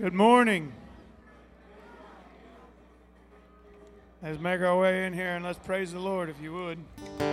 Good 0.00 0.14
morning. 0.14 0.72
Let's 4.22 4.40
make 4.40 4.62
our 4.62 4.78
way 4.78 5.04
in 5.04 5.12
here 5.12 5.36
and 5.36 5.44
let's 5.44 5.58
praise 5.58 5.92
the 5.92 5.98
Lord 5.98 6.30
if 6.30 6.40
you 6.40 6.54
would. 6.54 7.29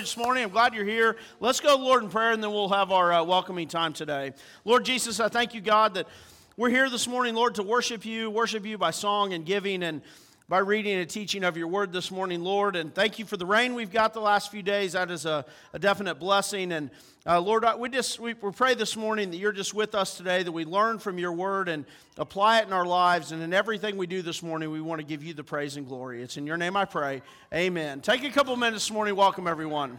This 0.00 0.16
morning. 0.16 0.44
I'm 0.44 0.50
glad 0.50 0.74
you're 0.74 0.84
here. 0.84 1.16
Let's 1.40 1.58
go, 1.58 1.74
Lord, 1.74 2.02
in 2.02 2.10
prayer, 2.10 2.32
and 2.32 2.42
then 2.42 2.52
we'll 2.52 2.68
have 2.68 2.92
our 2.92 3.14
uh, 3.14 3.24
welcoming 3.24 3.66
time 3.66 3.94
today. 3.94 4.34
Lord 4.66 4.84
Jesus, 4.84 5.20
I 5.20 5.28
thank 5.28 5.54
you, 5.54 5.62
God, 5.62 5.94
that 5.94 6.06
we're 6.58 6.68
here 6.68 6.90
this 6.90 7.08
morning, 7.08 7.34
Lord, 7.34 7.54
to 7.54 7.62
worship 7.62 8.04
you, 8.04 8.30
worship 8.30 8.66
you 8.66 8.76
by 8.76 8.90
song 8.90 9.32
and 9.32 9.46
giving 9.46 9.82
and 9.82 10.02
by 10.50 10.58
reading 10.58 10.98
and 10.98 11.08
teaching 11.08 11.44
of 11.44 11.56
your 11.56 11.68
word 11.68 11.94
this 11.94 12.10
morning, 12.10 12.44
Lord. 12.44 12.76
And 12.76 12.94
thank 12.94 13.18
you 13.18 13.24
for 13.24 13.38
the 13.38 13.46
rain 13.46 13.74
we've 13.74 13.90
got 13.90 14.12
the 14.12 14.20
last 14.20 14.50
few 14.50 14.62
days. 14.62 14.92
That 14.92 15.10
is 15.10 15.24
a, 15.24 15.46
a 15.72 15.78
definite 15.78 16.16
blessing. 16.16 16.72
And 16.72 16.90
uh, 17.26 17.40
Lord, 17.40 17.64
we 17.78 17.88
just 17.88 18.20
we, 18.20 18.34
we 18.34 18.52
pray 18.52 18.74
this 18.74 18.96
morning 18.96 19.30
that 19.32 19.38
you're 19.38 19.50
just 19.50 19.74
with 19.74 19.96
us 19.96 20.16
today, 20.16 20.44
that 20.44 20.52
we 20.52 20.64
learn 20.64 21.00
from 21.00 21.18
your 21.18 21.32
word 21.32 21.68
and 21.68 21.84
apply 22.18 22.60
it 22.60 22.68
in 22.68 22.72
our 22.72 22.86
lives. 22.86 23.32
And 23.32 23.42
in 23.42 23.52
everything 23.52 23.96
we 23.96 24.06
do 24.06 24.22
this 24.22 24.44
morning, 24.44 24.70
we 24.70 24.80
want 24.80 25.00
to 25.00 25.06
give 25.06 25.24
you 25.24 25.34
the 25.34 25.42
praise 25.42 25.76
and 25.76 25.88
glory. 25.88 26.22
It's 26.22 26.36
in 26.36 26.46
your 26.46 26.56
name 26.56 26.76
I 26.76 26.84
pray. 26.84 27.22
Amen. 27.52 28.00
Take 28.00 28.22
a 28.22 28.30
couple 28.30 28.54
minutes 28.56 28.84
this 28.86 28.92
morning. 28.92 29.16
Welcome, 29.16 29.48
everyone. 29.48 29.98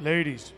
Ladies. 0.00 0.52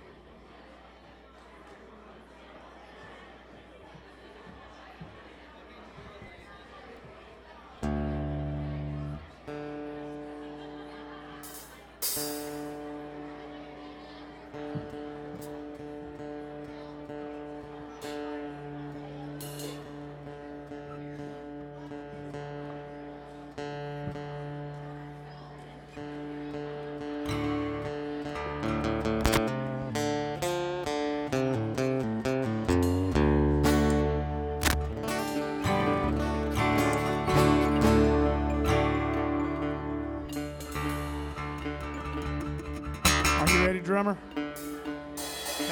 Ready, 43.66 43.80
drummer? 43.80 44.16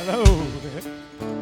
Hello. 0.03 1.31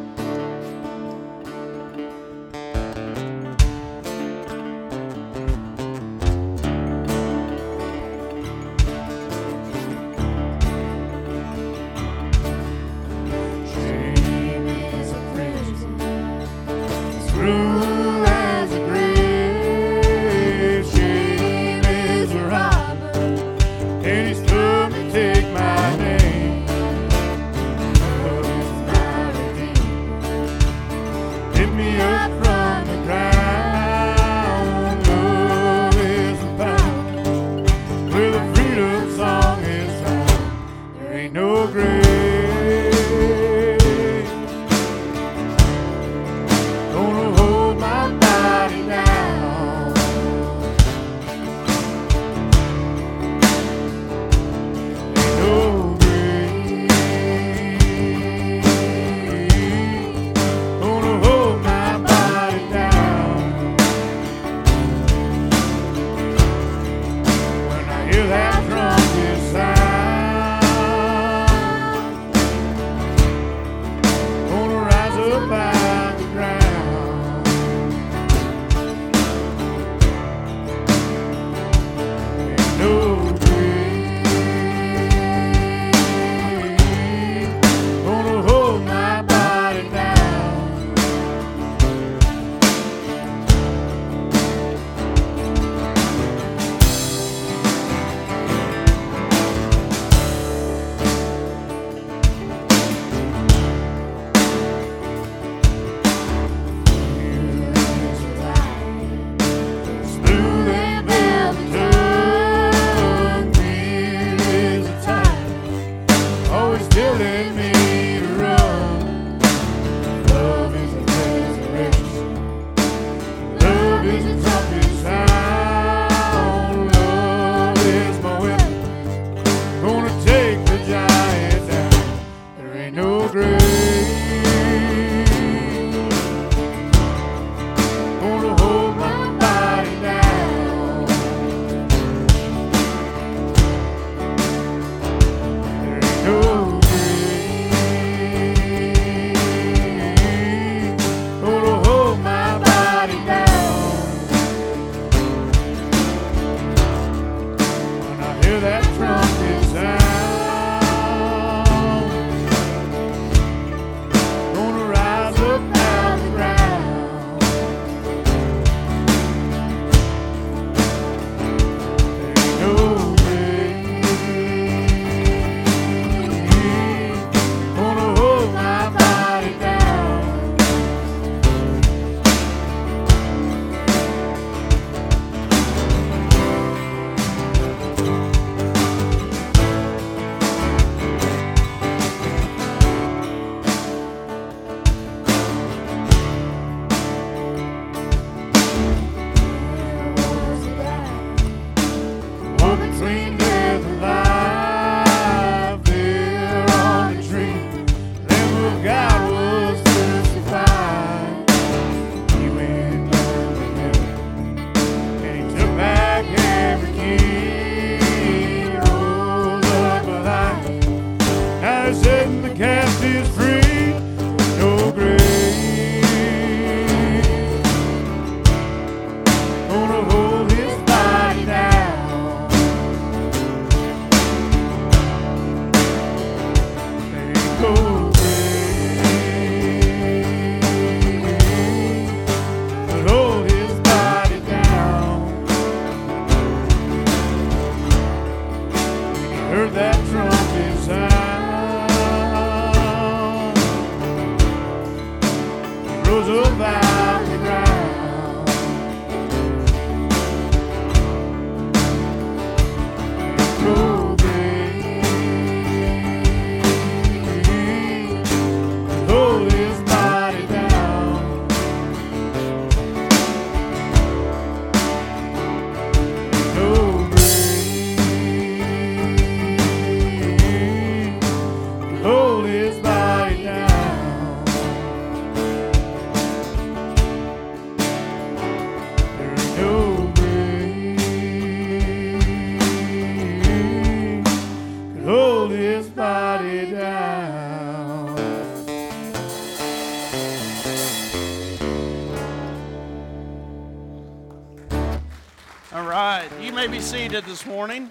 seated 306.83 307.23
this 307.23 307.45
morning. 307.45 307.89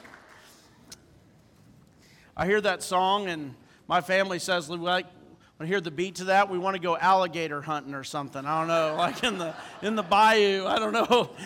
I 2.37 2.45
hear 2.45 2.61
that 2.61 2.83
song, 2.83 3.27
and 3.27 3.55
my 3.89 4.03
family 4.03 4.39
says, 4.39 4.69
like, 4.69 5.07
when 5.57 5.67
I 5.67 5.67
hear 5.67 5.81
the 5.81 5.91
beat 5.91 6.17
to 6.17 6.25
that, 6.25 6.51
we 6.51 6.59
want 6.59 6.77
to 6.77 6.83
go 6.83 6.99
alligator 6.99 7.63
hunting 7.63 7.95
or 7.95 8.05
something. 8.05 8.45
I 8.45 8.61
don't 8.61 8.69
know, 8.69 8.95
like 8.99 9.25
in 9.25 9.39
the 9.39 9.55
in 9.81 9.97
the 9.97 10.03
bayou. 10.03 10.67
I 10.67 10.79
don't 10.79 10.93
know. 10.93 11.31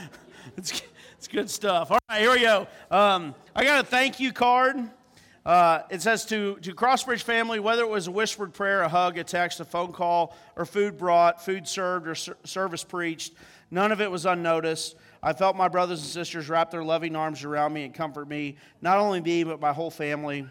It's 0.57 0.81
it's 1.19 1.29
good 1.29 1.51
stuff. 1.51 1.91
All 1.91 1.99
right, 2.09 2.21
here 2.21 2.31
we 2.31 2.41
go. 2.41 2.69
Um, 2.91 3.35
I 3.55 3.65
got 3.65 3.81
a 3.81 3.87
thank 3.87 4.21
you 4.21 4.33
card. 4.33 4.77
Uh, 5.45 5.83
it 5.91 6.01
says 6.01 6.25
to, 6.27 6.57
to 6.63 6.73
Crossbridge 6.73 7.23
family, 7.23 7.61
whether 7.61 7.83
it 7.83 7.89
was 7.89 8.07
a 8.07 8.11
whispered 8.11 8.55
prayer, 8.55 8.83
a 8.83 8.89
hug, 8.89 9.19
a 9.19 9.25
text, 9.25 9.61
a 9.61 9.65
phone 9.65 9.93
call, 9.93 10.37
or 10.55 10.65
food 10.65 10.97
brought, 10.97 11.45
food 11.45 11.69
served, 11.69 12.07
or 12.07 12.15
ser- 12.15 12.37
service 12.45 12.85
preached, 12.85 13.33
none 13.71 13.93
of 13.93 14.01
it 14.01 14.11
was 14.11 14.25
unnoticed. 14.25 14.97
I 15.23 15.33
felt 15.33 15.57
my 15.57 15.69
brothers 15.69 16.01
and 16.01 16.09
sisters 16.09 16.49
wrap 16.49 16.71
their 16.71 16.85
loving 16.85 17.17
arms 17.17 17.45
around 17.45 17.73
me 17.73 17.85
and 17.85 17.95
comfort 17.95 18.29
me, 18.29 18.57
not 18.81 18.99
only 18.99 19.21
me, 19.21 19.45
but 19.45 19.61
my 19.61 19.73
whole 19.73 19.91
family. 19.91 20.47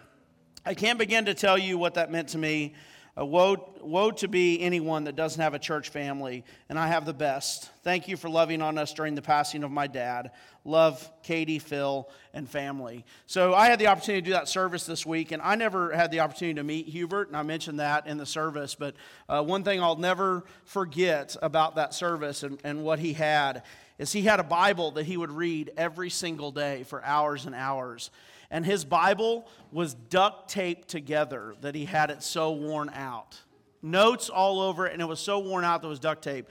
I 0.66 0.74
can't 0.74 0.98
begin 0.98 1.26
to 1.26 1.34
tell 1.34 1.58
you 1.58 1.78
what 1.78 1.94
that 1.94 2.12
meant 2.12 2.30
to 2.30 2.38
me. 2.38 2.74
Uh, 3.18 3.26
woe, 3.26 3.74
woe 3.82 4.12
to 4.12 4.28
be 4.28 4.60
anyone 4.60 5.06
that 5.06 5.16
doesn't 5.16 5.42
have 5.42 5.54
a 5.54 5.60
church 5.60 5.88
family, 5.88 6.44
and 6.68 6.78
I 6.78 6.88
have 6.88 7.06
the 7.06 7.14
best. 7.14 7.70
Thank 7.82 8.10
you 8.10 8.18
for 8.18 8.30
loving 8.30 8.62
on 8.62 8.78
us 8.78 8.94
during 8.94 9.16
the 9.16 9.22
passing 9.22 9.64
of 9.64 9.72
my 9.72 9.88
dad. 9.88 10.32
Love, 10.66 11.10
Katie, 11.24 11.60
Phil, 11.60 12.10
and 12.34 12.50
family. 12.50 13.06
So 13.26 13.54
I 13.54 13.68
had 13.68 13.80
the 13.80 13.88
opportunity 13.88 14.22
to 14.22 14.26
do 14.26 14.32
that 14.34 14.50
service 14.50 14.86
this 14.86 15.06
week, 15.06 15.32
and 15.32 15.42
I 15.42 15.56
never 15.56 15.94
had 15.94 16.12
the 16.12 16.20
opportunity 16.20 16.56
to 16.56 16.64
meet 16.64 16.88
Hubert, 16.88 17.30
and 17.30 17.38
I 17.38 17.44
mentioned 17.44 17.80
that 17.80 18.06
in 18.06 18.18
the 18.18 18.26
service. 18.26 18.76
But 18.76 18.96
uh, 19.30 19.42
one 19.44 19.64
thing 19.64 19.82
I'll 19.82 19.96
never 19.96 20.44
forget 20.66 21.38
about 21.42 21.76
that 21.76 21.94
service 21.94 22.44
and, 22.44 22.60
and 22.66 22.84
what 22.84 23.00
he 23.00 23.14
had 23.14 23.64
is 23.98 24.12
he 24.12 24.24
had 24.24 24.40
a 24.40 24.44
Bible 24.44 24.92
that 24.92 25.06
he 25.06 25.18
would 25.18 25.32
read 25.32 25.72
every 25.78 26.10
single 26.10 26.52
day 26.52 26.84
for 26.84 27.04
hours 27.04 27.46
and 27.46 27.56
hours 27.56 28.12
and 28.52 28.66
his 28.66 28.86
Bible 28.86 29.48
was 29.72 29.94
duct 29.94 30.50
taped 30.50 30.88
together 30.88 31.56
that 31.62 31.76
he 31.76 31.86
had 31.86 32.10
it 32.10 32.24
so 32.24 32.52
worn 32.52 32.90
out. 32.90 33.40
Notes 33.82 34.30
all 34.30 34.62
over 34.62 34.88
it, 34.88 34.94
and 34.94 35.02
it 35.02 35.06
was 35.06 35.20
so 35.20 35.40
worn 35.40 35.64
out 35.64 35.82
that 35.82 35.88
it 35.88 35.90
was 35.90 36.00
duct 36.00 36.24
tape. 36.24 36.48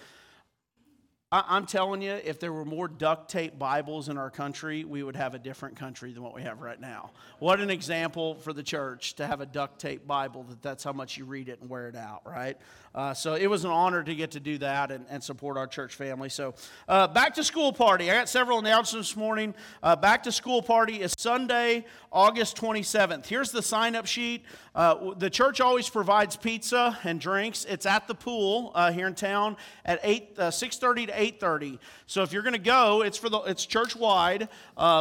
I, 1.33 1.57
am 1.57 1.67
telling 1.67 2.01
you, 2.01 2.13
if 2.13 2.39
there 2.39 2.53
were 2.53 2.65
more 2.65 2.87
duct 2.87 3.29
tape 3.29 3.59
Bibles 3.59 4.09
in 4.09 4.19
our 4.19 4.31
country, 4.31 4.85
we 4.85 5.03
would 5.03 5.17
have 5.17 5.35
a 5.35 5.39
different 5.39 5.77
country 5.77 6.13
than 6.13 6.23
what 6.23 6.35
we 6.35 6.43
have 6.43 6.61
right 6.61 6.81
now. 6.81 7.11
What 7.41 7.59
an 7.59 7.71
example 7.71 8.37
for 8.37 8.53
the 8.53 8.63
church 8.63 9.15
to 9.15 9.27
have 9.27 9.41
a 9.41 9.47
duct 9.47 9.81
tape 9.81 10.07
Bible 10.07 10.45
that 10.45 10.63
that's 10.63 10.85
how 10.85 10.93
much 10.93 11.17
you 11.17 11.25
read 11.25 11.49
it 11.49 11.61
and 11.61 11.69
wear 11.69 11.89
it 11.89 11.97
out, 11.97 12.23
right? 12.25 12.57
Uh, 12.95 13.13
so 13.13 13.35
it 13.35 13.49
was 13.49 13.65
an 13.65 13.73
honor 13.73 14.05
to 14.05 14.15
get 14.15 14.31
to 14.31 14.41
do 14.41 14.57
that 14.59 14.93
and, 14.93 15.05
and 15.11 15.23
support 15.23 15.57
our 15.57 15.67
church 15.67 15.97
family. 15.97 16.29
So, 16.29 16.55
uh, 16.89 17.09
back 17.09 17.35
to 17.35 17.43
school 17.43 17.73
party. 17.73 18.09
I 18.09 18.15
got 18.15 18.29
several 18.29 18.61
announcements 18.61 19.09
this 19.09 19.17
morning. 19.17 19.53
Uh, 19.83 19.97
back 19.97 20.23
to 20.25 20.33
school 20.33 20.63
party 20.63 21.01
is 21.01 21.13
Sunday, 21.19 21.87
August 22.13 22.57
27th. 22.57 23.27
Here's 23.27 23.51
the 23.51 23.63
sign 23.63 23.97
up 23.97 24.07
sheet. 24.07 24.45
Uh, 24.77 25.15
the 25.15 25.29
church 25.29 25.61
always 25.61 25.89
provides 25.89 26.37
pizza 26.37 26.97
and 27.03 27.21
drinks. 27.21 27.65
It's 27.65 27.85
at 27.85 28.07
the 28.07 28.15
pool 28.15 28.71
uh, 28.77 28.93
here 28.93 29.09
in 29.09 29.15
town 29.15 29.57
at 29.85 29.99
8, 30.05 30.37
6:30 30.37 31.03
uh, 31.03 31.07
to 31.07 31.13
8:30. 31.13 31.79
So 32.07 32.23
if 32.23 32.33
you're 32.33 32.43
going 32.43 32.53
to 32.53 32.59
go, 32.59 33.03
it's 33.03 33.19
for 33.19 33.29
the 33.29 33.41
it's 33.41 33.67
church 33.67 33.97
wide. 33.97 34.49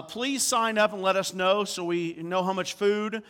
please 0.08 0.42
sign 0.42 0.80
up 0.80 0.94
and 0.94 1.02
let 1.02 1.16
us 1.16 1.34
know 1.34 1.64
so 1.64 1.84
we 1.84 2.14
know 2.16 2.44
how 2.44 2.54
much 2.54 2.74
food, 2.74 3.22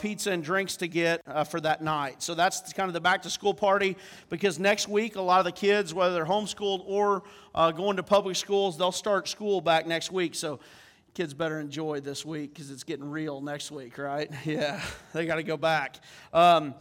pizza, 0.00 0.32
and 0.32 0.42
drinks 0.42 0.76
to 0.76 0.88
get 0.88 1.22
for 1.48 1.60
that 1.60 1.82
night. 1.82 2.22
So 2.22 2.34
that's 2.34 2.72
kind 2.72 2.88
of 2.88 2.94
the 2.94 3.00
back 3.00 3.22
to 3.22 3.30
school 3.30 3.54
party 3.54 3.96
because 4.28 4.58
next 4.58 4.88
week, 4.88 5.16
a 5.16 5.20
lot 5.20 5.38
of 5.38 5.44
the 5.44 5.52
kids, 5.52 5.94
whether 5.94 6.14
they're 6.14 6.26
homeschooled 6.26 6.82
or 6.86 7.22
uh, 7.54 7.70
going 7.70 7.96
to 7.96 8.02
public 8.02 8.36
schools, 8.36 8.78
they'll 8.78 8.92
start 8.92 9.28
school 9.28 9.60
back 9.60 9.86
next 9.86 10.12
week. 10.12 10.34
So 10.34 10.60
kids 11.14 11.34
better 11.34 11.58
enjoy 11.58 12.00
this 12.00 12.24
week 12.24 12.54
because 12.54 12.70
it's 12.70 12.84
getting 12.84 13.10
real 13.10 13.40
next 13.40 13.70
week, 13.70 13.98
right? 13.98 14.30
Yeah, 14.44 14.80
they 15.12 15.26
got 15.26 15.36
to 15.36 15.42
go 15.42 15.56
back. 15.56 15.96
Um, 16.32 16.74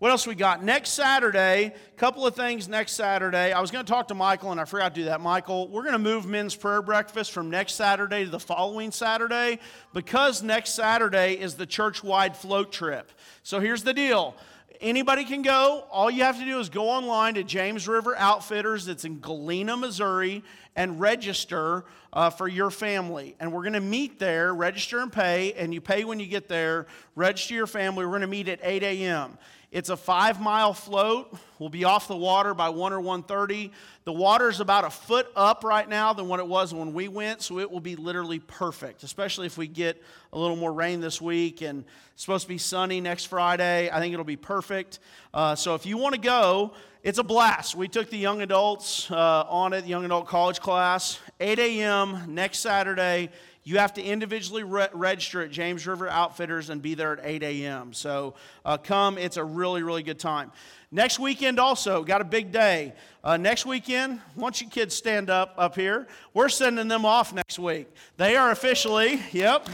what 0.00 0.10
else 0.10 0.26
we 0.26 0.34
got? 0.34 0.62
Next 0.62 0.90
Saturday, 0.90 1.66
a 1.66 1.96
couple 1.96 2.26
of 2.26 2.34
things 2.34 2.68
next 2.68 2.92
Saturday. 2.92 3.52
I 3.52 3.60
was 3.60 3.70
going 3.70 3.86
to 3.86 3.90
talk 3.90 4.08
to 4.08 4.14
Michael 4.14 4.50
and 4.50 4.60
I 4.60 4.64
forgot 4.64 4.94
to 4.94 5.00
do 5.00 5.04
that. 5.06 5.20
Michael, 5.20 5.68
we're 5.68 5.82
going 5.82 5.94
to 5.94 5.98
move 5.98 6.26
men's 6.26 6.54
prayer 6.54 6.82
breakfast 6.82 7.30
from 7.30 7.48
next 7.48 7.74
Saturday 7.74 8.24
to 8.24 8.30
the 8.30 8.40
following 8.40 8.90
Saturday 8.90 9.60
because 9.94 10.42
next 10.42 10.74
Saturday 10.74 11.34
is 11.34 11.54
the 11.54 11.64
church 11.64 12.02
wide 12.02 12.36
float 12.36 12.72
trip. 12.72 13.12
So 13.44 13.60
here's 13.60 13.84
the 13.84 13.94
deal 13.94 14.34
Anybody 14.80 15.24
can 15.24 15.42
go. 15.42 15.84
All 15.90 16.10
you 16.10 16.24
have 16.24 16.38
to 16.38 16.44
do 16.44 16.58
is 16.58 16.68
go 16.68 16.88
online 16.88 17.34
to 17.34 17.44
James 17.44 17.86
River 17.86 18.16
Outfitters, 18.16 18.86
that's 18.86 19.04
in 19.04 19.20
Galena, 19.20 19.76
Missouri, 19.76 20.42
and 20.76 21.00
register 21.00 21.84
uh, 22.12 22.30
for 22.30 22.48
your 22.48 22.70
family. 22.70 23.36
And 23.38 23.52
we're 23.52 23.62
going 23.62 23.74
to 23.74 23.80
meet 23.80 24.18
there, 24.18 24.54
register 24.54 25.00
and 25.00 25.12
pay, 25.12 25.52
and 25.54 25.72
you 25.72 25.80
pay 25.80 26.04
when 26.04 26.18
you 26.18 26.26
get 26.26 26.48
there. 26.48 26.86
Register 27.14 27.54
your 27.54 27.66
family. 27.66 28.04
We're 28.04 28.12
going 28.12 28.22
to 28.22 28.26
meet 28.26 28.48
at 28.48 28.60
8 28.62 28.82
a.m. 28.82 29.38
It's 29.74 29.88
a 29.88 29.96
five 29.96 30.40
mile 30.40 30.72
float. 30.72 31.36
We'll 31.58 31.68
be 31.68 31.82
off 31.82 32.06
the 32.06 32.16
water 32.16 32.54
by 32.54 32.68
1 32.68 32.92
or 32.92 33.00
1.30. 33.00 33.72
The 34.04 34.12
water 34.12 34.48
is 34.48 34.60
about 34.60 34.84
a 34.84 34.90
foot 34.90 35.26
up 35.34 35.64
right 35.64 35.88
now 35.88 36.12
than 36.12 36.28
what 36.28 36.38
it 36.38 36.46
was 36.46 36.72
when 36.72 36.94
we 36.94 37.08
went, 37.08 37.42
so 37.42 37.58
it 37.58 37.68
will 37.68 37.80
be 37.80 37.96
literally 37.96 38.38
perfect, 38.38 39.02
especially 39.02 39.46
if 39.46 39.58
we 39.58 39.66
get 39.66 40.00
a 40.32 40.38
little 40.38 40.54
more 40.54 40.72
rain 40.72 41.00
this 41.00 41.20
week 41.20 41.60
and 41.60 41.84
it's 42.12 42.22
supposed 42.22 42.44
to 42.44 42.48
be 42.48 42.56
sunny 42.56 43.00
next 43.00 43.24
Friday. 43.24 43.90
I 43.90 43.98
think 43.98 44.12
it'll 44.12 44.24
be 44.24 44.36
perfect. 44.36 45.00
Uh, 45.32 45.56
so 45.56 45.74
if 45.74 45.86
you 45.86 45.98
want 45.98 46.14
to 46.14 46.20
go, 46.20 46.72
it's 47.02 47.18
a 47.18 47.24
blast. 47.24 47.74
We 47.74 47.88
took 47.88 48.10
the 48.10 48.16
young 48.16 48.42
adults 48.42 49.10
uh, 49.10 49.44
on 49.48 49.72
it, 49.72 49.86
young 49.86 50.04
adult 50.04 50.28
college 50.28 50.60
class, 50.60 51.18
8 51.40 51.58
a.m. 51.58 52.32
next 52.32 52.60
Saturday. 52.60 53.30
You 53.66 53.78
have 53.78 53.94
to 53.94 54.02
individually 54.02 54.62
re- 54.62 54.88
register 54.92 55.40
at 55.42 55.50
James 55.50 55.86
River 55.86 56.06
Outfitters 56.06 56.68
and 56.68 56.82
be 56.82 56.94
there 56.94 57.14
at 57.14 57.20
8 57.24 57.42
a.m. 57.42 57.94
So 57.94 58.34
uh, 58.62 58.76
come, 58.76 59.16
it's 59.16 59.38
a 59.38 59.44
really, 59.44 59.82
really 59.82 60.02
good 60.02 60.18
time. 60.18 60.52
Next 60.92 61.18
weekend, 61.18 61.58
also, 61.58 62.04
got 62.04 62.20
a 62.20 62.24
big 62.24 62.52
day. 62.52 62.92
Uh, 63.24 63.38
next 63.38 63.64
weekend, 63.64 64.20
once 64.36 64.60
you 64.60 64.68
kids 64.68 64.94
stand 64.94 65.30
up 65.30 65.54
up 65.56 65.74
here, 65.74 66.06
we're 66.34 66.50
sending 66.50 66.88
them 66.88 67.06
off 67.06 67.32
next 67.32 67.58
week. 67.58 67.88
They 68.18 68.36
are 68.36 68.50
officially, 68.50 69.20
yep. 69.32 69.66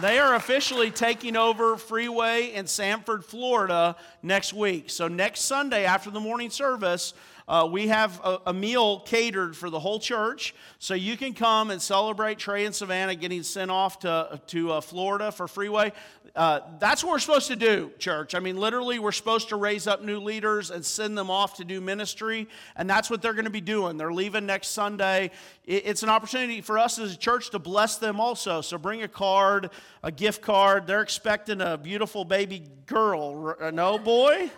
They 0.00 0.18
are 0.18 0.34
officially 0.34 0.90
taking 0.90 1.36
over 1.36 1.76
Freeway 1.76 2.54
in 2.54 2.66
Sanford, 2.66 3.26
Florida 3.26 3.94
next 4.22 4.54
week. 4.54 4.88
So, 4.88 5.06
next 5.06 5.42
Sunday 5.42 5.84
after 5.84 6.10
the 6.10 6.18
morning 6.18 6.48
service, 6.48 7.12
uh, 7.48 7.68
we 7.70 7.88
have 7.88 8.20
a, 8.24 8.38
a, 8.46 8.52
meal 8.52 9.00
catered 9.00 9.56
for 9.56 9.68
the 9.68 9.80
whole 9.80 9.98
church, 9.98 10.54
so 10.78 10.94
you 10.94 11.16
can 11.16 11.34
come 11.34 11.70
and 11.70 11.82
celebrate 11.82 12.38
Trey 12.38 12.64
and 12.64 12.74
Savannah 12.74 13.14
getting 13.14 13.42
sent 13.42 13.70
off 13.70 14.00
to, 14.00 14.40
to 14.48 14.72
uh, 14.72 14.80
Florida 14.80 15.32
for 15.32 15.48
Freeway. 15.48 15.92
Uh, 16.34 16.60
that's 16.78 17.04
what 17.04 17.10
we're 17.10 17.18
supposed 17.18 17.48
to 17.48 17.56
do, 17.56 17.90
church. 17.98 18.34
I 18.34 18.38
mean, 18.38 18.56
literally, 18.56 18.98
we're 18.98 19.12
supposed 19.12 19.50
to 19.50 19.56
raise 19.56 19.86
up 19.86 20.02
new 20.02 20.18
leaders 20.18 20.70
and 20.70 20.82
send 20.84 21.18
them 21.18 21.30
off 21.30 21.56
to 21.56 21.64
do 21.64 21.80
ministry, 21.80 22.48
and 22.76 22.88
that's 22.88 23.10
what 23.10 23.20
they're 23.20 23.34
going 23.34 23.44
to 23.44 23.50
be 23.50 23.60
doing. 23.60 23.98
They're 23.98 24.14
leaving 24.14 24.46
next 24.46 24.68
Sunday. 24.68 25.30
It, 25.66 25.82
it's 25.84 26.02
an 26.02 26.08
opportunity 26.08 26.62
for 26.62 26.78
us 26.78 26.98
as 26.98 27.12
a 27.12 27.18
church 27.18 27.50
to 27.50 27.58
bless 27.58 27.96
them 27.96 28.18
also. 28.18 28.62
So 28.62 28.78
bring 28.78 29.02
a 29.02 29.08
card, 29.08 29.70
a 30.02 30.10
gift 30.10 30.40
card. 30.40 30.86
They're 30.86 31.02
expecting 31.02 31.60
a 31.60 31.76
beautiful 31.76 32.24
baby 32.24 32.64
girl. 32.86 33.54
No, 33.72 33.98
boy? 33.98 34.50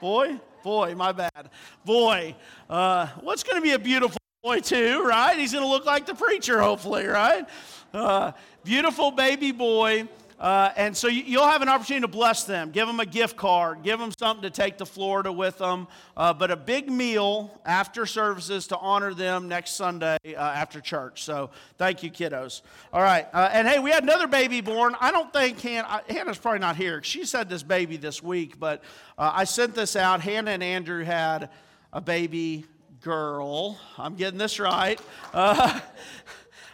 Boy? 0.00 0.40
Boy, 0.62 0.94
my 0.94 1.12
bad. 1.12 1.50
Boy, 1.84 2.34
uh, 2.68 3.06
what's 3.20 3.42
going 3.42 3.56
to 3.56 3.62
be 3.62 3.72
a 3.72 3.78
beautiful 3.78 4.18
boy, 4.42 4.60
too, 4.60 5.02
right? 5.04 5.38
He's 5.38 5.52
going 5.52 5.64
to 5.64 5.70
look 5.70 5.86
like 5.86 6.06
the 6.06 6.14
preacher, 6.14 6.60
hopefully, 6.60 7.06
right? 7.06 7.48
Uh, 7.94 8.32
beautiful 8.62 9.10
baby 9.10 9.52
boy. 9.52 10.06
Uh, 10.40 10.72
and 10.76 10.96
so 10.96 11.06
you'll 11.06 11.46
have 11.46 11.60
an 11.60 11.68
opportunity 11.68 12.00
to 12.00 12.08
bless 12.08 12.44
them, 12.44 12.70
give 12.70 12.86
them 12.86 12.98
a 12.98 13.04
gift 13.04 13.36
card, 13.36 13.82
give 13.82 13.98
them 13.98 14.10
something 14.18 14.42
to 14.42 14.48
take 14.48 14.78
to 14.78 14.86
Florida 14.86 15.30
with 15.30 15.58
them, 15.58 15.86
uh, 16.16 16.32
but 16.32 16.50
a 16.50 16.56
big 16.56 16.90
meal 16.90 17.60
after 17.66 18.06
services 18.06 18.66
to 18.66 18.78
honor 18.78 19.12
them 19.12 19.48
next 19.48 19.72
Sunday 19.72 20.16
uh, 20.24 20.38
after 20.38 20.80
church. 20.80 21.24
So 21.24 21.50
thank 21.76 22.02
you, 22.02 22.10
kiddos. 22.10 22.62
All 22.90 23.02
right. 23.02 23.26
Uh, 23.34 23.50
and 23.52 23.68
hey, 23.68 23.80
we 23.80 23.90
had 23.90 24.02
another 24.02 24.26
baby 24.26 24.62
born. 24.62 24.96
I 24.98 25.12
don't 25.12 25.30
think 25.30 25.60
Hannah, 25.60 26.02
Hannah's 26.08 26.38
probably 26.38 26.60
not 26.60 26.76
here. 26.76 27.02
She's 27.02 27.30
had 27.30 27.50
this 27.50 27.62
baby 27.62 27.98
this 27.98 28.22
week, 28.22 28.58
but 28.58 28.82
uh, 29.18 29.32
I 29.34 29.44
sent 29.44 29.74
this 29.74 29.94
out. 29.94 30.22
Hannah 30.22 30.52
and 30.52 30.62
Andrew 30.62 31.04
had 31.04 31.50
a 31.92 32.00
baby 32.00 32.64
girl. 33.02 33.78
I'm 33.98 34.14
getting 34.14 34.38
this 34.38 34.58
right. 34.58 34.98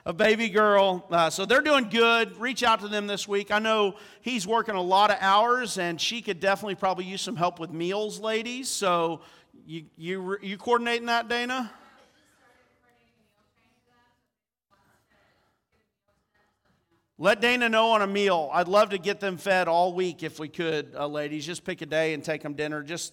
A 0.08 0.12
baby 0.12 0.48
girl. 0.48 1.04
Uh, 1.10 1.30
so 1.30 1.44
they're 1.44 1.60
doing 1.60 1.88
good. 1.88 2.38
Reach 2.38 2.62
out 2.62 2.78
to 2.78 2.86
them 2.86 3.08
this 3.08 3.26
week. 3.26 3.50
I 3.50 3.58
know 3.58 3.96
he's 4.20 4.46
working 4.46 4.76
a 4.76 4.80
lot 4.80 5.10
of 5.10 5.16
hours, 5.20 5.78
and 5.78 6.00
she 6.00 6.22
could 6.22 6.38
definitely 6.38 6.76
probably 6.76 7.06
use 7.06 7.20
some 7.20 7.34
help 7.34 7.58
with 7.58 7.72
meals, 7.72 8.20
ladies. 8.20 8.68
So 8.68 9.22
you 9.66 9.86
you 9.96 10.38
you 10.40 10.58
coordinating 10.58 11.06
that, 11.06 11.28
Dana? 11.28 11.72
Let 17.18 17.40
Dana 17.40 17.68
know 17.68 17.90
on 17.90 18.02
a 18.02 18.06
meal. 18.06 18.48
I'd 18.52 18.68
love 18.68 18.90
to 18.90 18.98
get 18.98 19.18
them 19.18 19.36
fed 19.36 19.66
all 19.66 19.92
week 19.92 20.22
if 20.22 20.38
we 20.38 20.46
could, 20.46 20.94
uh, 20.94 21.08
ladies. 21.08 21.44
Just 21.44 21.64
pick 21.64 21.82
a 21.82 21.86
day 21.86 22.14
and 22.14 22.22
take 22.22 22.42
them 22.42 22.54
dinner. 22.54 22.84
Just 22.84 23.12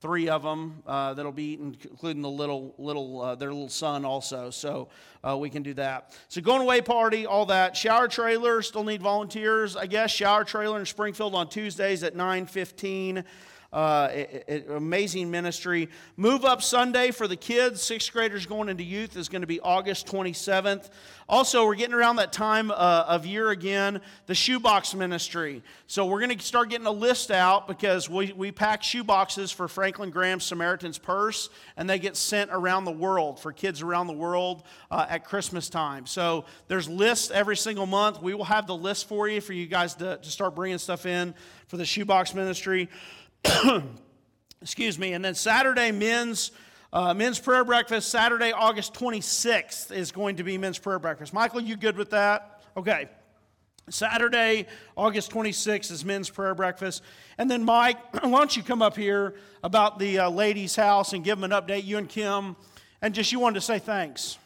three 0.00 0.28
of 0.28 0.42
them 0.42 0.82
uh, 0.86 1.14
that'll 1.14 1.30
be 1.32 1.52
eaten, 1.52 1.76
including 1.90 2.22
the 2.22 2.30
little 2.30 2.74
little 2.78 3.20
uh, 3.20 3.34
their 3.34 3.52
little 3.52 3.68
son 3.68 4.04
also. 4.04 4.50
So 4.50 4.88
uh, 5.22 5.36
we 5.36 5.50
can 5.50 5.62
do 5.62 5.74
that. 5.74 6.18
So 6.28 6.40
going 6.40 6.62
away 6.62 6.80
party, 6.80 7.26
all 7.26 7.46
that. 7.46 7.76
Shower 7.76 8.08
trailer 8.08 8.62
still 8.62 8.84
need 8.84 9.02
volunteers. 9.02 9.76
I 9.76 9.86
guess 9.86 10.10
shower 10.10 10.44
trailer 10.44 10.78
in 10.78 10.86
Springfield 10.86 11.34
on 11.34 11.48
Tuesdays 11.48 12.02
at 12.02 12.16
nine 12.16 12.46
fifteen. 12.46 13.24
Uh, 13.72 14.08
it- 14.12 14.44
it- 14.48 14.70
amazing 14.70 15.30
ministry. 15.30 15.88
Move 16.16 16.44
Up 16.44 16.60
Sunday 16.60 17.12
for 17.12 17.28
the 17.28 17.36
kids, 17.36 17.80
sixth 17.80 18.12
graders 18.12 18.44
going 18.44 18.68
into 18.68 18.82
youth, 18.82 19.16
is 19.16 19.28
going 19.28 19.42
to 19.42 19.46
be 19.46 19.60
August 19.60 20.08
27th. 20.08 20.90
Also, 21.28 21.64
we're 21.64 21.76
getting 21.76 21.94
around 21.94 22.16
that 22.16 22.32
time 22.32 22.72
uh, 22.72 23.04
of 23.06 23.24
year 23.24 23.50
again, 23.50 24.00
the 24.26 24.34
shoebox 24.34 24.92
ministry. 24.92 25.62
So, 25.86 26.04
we're 26.06 26.18
going 26.18 26.36
to 26.36 26.44
start 26.44 26.68
getting 26.70 26.88
a 26.88 26.90
list 26.90 27.30
out 27.30 27.68
because 27.68 28.10
we, 28.10 28.32
we 28.32 28.50
pack 28.50 28.82
shoeboxes 28.82 29.54
for 29.54 29.68
Franklin 29.68 30.10
Graham's 30.10 30.42
Samaritan's 30.42 30.98
Purse, 30.98 31.48
and 31.76 31.88
they 31.88 32.00
get 32.00 32.16
sent 32.16 32.50
around 32.52 32.86
the 32.86 32.90
world 32.90 33.38
for 33.38 33.52
kids 33.52 33.82
around 33.82 34.08
the 34.08 34.12
world 34.12 34.64
uh, 34.90 35.06
at 35.08 35.24
Christmas 35.24 35.68
time. 35.68 36.06
So, 36.06 36.44
there's 36.66 36.88
lists 36.88 37.30
every 37.30 37.56
single 37.56 37.86
month. 37.86 38.20
We 38.20 38.34
will 38.34 38.42
have 38.42 38.66
the 38.66 38.76
list 38.76 39.06
for 39.06 39.28
you 39.28 39.40
for 39.40 39.52
you 39.52 39.68
guys 39.68 39.94
to, 39.94 40.16
to 40.16 40.28
start 40.28 40.56
bringing 40.56 40.78
stuff 40.78 41.06
in 41.06 41.34
for 41.68 41.76
the 41.76 41.84
shoebox 41.84 42.34
ministry 42.34 42.88
excuse 44.62 44.98
me 44.98 45.12
and 45.12 45.24
then 45.24 45.34
saturday 45.34 45.90
men's 45.90 46.50
uh, 46.92 47.14
men's 47.14 47.38
prayer 47.38 47.64
breakfast 47.64 48.08
saturday 48.08 48.52
august 48.52 48.92
26th 48.94 49.92
is 49.92 50.12
going 50.12 50.36
to 50.36 50.44
be 50.44 50.58
men's 50.58 50.78
prayer 50.78 50.98
breakfast. 50.98 51.32
Michael 51.32 51.60
you 51.60 51.76
good 51.76 51.96
with 51.96 52.10
that? 52.10 52.62
Okay. 52.76 53.08
Saturday 53.88 54.66
august 54.96 55.30
26th 55.30 55.90
is 55.90 56.04
men's 56.04 56.28
prayer 56.30 56.54
breakfast. 56.54 57.02
And 57.38 57.50
then 57.50 57.64
mike 57.64 57.98
why 58.22 58.38
don't 58.38 58.56
you 58.56 58.62
come 58.62 58.82
up 58.82 58.96
here 58.96 59.34
about 59.62 59.98
the 59.98 60.20
uh, 60.20 60.30
ladies 60.30 60.76
house 60.76 61.12
and 61.12 61.24
give 61.24 61.40
them 61.40 61.50
an 61.50 61.60
update 61.60 61.84
you 61.84 61.98
and 61.98 62.08
kim 62.08 62.56
and 63.02 63.14
just 63.14 63.32
you 63.32 63.40
wanted 63.40 63.54
to 63.54 63.60
say 63.62 63.78
thanks 63.78 64.38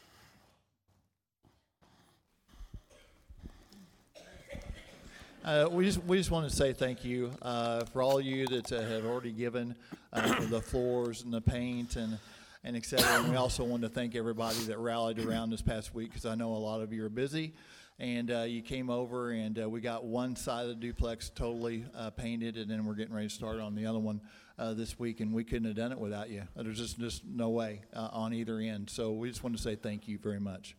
Uh, 5.44 5.68
we 5.70 5.84
just 5.84 6.02
we 6.04 6.16
just 6.16 6.30
want 6.30 6.48
to 6.48 6.56
say 6.56 6.72
thank 6.72 7.04
you 7.04 7.30
uh, 7.42 7.84
for 7.84 8.00
all 8.00 8.18
you 8.18 8.46
that 8.46 8.72
uh, 8.72 8.80
have 8.80 9.04
already 9.04 9.30
given 9.30 9.74
uh, 10.10 10.34
for 10.36 10.44
the 10.44 10.60
floors 10.60 11.22
and 11.22 11.34
the 11.34 11.40
paint 11.40 11.96
and 11.96 12.18
and 12.64 12.74
et 12.74 12.86
cetera. 12.86 13.20
And 13.20 13.28
we 13.28 13.36
also 13.36 13.62
want 13.62 13.82
to 13.82 13.90
thank 13.90 14.14
everybody 14.14 14.56
that 14.60 14.78
rallied 14.78 15.18
around 15.18 15.50
this 15.50 15.60
past 15.60 15.94
week 15.94 16.08
because 16.08 16.24
I 16.24 16.34
know 16.34 16.52
a 16.52 16.56
lot 16.56 16.80
of 16.80 16.94
you 16.94 17.04
are 17.04 17.10
busy. 17.10 17.52
And 17.98 18.30
uh, 18.30 18.40
you 18.40 18.62
came 18.62 18.88
over, 18.88 19.32
and 19.32 19.56
uh, 19.60 19.68
we 19.68 19.80
got 19.82 20.04
one 20.04 20.34
side 20.34 20.62
of 20.62 20.68
the 20.68 20.74
duplex 20.74 21.28
totally 21.28 21.84
painted, 22.16 22.56
and 22.56 22.68
then 22.68 22.86
we're 22.86 22.94
getting 22.94 23.14
ready 23.14 23.28
to 23.28 23.34
start 23.34 23.60
on 23.60 23.74
the 23.74 23.84
other 23.84 24.00
one 24.00 24.22
this 24.58 24.98
week. 24.98 25.20
And 25.20 25.30
we 25.34 25.44
couldn't 25.44 25.66
have 25.66 25.76
done 25.76 25.92
it 25.92 25.98
without 25.98 26.30
you. 26.30 26.44
There's 26.56 26.78
just 26.78 26.98
just 26.98 27.22
no 27.22 27.50
way 27.50 27.82
on 27.92 28.32
either 28.32 28.60
end. 28.60 28.88
So 28.88 29.12
we 29.12 29.28
just 29.28 29.44
want 29.44 29.56
to 29.58 29.62
say 29.62 29.76
thank 29.76 30.08
you 30.08 30.16
very 30.16 30.40
much. 30.40 30.74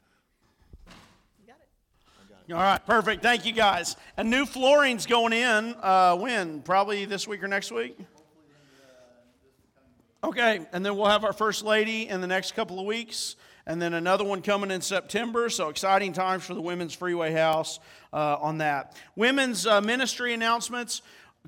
All 2.52 2.58
right, 2.58 2.86
perfect. 2.86 3.24
Thank 3.24 3.44
you 3.44 3.54
guys. 3.54 3.96
And 4.18 4.30
new 4.30 4.46
flooring's 4.46 5.08
going 5.08 5.34
in 5.34 5.76
uh, 5.82 6.16
when? 6.16 6.62
Probably 6.62 7.06
this 7.06 7.28
week 7.28 7.42
or 7.42 7.48
next 7.48 7.72
week? 7.72 7.98
Okay, 10.24 10.64
and 10.72 10.86
then 10.86 10.96
we'll 10.96 11.08
have 11.08 11.24
our 11.24 11.34
first 11.34 11.64
lady 11.64 12.08
in 12.08 12.22
the 12.22 12.28
next 12.28 12.52
couple 12.54 12.80
of 12.80 12.86
weeks, 12.86 13.36
and 13.66 13.82
then 13.82 13.96
another 13.96 14.24
one 14.24 14.44
coming 14.44 14.70
in 14.70 14.82
September. 14.82 15.50
So 15.50 15.70
exciting 15.70 16.14
times 16.14 16.44
for 16.44 16.54
the 16.54 16.62
Women's 16.62 16.94
Freeway 16.94 17.32
House 17.32 17.80
uh, 18.14 18.38
on 18.40 18.60
that. 18.60 18.96
Women's 19.16 19.66
uh, 19.66 19.82
ministry 19.82 20.32
announcements. 20.36 21.02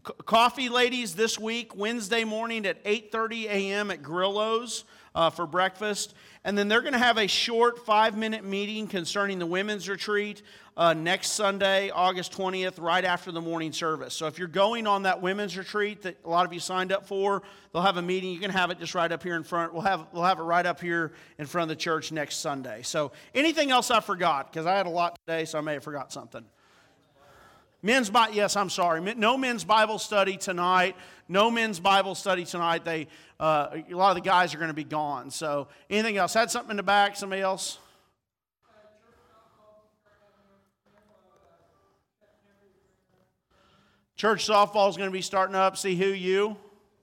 C- 0.07 0.13
coffee 0.25 0.69
ladies 0.69 1.13
this 1.13 1.37
week, 1.37 1.75
Wednesday 1.75 2.23
morning 2.23 2.65
at 2.65 2.83
8:30 2.83 3.45
a.m. 3.45 3.91
at 3.91 4.01
Grillo's 4.01 4.83
uh, 5.17 5.31
for 5.31 5.47
breakfast, 5.47 6.13
and 6.43 6.55
then 6.55 6.67
they're 6.67 6.81
going 6.81 6.93
to 6.93 6.99
have 6.99 7.17
a 7.17 7.25
short 7.25 7.83
five-minute 7.87 8.43
meeting 8.43 8.85
concerning 8.85 9.39
the 9.39 9.47
women's 9.47 9.89
retreat 9.89 10.43
uh, 10.77 10.93
next 10.93 11.31
Sunday, 11.31 11.89
August 11.89 12.33
20th, 12.33 12.79
right 12.79 13.03
after 13.03 13.31
the 13.31 13.41
morning 13.41 13.73
service. 13.73 14.13
So 14.13 14.27
if 14.27 14.37
you're 14.37 14.47
going 14.47 14.85
on 14.85 15.03
that 15.03 15.19
women's 15.19 15.57
retreat 15.57 16.03
that 16.03 16.17
a 16.23 16.29
lot 16.29 16.45
of 16.45 16.53
you 16.53 16.59
signed 16.59 16.91
up 16.91 17.07
for, 17.07 17.41
they'll 17.73 17.81
have 17.81 17.97
a 17.97 18.01
meeting. 18.03 18.31
You 18.31 18.39
can 18.39 18.51
have 18.51 18.69
it 18.69 18.77
just 18.77 18.93
right 18.93 19.11
up 19.11 19.23
here 19.23 19.35
in 19.35 19.41
front. 19.41 19.73
We'll 19.73 19.81
have 19.81 20.05
we'll 20.13 20.23
have 20.23 20.37
it 20.37 20.43
right 20.43 20.67
up 20.67 20.79
here 20.79 21.13
in 21.39 21.47
front 21.47 21.71
of 21.71 21.75
the 21.75 21.81
church 21.81 22.11
next 22.11 22.35
Sunday. 22.35 22.83
So 22.83 23.11
anything 23.33 23.71
else 23.71 23.89
I 23.89 24.01
forgot 24.01 24.53
because 24.53 24.67
I 24.67 24.77
had 24.77 24.85
a 24.85 24.91
lot 24.91 25.17
today, 25.25 25.45
so 25.45 25.57
I 25.57 25.61
may 25.61 25.73
have 25.73 25.83
forgot 25.83 26.13
something. 26.13 26.45
Men's 27.83 28.09
Bible, 28.09 28.35
yes, 28.35 28.55
I'm 28.55 28.69
sorry. 28.69 29.01
No 29.15 29.37
men's 29.37 29.63
Bible 29.63 29.99
study 29.99 30.35
tonight. 30.35 30.95
No 31.29 31.51
men's 31.51 31.79
Bible 31.79 32.15
study 32.15 32.43
tonight. 32.43 32.83
They, 32.83 33.07
uh, 33.39 33.77
a 33.89 33.95
lot 33.95 34.09
of 34.09 34.15
the 34.15 34.27
guys 34.27 34.53
are 34.53 34.57
going 34.57 34.69
to 34.69 34.73
be 34.73 34.83
gone. 34.83 35.29
So, 35.29 35.67
anything 35.89 36.17
else? 36.17 36.33
Had 36.33 36.49
something 36.49 36.71
in 36.71 36.77
the 36.77 36.83
back? 36.83 37.15
Somebody 37.15 37.41
else? 37.41 37.77
Church 44.15 44.47
softball 44.47 44.89
is 44.89 44.97
going 44.97 45.09
to 45.09 45.13
be 45.13 45.21
starting 45.21 45.55
up. 45.55 45.77
See 45.77 45.95
who 45.95 46.07
you? 46.07 46.57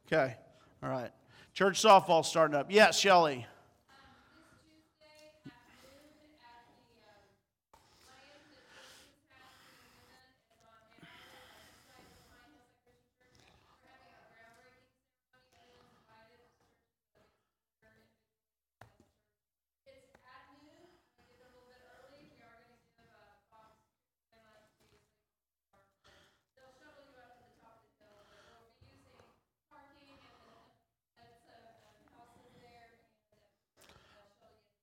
Okay. 0.09 0.35
All 0.83 0.90
right. 0.90 1.12
Church 1.53 1.81
softball 1.81 2.25
starting 2.25 2.57
up. 2.57 2.66
Yes, 2.70 2.99
Shelly. 2.99 3.47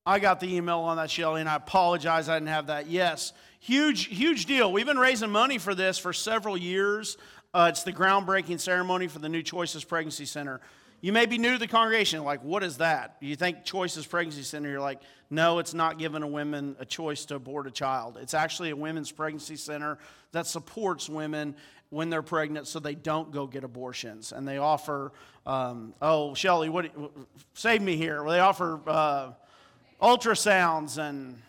I 0.05 0.17
got 0.17 0.39
the 0.39 0.55
email 0.55 0.79
on 0.79 0.97
that, 0.97 1.11
Shelly, 1.11 1.41
and 1.41 1.49
I 1.49 1.55
apologize 1.55 2.27
I 2.27 2.35
didn't 2.37 2.47
have 2.49 2.67
that. 2.67 2.87
Yes, 2.87 3.33
huge, 3.59 4.05
huge 4.05 4.47
deal. 4.47 4.71
We've 4.71 4.85
been 4.85 4.97
raising 4.97 5.29
money 5.29 5.59
for 5.59 5.75
this 5.75 5.99
for 5.99 6.11
several 6.11 6.57
years. 6.57 7.17
Uh, 7.53 7.67
it's 7.69 7.83
the 7.83 7.93
groundbreaking 7.93 8.59
ceremony 8.59 9.07
for 9.07 9.19
the 9.19 9.29
New 9.29 9.43
Choices 9.43 9.83
Pregnancy 9.83 10.25
Center. 10.25 10.59
You 11.01 11.13
may 11.13 11.27
be 11.27 11.37
new 11.37 11.53
to 11.53 11.59
the 11.59 11.67
congregation, 11.67 12.23
like, 12.23 12.43
what 12.43 12.63
is 12.63 12.77
that? 12.77 13.17
You 13.19 13.35
think 13.35 13.63
Choices 13.63 14.07
Pregnancy 14.07 14.41
Center, 14.41 14.69
you're 14.69 14.79
like, 14.79 15.01
no, 15.29 15.59
it's 15.59 15.73
not 15.73 15.99
giving 15.99 16.23
a 16.23 16.27
woman 16.27 16.75
a 16.79 16.85
choice 16.85 17.25
to 17.25 17.35
abort 17.35 17.67
a 17.67 17.71
child. 17.71 18.17
It's 18.19 18.33
actually 18.33 18.71
a 18.71 18.75
women's 18.75 19.11
pregnancy 19.11 19.55
center 19.55 19.99
that 20.31 20.47
supports 20.47 21.09
women 21.09 21.55
when 21.89 22.09
they're 22.09 22.21
pregnant 22.21 22.67
so 22.67 22.79
they 22.79 22.95
don't 22.95 23.31
go 23.31 23.45
get 23.45 23.63
abortions. 23.63 24.31
And 24.31 24.47
they 24.47 24.57
offer, 24.57 25.11
um, 25.45 25.93
oh, 26.01 26.33
Shelly, 26.33 26.69
what, 26.69 26.91
save 27.53 27.81
me 27.81 27.97
here. 27.97 28.23
They 28.27 28.39
offer 28.39 28.79
uh, 28.87 29.31
ultrasounds 30.01 30.97
and 30.97 31.39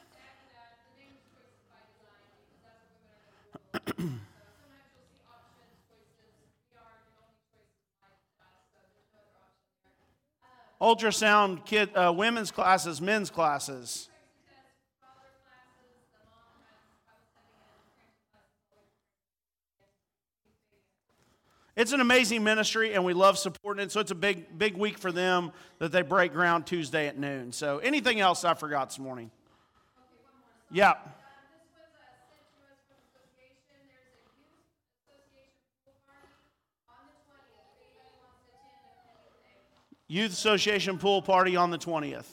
ultrasound 10.80 11.64
kid 11.64 11.88
uh, 11.96 12.12
women's 12.14 12.50
classes 12.50 13.00
men's 13.00 13.30
classes 13.30 14.10
it's 21.76 21.92
an 21.92 22.00
amazing 22.00 22.44
ministry 22.44 22.94
and 22.94 23.04
we 23.04 23.14
love 23.14 23.38
supporting 23.38 23.84
it. 23.84 23.92
So 23.92 24.00
it's 24.00 24.10
a 24.10 24.16
big 24.16 24.58
big 24.58 24.76
week 24.76 24.98
for 24.98 25.12
them 25.12 25.52
that 25.78 25.92
they 25.92 26.02
break 26.02 26.32
ground 26.32 26.66
tuesday 26.66 27.06
at 27.06 27.18
noon. 27.18 27.52
So 27.52 27.78
anything 27.78 28.20
else 28.20 28.44
i 28.44 28.54
forgot 28.54 28.90
this 28.90 28.98
morning? 28.98 29.30
Yeah. 30.70 30.94
Youth 40.08 40.32
association 40.32 40.98
pool 40.98 41.22
party 41.22 41.56
on 41.56 41.70
the 41.70 41.78
20th 41.78 42.26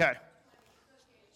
okay 0.00 0.18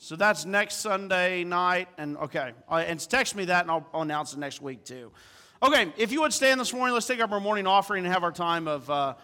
so 0.04 0.16
that's 0.16 0.44
next 0.44 0.80
sunday 0.80 1.44
night 1.44 1.88
and 1.96 2.18
okay. 2.18 2.52
And 2.70 3.00
text 3.08 3.34
me 3.34 3.46
that 3.46 3.62
and 3.62 3.70
I'll, 3.70 3.86
I'll 3.94 4.02
announce 4.02 4.34
it 4.34 4.38
next 4.38 4.60
week 4.60 4.84
too. 4.84 5.10
Okay 5.62 5.94
if 5.96 6.12
you 6.12 6.20
would 6.20 6.34
stand 6.34 6.60
this 6.60 6.74
morning 6.74 6.92
let's 6.92 7.06
take 7.06 7.20
up 7.20 7.32
our 7.32 7.40
morning 7.40 7.66
offering 7.66 8.04
and 8.04 8.12
have 8.12 8.22
our 8.22 8.30
time 8.30 8.68
of 8.68 8.90
uh, 8.90 9.14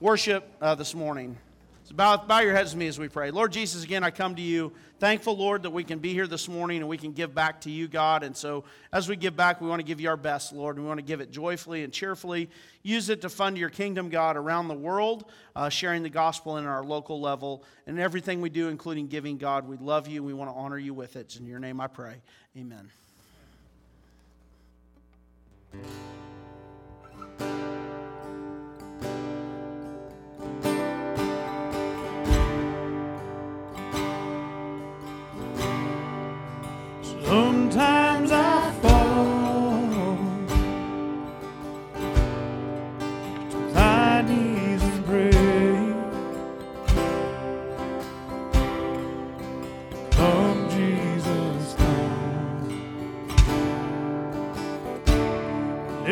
worship 0.00 0.44
uh, 0.60 0.74
this 0.74 0.96
morning 0.96 1.38
So 1.86 1.94
bow, 1.94 2.16
bow 2.16 2.40
your 2.40 2.52
heads 2.52 2.72
with 2.72 2.80
me 2.80 2.88
as 2.88 2.98
we 2.98 3.08
pray. 3.08 3.30
Lord 3.30 3.52
Jesus, 3.52 3.84
again, 3.84 4.02
I 4.02 4.10
come 4.10 4.34
to 4.34 4.42
you 4.42 4.72
thankful, 4.98 5.36
Lord, 5.36 5.62
that 5.62 5.70
we 5.70 5.84
can 5.84 6.00
be 6.00 6.12
here 6.12 6.26
this 6.26 6.48
morning 6.48 6.78
and 6.78 6.88
we 6.88 6.98
can 6.98 7.12
give 7.12 7.32
back 7.32 7.60
to 7.60 7.70
you, 7.70 7.86
God. 7.86 8.24
And 8.24 8.36
so 8.36 8.64
as 8.92 9.08
we 9.08 9.14
give 9.14 9.36
back, 9.36 9.60
we 9.60 9.68
want 9.68 9.78
to 9.78 9.86
give 9.86 10.00
you 10.00 10.08
our 10.08 10.16
best, 10.16 10.52
Lord. 10.52 10.80
We 10.80 10.84
want 10.84 10.98
to 10.98 11.04
give 11.04 11.20
it 11.20 11.30
joyfully 11.30 11.84
and 11.84 11.92
cheerfully. 11.92 12.50
Use 12.82 13.08
it 13.08 13.20
to 13.22 13.28
fund 13.28 13.56
your 13.56 13.70
kingdom, 13.70 14.08
God, 14.08 14.36
around 14.36 14.66
the 14.66 14.74
world, 14.74 15.30
uh, 15.54 15.68
sharing 15.68 16.02
the 16.02 16.10
gospel 16.10 16.56
in 16.56 16.66
our 16.66 16.82
local 16.82 17.20
level 17.20 17.62
and 17.86 18.00
everything 18.00 18.40
we 18.40 18.50
do, 18.50 18.66
including 18.66 19.06
giving, 19.06 19.38
God. 19.38 19.68
We 19.68 19.76
love 19.76 20.08
you. 20.08 20.24
We 20.24 20.34
want 20.34 20.50
to 20.50 20.56
honor 20.56 20.78
you 20.78 20.92
with 20.92 21.14
it. 21.14 21.20
It's 21.20 21.36
in 21.36 21.46
your 21.46 21.60
name 21.60 21.80
I 21.80 21.86
pray. 21.86 22.16
Amen. 22.58 22.90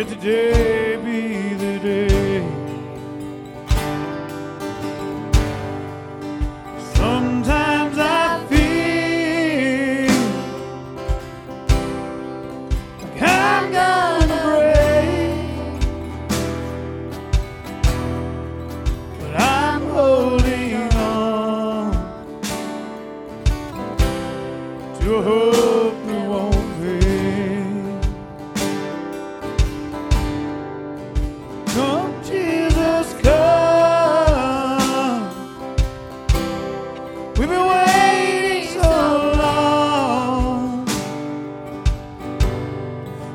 Today 0.06 0.73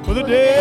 for 0.10 0.16
the 0.16 0.24
day 0.24 0.59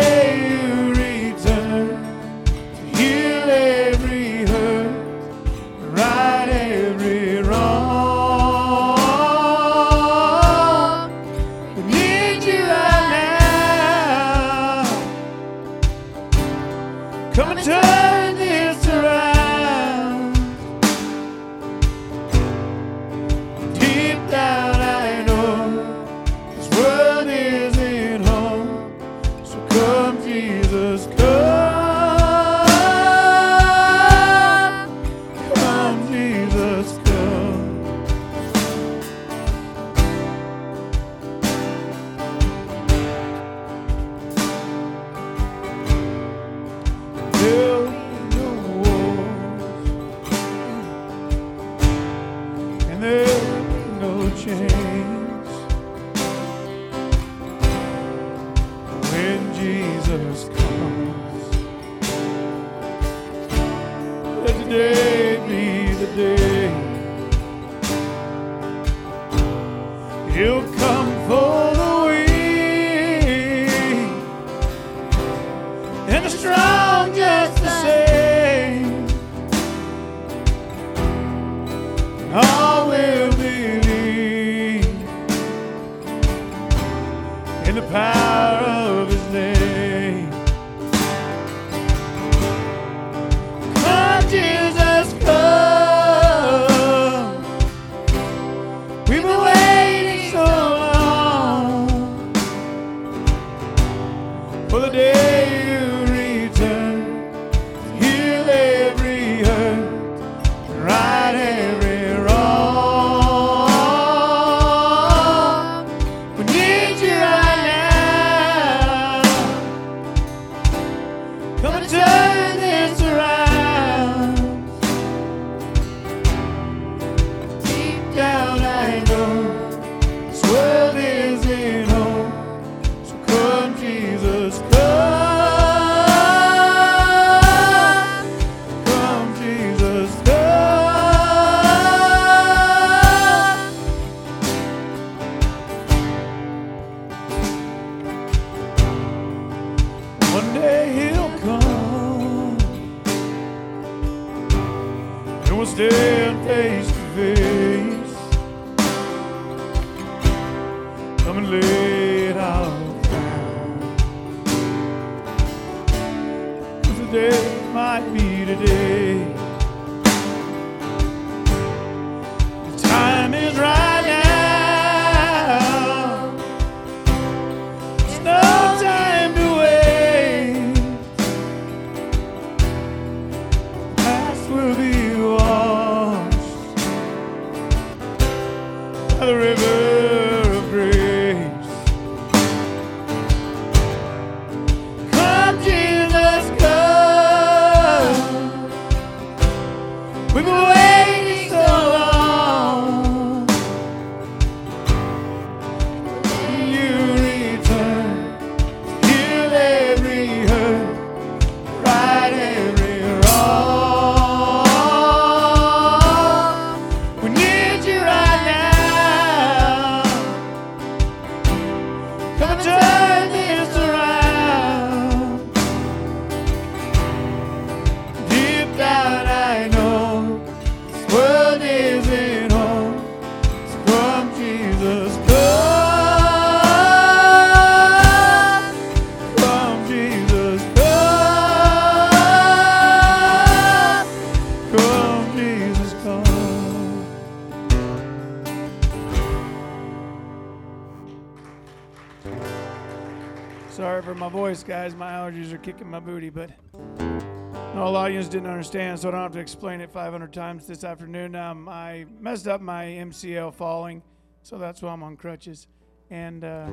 guys. 254.69 254.95
My 254.95 255.13
allergies 255.13 255.51
are 255.51 255.57
kicking 255.57 255.89
my 255.89 255.99
booty, 255.99 256.29
but 256.29 256.51
no, 256.99 257.87
a 257.87 257.89
lot 257.89 258.11
of 258.11 258.15
you 258.15 258.21
didn't 258.21 258.45
understand, 258.45 258.99
so 258.99 259.07
I 259.07 259.11
don't 259.11 259.21
have 259.21 259.31
to 259.31 259.39
explain 259.39 259.81
it 259.81 259.91
500 259.91 260.31
times 260.31 260.67
this 260.67 260.83
afternoon. 260.83 261.35
Um, 261.35 261.67
I 261.67 262.05
messed 262.19 262.47
up 262.47 262.61
my 262.61 262.85
MCL 262.85 263.55
falling, 263.55 264.03
so 264.43 264.59
that's 264.59 264.83
why 264.83 264.91
I'm 264.91 265.01
on 265.01 265.17
crutches. 265.17 265.65
And 266.11 266.43
uh, 266.43 266.67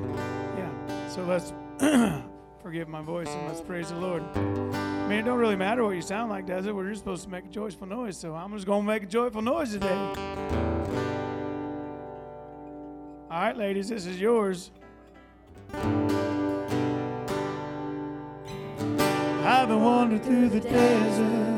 yeah, 0.55 1.09
so 1.09 1.23
let's 1.23 1.53
forgive 2.61 2.87
my 2.87 3.01
voice 3.01 3.29
and 3.29 3.47
let's 3.47 3.61
praise 3.61 3.89
the 3.89 3.95
Lord. 3.95 4.21
I 4.35 5.07
mean, 5.07 5.17
it 5.17 5.23
don't 5.23 5.39
really 5.39 5.55
matter 5.55 5.83
what 5.83 5.95
you 5.95 6.03
sound 6.03 6.29
like, 6.29 6.45
does 6.45 6.67
it? 6.67 6.75
We're 6.75 6.89
just 6.89 7.01
supposed 7.01 7.23
to 7.23 7.29
make 7.29 7.45
a 7.45 7.49
joyful 7.49 7.87
noise, 7.87 8.15
so 8.15 8.35
I'm 8.35 8.53
just 8.53 8.67
going 8.67 8.83
to 8.83 8.87
make 8.87 9.01
a 9.01 9.07
joyful 9.07 9.41
noise 9.41 9.71
today. 9.71 10.13
All 13.31 13.41
right, 13.41 13.57
ladies, 13.57 13.89
this 13.89 14.05
is 14.05 14.21
yours. 14.21 14.69
I've 19.69 19.73
through 20.23 20.47
the 20.47 20.61
desert. 20.61 21.56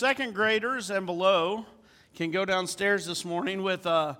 Second 0.00 0.34
graders 0.34 0.88
and 0.88 1.04
below 1.04 1.66
can 2.14 2.30
go 2.30 2.46
downstairs 2.46 3.04
this 3.04 3.22
morning 3.22 3.62
with, 3.62 3.86
uh, 3.86 4.14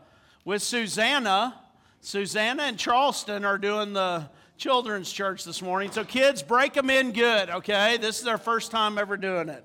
with 0.45 0.61
Susanna. 0.61 1.59
Susanna 2.03 2.65
and 2.65 2.79
Charleston 2.79 3.47
are 3.47 3.57
doing 3.57 3.95
the 3.95 4.29
children's 4.59 5.11
church 5.11 5.43
this 5.43 5.63
morning. 5.63 5.91
So, 5.91 6.05
kids, 6.05 6.43
break 6.43 6.75
them 6.75 6.91
in 6.91 7.13
good, 7.13 7.49
okay? 7.49 7.97
This 7.97 8.19
is 8.19 8.25
their 8.25 8.37
first 8.37 8.71
time 8.71 8.99
ever 8.99 9.17
doing 9.17 9.49
it. 9.49 9.65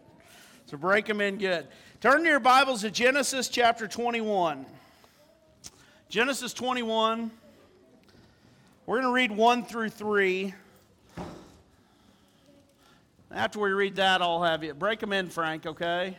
So, 0.68 0.78
break 0.78 1.06
them 1.06 1.20
in 1.20 1.38
good. 1.38 1.68
Turn 2.00 2.24
to 2.24 2.30
your 2.30 2.40
Bibles 2.40 2.80
to 2.84 2.92
Genesis 2.92 3.50
chapter 3.50 3.86
21. 3.86 4.66
Genesis 6.08 6.54
21. 6.54 7.30
We're 8.86 9.02
going 9.02 9.10
to 9.10 9.14
read 9.14 9.34
1 9.34 9.66
through 9.66 9.90
3. 9.90 10.54
After 13.36 13.60
we 13.60 13.72
read 13.72 13.98
that, 13.98 14.22
I'll 14.22 14.42
have 14.42 14.64
you. 14.64 14.74
Break 14.74 15.02
them 15.02 15.12
in, 15.12 15.28
Frank, 15.28 15.66
okay? 15.66 16.18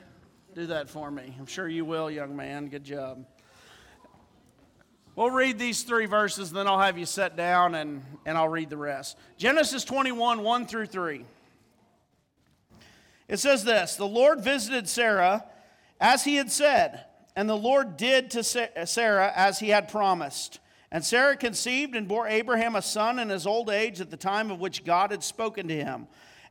Do 0.54 0.66
that 0.66 0.90
for 0.90 1.10
me. 1.10 1.34
I'm 1.38 1.46
sure 1.46 1.66
you 1.66 1.86
will, 1.86 2.10
young 2.10 2.36
man. 2.36 2.66
Good 2.66 2.84
job. 2.84 3.24
We'll 5.14 5.30
read 5.30 5.58
these 5.58 5.82
three 5.82 6.04
verses, 6.04 6.52
then 6.52 6.68
I'll 6.68 6.78
have 6.78 6.98
you 6.98 7.06
sit 7.06 7.34
down 7.34 7.74
and, 7.74 8.02
and 8.26 8.36
I'll 8.36 8.50
read 8.50 8.68
the 8.68 8.76
rest. 8.76 9.16
Genesis 9.38 9.82
21, 9.82 10.42
1 10.42 10.66
through 10.66 10.86
3. 10.86 11.24
It 13.28 13.38
says 13.38 13.64
this 13.64 13.96
The 13.96 14.06
Lord 14.06 14.42
visited 14.42 14.86
Sarah 14.86 15.46
as 15.98 16.24
he 16.24 16.36
had 16.36 16.50
said, 16.50 17.06
and 17.34 17.48
the 17.48 17.56
Lord 17.56 17.96
did 17.96 18.30
to 18.32 18.44
Sarah 18.44 19.32
as 19.34 19.58
he 19.58 19.70
had 19.70 19.88
promised. 19.88 20.60
And 20.92 21.02
Sarah 21.02 21.38
conceived 21.38 21.96
and 21.96 22.06
bore 22.06 22.28
Abraham 22.28 22.76
a 22.76 22.82
son 22.82 23.18
in 23.18 23.30
his 23.30 23.46
old 23.46 23.70
age 23.70 24.02
at 24.02 24.10
the 24.10 24.18
time 24.18 24.50
of 24.50 24.60
which 24.60 24.84
God 24.84 25.12
had 25.12 25.24
spoken 25.24 25.66
to 25.68 25.74
him. 25.74 26.08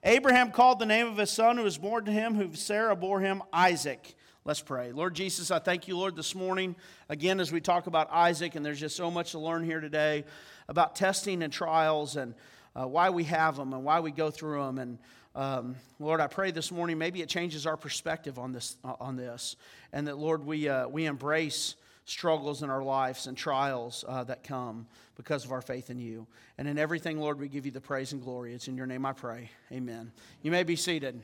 Abraham 0.08 0.52
called 0.52 0.78
the 0.78 0.86
name 0.86 1.08
of 1.08 1.18
his 1.18 1.32
son 1.32 1.58
who 1.58 1.64
was 1.64 1.80
born 1.80 2.06
to 2.06 2.12
him, 2.12 2.36
who 2.36 2.54
Sarah 2.54 2.96
bore 2.96 3.22
him, 3.22 3.42
Isaac. 3.52 4.16
Let's 4.44 4.62
pray. 4.62 4.92
Lord 4.92 5.16
Jesus, 5.16 5.50
I 5.50 5.58
thank 5.58 5.88
you, 5.88 5.98
Lord, 5.98 6.16
this 6.16 6.36
morning, 6.36 6.76
again, 7.10 7.40
as 7.40 7.52
we 7.52 7.60
talk 7.60 7.88
about 7.88 8.10
Isaac, 8.12 8.54
and 8.54 8.64
there's 8.64 8.80
just 8.80 8.96
so 8.96 9.10
much 9.10 9.32
to 9.32 9.40
learn 9.40 9.64
here 9.64 9.80
today 9.80 10.24
about 10.68 10.96
testing 10.96 11.42
and 11.42 11.52
trials 11.52 12.18
and 12.18 12.36
uh, 12.76 12.86
why 12.86 13.10
we 13.10 13.24
have 13.24 13.58
them 13.58 13.74
and 13.74 13.84
why 13.84 14.00
we 14.00 14.12
go 14.12 14.30
through 14.30 14.64
them. 14.64 14.78
And 14.78 15.00
um, 15.34 15.76
Lord, 16.00 16.22
I 16.22 16.28
pray 16.28 16.52
this 16.52 16.72
morning 16.72 17.00
maybe 17.00 17.24
it 17.24 17.28
changes 17.28 17.66
our 17.66 17.76
perspective 17.76 18.38
on 18.38 18.52
this, 18.52 18.78
uh, 18.86 18.94
on 19.00 19.16
this 19.16 19.56
and 19.92 20.08
that, 20.08 20.20
Lord, 20.20 20.46
we, 20.46 20.70
uh, 20.70 20.88
we 20.88 21.08
embrace 21.08 21.74
struggles 22.06 22.62
in 22.64 22.70
our 22.70 22.84
lives 22.84 23.28
and 23.28 23.36
trials 23.36 24.06
uh, 24.08 24.24
that 24.24 24.44
come 24.44 24.88
because 25.18 25.44
of 25.44 25.52
our 25.52 25.62
faith 25.62 25.90
in 25.90 26.00
you. 26.00 26.26
And 26.58 26.68
in 26.68 26.78
everything, 26.78 27.20
Lord, 27.20 27.40
we 27.40 27.48
give 27.48 27.66
you 27.66 27.72
the 27.72 27.82
praise 27.82 28.14
and 28.14 28.22
glory. 28.22 28.54
It's 28.54 28.68
in 28.68 28.78
your 28.78 28.86
name 28.86 29.06
I 29.06 29.14
pray. 29.14 29.50
Amen. 29.72 30.12
You 30.44 30.52
may 30.52 30.64
be 30.64 30.76
seated. 30.76 31.22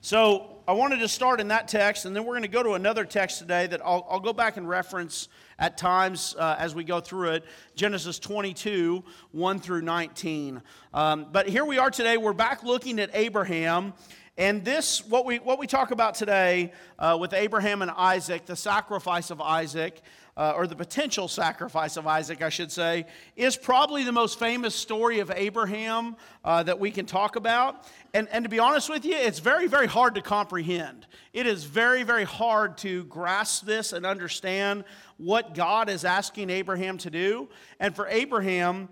So 0.00 0.57
I 0.68 0.72
wanted 0.72 0.98
to 0.98 1.08
start 1.08 1.40
in 1.40 1.48
that 1.48 1.66
text, 1.66 2.04
and 2.04 2.14
then 2.14 2.26
we're 2.26 2.34
going 2.34 2.42
to 2.42 2.48
go 2.48 2.62
to 2.62 2.72
another 2.72 3.06
text 3.06 3.38
today 3.38 3.66
that 3.68 3.80
I'll, 3.82 4.06
I'll 4.10 4.20
go 4.20 4.34
back 4.34 4.58
and 4.58 4.68
reference 4.68 5.28
at 5.58 5.78
times 5.78 6.36
uh, 6.38 6.56
as 6.58 6.74
we 6.74 6.84
go 6.84 7.00
through 7.00 7.30
it 7.30 7.44
Genesis 7.74 8.18
22, 8.18 9.02
1 9.32 9.60
through 9.60 9.80
19. 9.80 10.60
Um, 10.92 11.28
but 11.32 11.48
here 11.48 11.64
we 11.64 11.78
are 11.78 11.90
today. 11.90 12.18
We're 12.18 12.34
back 12.34 12.64
looking 12.64 13.00
at 13.00 13.08
Abraham. 13.14 13.94
And 14.36 14.62
this, 14.62 15.02
what 15.06 15.24
we, 15.24 15.38
what 15.38 15.58
we 15.58 15.66
talk 15.66 15.90
about 15.90 16.14
today 16.14 16.74
uh, 16.98 17.16
with 17.18 17.32
Abraham 17.32 17.80
and 17.80 17.90
Isaac, 17.90 18.44
the 18.44 18.54
sacrifice 18.54 19.30
of 19.30 19.40
Isaac, 19.40 20.02
uh, 20.38 20.52
or 20.54 20.68
the 20.68 20.76
potential 20.76 21.26
sacrifice 21.26 21.96
of 21.96 22.06
Isaac, 22.06 22.42
I 22.42 22.48
should 22.48 22.70
say, 22.70 23.06
is 23.34 23.56
probably 23.56 24.04
the 24.04 24.12
most 24.12 24.38
famous 24.38 24.72
story 24.72 25.18
of 25.18 25.32
Abraham 25.34 26.16
uh, 26.44 26.62
that 26.62 26.78
we 26.78 26.92
can 26.92 27.06
talk 27.06 27.34
about. 27.34 27.84
And, 28.14 28.28
and 28.30 28.44
to 28.44 28.48
be 28.48 28.60
honest 28.60 28.88
with 28.88 29.04
you, 29.04 29.16
it's 29.16 29.40
very, 29.40 29.66
very 29.66 29.88
hard 29.88 30.14
to 30.14 30.22
comprehend. 30.22 31.08
It 31.32 31.48
is 31.48 31.64
very, 31.64 32.04
very 32.04 32.22
hard 32.22 32.78
to 32.78 33.04
grasp 33.06 33.66
this 33.66 33.92
and 33.92 34.06
understand 34.06 34.84
what 35.16 35.54
God 35.56 35.90
is 35.90 36.04
asking 36.04 36.50
Abraham 36.50 36.98
to 36.98 37.10
do, 37.10 37.48
and 37.80 37.94
for 37.94 38.06
Abraham 38.06 38.88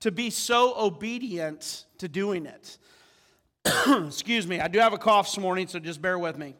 to 0.00 0.10
be 0.10 0.30
so 0.30 0.74
obedient 0.76 1.84
to 1.98 2.08
doing 2.08 2.44
it. 2.44 2.78
Excuse 4.06 4.48
me, 4.48 4.58
I 4.58 4.66
do 4.66 4.80
have 4.80 4.92
a 4.92 4.98
cough 4.98 5.26
this 5.26 5.38
morning, 5.38 5.68
so 5.68 5.78
just 5.78 6.02
bear 6.02 6.18
with 6.18 6.36
me. 6.36 6.56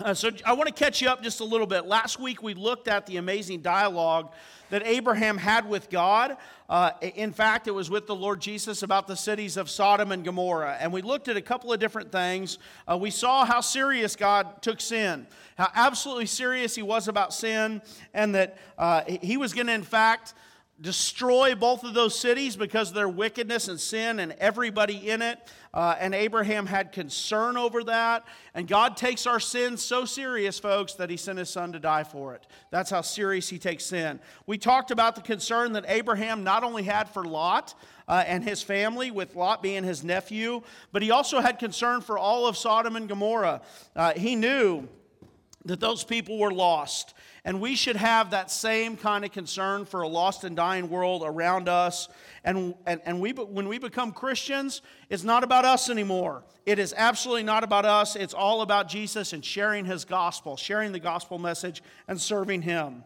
Uh, 0.00 0.12
so 0.12 0.30
I 0.44 0.54
want 0.54 0.66
to 0.66 0.74
catch 0.74 1.00
you 1.00 1.08
up 1.08 1.22
just 1.22 1.38
a 1.38 1.44
little 1.44 1.68
bit. 1.68 1.86
Last 1.86 2.18
week 2.18 2.42
we 2.42 2.54
looked 2.54 2.88
at 2.88 3.06
the 3.06 3.18
amazing 3.18 3.60
dialogue 3.60 4.32
that 4.70 4.84
Abraham 4.84 5.38
had 5.38 5.68
with 5.68 5.88
God. 5.88 6.36
Uh, 6.68 6.90
in 7.00 7.32
fact, 7.32 7.68
it 7.68 7.70
was 7.70 7.90
with 7.90 8.08
the 8.08 8.14
Lord 8.14 8.40
Jesus 8.40 8.82
about 8.82 9.06
the 9.06 9.14
cities 9.14 9.56
of 9.56 9.70
Sodom 9.70 10.10
and 10.10 10.24
Gomorrah. 10.24 10.76
And 10.80 10.92
we 10.92 11.00
looked 11.00 11.28
at 11.28 11.36
a 11.36 11.42
couple 11.42 11.72
of 11.72 11.78
different 11.78 12.10
things. 12.10 12.58
Uh, 12.90 12.96
we 12.96 13.10
saw 13.10 13.44
how 13.44 13.60
serious 13.60 14.16
God 14.16 14.62
took 14.62 14.80
sin, 14.80 15.28
how 15.56 15.68
absolutely 15.76 16.26
serious 16.26 16.74
he 16.74 16.82
was 16.82 17.06
about 17.06 17.32
sin, 17.32 17.80
and 18.12 18.34
that 18.34 18.58
uh, 18.76 19.02
he 19.06 19.36
was 19.36 19.52
going 19.52 19.68
to, 19.68 19.74
in 19.74 19.84
fact, 19.84 20.34
destroy 20.80 21.54
both 21.54 21.84
of 21.84 21.94
those 21.94 22.18
cities 22.18 22.56
because 22.56 22.88
of 22.88 22.94
their 22.94 23.08
wickedness 23.08 23.68
and 23.68 23.78
sin 23.78 24.18
and 24.18 24.32
everybody 24.32 25.08
in 25.08 25.22
it. 25.22 25.38
Uh, 25.72 25.94
and 25.98 26.14
Abraham 26.14 26.66
had 26.66 26.92
concern 26.92 27.56
over 27.56 27.84
that. 27.84 28.24
And 28.54 28.66
God 28.66 28.96
takes 28.96 29.26
our 29.26 29.40
sins 29.40 29.82
so 29.82 30.04
serious, 30.04 30.58
folks, 30.58 30.94
that 30.94 31.10
he 31.10 31.16
sent 31.16 31.38
his 31.38 31.50
son 31.50 31.72
to 31.72 31.78
die 31.78 32.04
for 32.04 32.34
it. 32.34 32.46
That's 32.70 32.90
how 32.90 33.02
serious 33.02 33.48
he 33.48 33.58
takes 33.58 33.86
sin. 33.86 34.20
We 34.46 34.58
talked 34.58 34.90
about 34.90 35.14
the 35.14 35.22
concern 35.22 35.72
that 35.72 35.84
Abraham 35.88 36.44
not 36.44 36.64
only 36.64 36.82
had 36.82 37.08
for 37.08 37.24
Lot. 37.24 37.74
Uh, 38.06 38.22
and 38.26 38.44
his 38.44 38.62
family, 38.62 39.10
with 39.10 39.34
Lot 39.34 39.62
being 39.62 39.82
his 39.82 40.04
nephew, 40.04 40.60
but 40.92 41.00
he 41.00 41.10
also 41.10 41.40
had 41.40 41.58
concern 41.58 42.02
for 42.02 42.18
all 42.18 42.46
of 42.46 42.54
Sodom 42.54 42.96
and 42.96 43.08
Gomorrah. 43.08 43.62
Uh, 43.96 44.12
he 44.12 44.36
knew 44.36 44.86
that 45.64 45.80
those 45.80 46.04
people 46.04 46.38
were 46.38 46.52
lost. 46.52 47.14
And 47.46 47.60
we 47.60 47.76
should 47.76 47.96
have 47.96 48.30
that 48.30 48.50
same 48.50 48.96
kind 48.96 49.22
of 49.22 49.30
concern 49.30 49.84
for 49.84 50.00
a 50.00 50.08
lost 50.08 50.44
and 50.44 50.56
dying 50.56 50.88
world 50.88 51.22
around 51.24 51.68
us. 51.68 52.08
And, 52.42 52.74
and, 52.86 53.02
and 53.04 53.20
we, 53.20 53.32
when 53.32 53.68
we 53.68 53.78
become 53.78 54.12
Christians, 54.12 54.80
it's 55.10 55.24
not 55.24 55.44
about 55.44 55.66
us 55.66 55.90
anymore. 55.90 56.42
It 56.64 56.78
is 56.78 56.94
absolutely 56.96 57.42
not 57.42 57.62
about 57.62 57.84
us. 57.84 58.16
It's 58.16 58.32
all 58.32 58.62
about 58.62 58.88
Jesus 58.88 59.34
and 59.34 59.44
sharing 59.44 59.84
his 59.84 60.06
gospel, 60.06 60.56
sharing 60.56 60.92
the 60.92 61.00
gospel 61.00 61.38
message, 61.38 61.82
and 62.08 62.18
serving 62.18 62.62
him. 62.62 63.04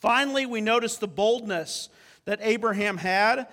Finally, 0.00 0.46
we 0.46 0.60
notice 0.60 0.96
the 0.96 1.06
boldness 1.06 1.88
that 2.24 2.40
Abraham 2.42 2.96
had, 2.96 3.46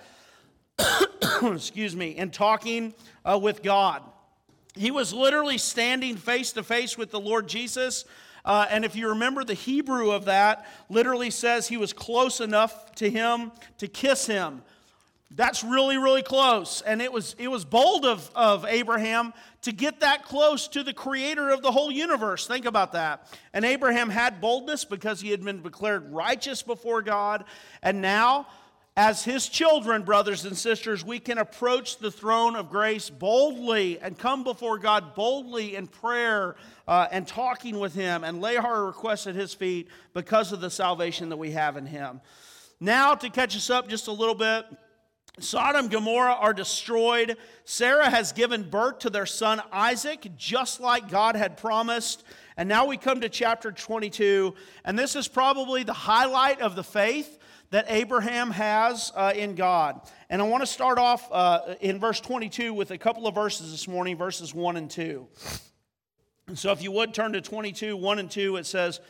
excuse 1.42 1.94
me, 1.94 2.16
in 2.16 2.30
talking 2.30 2.94
uh, 3.24 3.38
with 3.40 3.62
God. 3.62 4.02
He 4.74 4.90
was 4.90 5.12
literally 5.12 5.58
standing 5.58 6.16
face 6.16 6.52
to 6.52 6.64
face 6.64 6.98
with 6.98 7.12
the 7.12 7.20
Lord 7.20 7.48
Jesus 7.48 8.04
uh, 8.48 8.66
and 8.70 8.82
if 8.82 8.96
you 8.96 9.10
remember, 9.10 9.44
the 9.44 9.52
Hebrew 9.52 10.10
of 10.10 10.24
that 10.24 10.66
literally 10.88 11.30
says 11.30 11.68
he 11.68 11.76
was 11.76 11.92
close 11.92 12.40
enough 12.40 12.94
to 12.94 13.10
him 13.10 13.52
to 13.76 13.86
kiss 13.86 14.26
him. 14.26 14.62
That's 15.30 15.62
really, 15.62 15.98
really 15.98 16.22
close. 16.22 16.80
And 16.80 17.02
it 17.02 17.12
was, 17.12 17.36
it 17.38 17.48
was 17.48 17.66
bold 17.66 18.06
of, 18.06 18.30
of 18.34 18.64
Abraham 18.64 19.34
to 19.62 19.72
get 19.72 20.00
that 20.00 20.24
close 20.24 20.66
to 20.68 20.82
the 20.82 20.94
creator 20.94 21.50
of 21.50 21.60
the 21.60 21.70
whole 21.70 21.92
universe. 21.92 22.46
Think 22.46 22.64
about 22.64 22.92
that. 22.92 23.30
And 23.52 23.66
Abraham 23.66 24.08
had 24.08 24.40
boldness 24.40 24.86
because 24.86 25.20
he 25.20 25.30
had 25.30 25.44
been 25.44 25.62
declared 25.62 26.10
righteous 26.10 26.62
before 26.62 27.02
God. 27.02 27.44
And 27.82 28.00
now, 28.00 28.46
as 28.98 29.22
his 29.22 29.48
children, 29.48 30.02
brothers 30.02 30.44
and 30.44 30.58
sisters, 30.58 31.04
we 31.04 31.20
can 31.20 31.38
approach 31.38 31.98
the 31.98 32.10
throne 32.10 32.56
of 32.56 32.68
grace 32.68 33.08
boldly 33.08 33.96
and 34.00 34.18
come 34.18 34.42
before 34.42 34.76
God 34.76 35.14
boldly 35.14 35.76
in 35.76 35.86
prayer 35.86 36.56
uh, 36.88 37.06
and 37.12 37.24
talking 37.24 37.78
with 37.78 37.94
him 37.94 38.24
and 38.24 38.40
lay 38.40 38.56
our 38.56 38.86
requests 38.86 39.28
at 39.28 39.36
his 39.36 39.54
feet 39.54 39.86
because 40.14 40.50
of 40.50 40.60
the 40.60 40.68
salvation 40.68 41.28
that 41.28 41.36
we 41.36 41.52
have 41.52 41.76
in 41.76 41.86
him. 41.86 42.20
Now, 42.80 43.14
to 43.14 43.30
catch 43.30 43.54
us 43.54 43.70
up 43.70 43.88
just 43.88 44.08
a 44.08 44.12
little 44.12 44.34
bit, 44.34 44.66
Sodom 45.38 45.82
and 45.82 45.90
Gomorrah 45.92 46.34
are 46.34 46.52
destroyed. 46.52 47.36
Sarah 47.64 48.10
has 48.10 48.32
given 48.32 48.68
birth 48.68 48.98
to 49.00 49.10
their 49.10 49.26
son 49.26 49.62
Isaac, 49.70 50.26
just 50.36 50.80
like 50.80 51.08
God 51.08 51.36
had 51.36 51.56
promised. 51.56 52.24
And 52.56 52.68
now 52.68 52.86
we 52.86 52.96
come 52.96 53.20
to 53.20 53.28
chapter 53.28 53.70
22, 53.70 54.56
and 54.84 54.98
this 54.98 55.14
is 55.14 55.28
probably 55.28 55.84
the 55.84 55.92
highlight 55.92 56.60
of 56.60 56.74
the 56.74 56.82
faith 56.82 57.37
that 57.70 57.86
Abraham 57.88 58.50
has 58.50 59.12
uh, 59.14 59.32
in 59.34 59.54
God. 59.54 60.00
And 60.30 60.40
I 60.40 60.46
want 60.46 60.62
to 60.62 60.66
start 60.66 60.98
off 60.98 61.28
uh, 61.30 61.74
in 61.80 61.98
verse 62.00 62.20
22 62.20 62.72
with 62.72 62.90
a 62.90 62.98
couple 62.98 63.26
of 63.26 63.34
verses 63.34 63.70
this 63.70 63.86
morning, 63.86 64.16
verses 64.16 64.54
1 64.54 64.76
and 64.76 64.90
2. 64.90 65.26
And 66.46 66.58
so, 66.58 66.72
if 66.72 66.82
you 66.82 66.90
would 66.92 67.12
turn 67.12 67.32
to 67.32 67.42
22, 67.42 67.96
1 67.96 68.18
and 68.18 68.30
2, 68.30 68.56
it 68.56 68.66
says, 68.66 69.00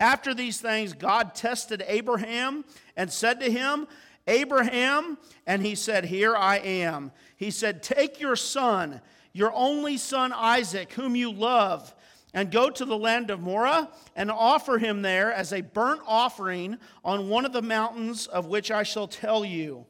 After 0.00 0.32
these 0.32 0.60
things, 0.60 0.94
God 0.94 1.34
tested 1.34 1.84
Abraham 1.86 2.64
and 2.96 3.12
said 3.12 3.40
to 3.40 3.50
him, 3.50 3.86
Abraham, 4.26 5.18
and 5.46 5.64
he 5.64 5.74
said, 5.74 6.06
Here 6.06 6.34
I 6.34 6.56
am. 6.58 7.12
He 7.36 7.50
said, 7.50 7.82
Take 7.82 8.18
your 8.18 8.34
son, 8.34 9.02
your 9.32 9.52
only 9.52 9.98
son 9.98 10.32
Isaac, 10.32 10.92
whom 10.92 11.14
you 11.14 11.30
love, 11.30 11.94
and 12.34 12.50
go 12.50 12.68
to 12.70 12.84
the 12.84 12.96
land 12.96 13.30
of 13.30 13.40
Moriah 13.40 13.88
and 14.14 14.30
offer 14.30 14.78
him 14.78 15.02
there 15.02 15.32
as 15.32 15.52
a 15.52 15.60
burnt 15.62 16.02
offering 16.06 16.78
on 17.04 17.28
one 17.28 17.44
of 17.44 17.52
the 17.52 17.62
mountains 17.62 18.26
of 18.26 18.46
which 18.46 18.70
I 18.70 18.82
shall 18.82 19.08
tell 19.08 19.44
you. 19.44 19.86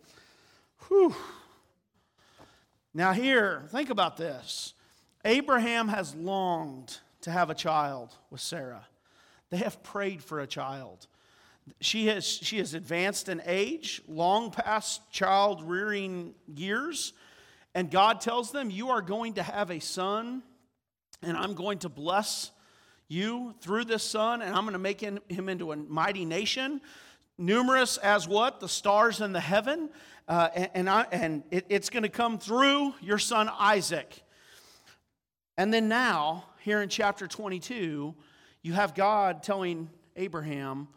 Whew. 0.88 1.14
Now, 2.94 3.12
here, 3.12 3.64
think 3.70 3.90
about 3.90 4.16
this. 4.16 4.74
Abraham 5.24 5.88
has 5.88 6.14
longed 6.14 6.98
to 7.22 7.30
have 7.30 7.50
a 7.50 7.54
child 7.54 8.14
with 8.30 8.40
Sarah. 8.40 8.86
They 9.50 9.58
have 9.58 9.82
prayed 9.82 10.22
for 10.22 10.40
a 10.40 10.46
child. 10.46 11.06
She 11.80 12.06
has, 12.06 12.24
she 12.24 12.58
has 12.58 12.74
advanced 12.74 13.28
in 13.28 13.42
age, 13.44 14.00
long 14.06 14.50
past 14.50 15.10
child 15.10 15.62
rearing 15.62 16.34
years, 16.46 17.12
and 17.74 17.90
God 17.90 18.20
tells 18.20 18.52
them, 18.52 18.70
You 18.70 18.90
are 18.90 19.02
going 19.02 19.34
to 19.34 19.42
have 19.42 19.70
a 19.70 19.80
son, 19.80 20.42
and 21.22 21.36
I'm 21.36 21.54
going 21.54 21.78
to 21.80 21.88
bless 21.88 22.50
you 23.08 23.54
through 23.60 23.84
this 23.84 24.02
son, 24.02 24.42
and 24.42 24.54
I'm 24.54 24.62
going 24.62 24.72
to 24.72 24.78
make 24.78 25.00
him, 25.00 25.20
into 25.48 25.72
a 25.72 25.76
mighty 25.76 26.24
nation, 26.24 26.80
numerous 27.38 27.98
as 27.98 28.26
what? 28.26 28.60
The 28.60 28.68
stars 28.68 29.20
in 29.20 29.32
the 29.32 29.40
heaven. 29.40 29.90
Uh, 30.28 30.48
and 30.54 30.70
and, 30.74 30.90
I, 30.90 31.06
and 31.12 31.42
it, 31.50 31.66
it's 31.68 31.88
going 31.90 32.02
to 32.02 32.08
come 32.08 32.38
through 32.38 32.94
your 33.00 33.18
son 33.18 33.48
Isaac. 33.58 34.22
And 35.56 35.72
then 35.72 35.88
now, 35.88 36.44
here 36.62 36.82
in 36.82 36.88
chapter 36.88 37.26
22, 37.26 38.14
you 38.62 38.72
have 38.72 38.94
God 38.94 39.42
telling 39.42 39.88
Abraham, 40.16 40.88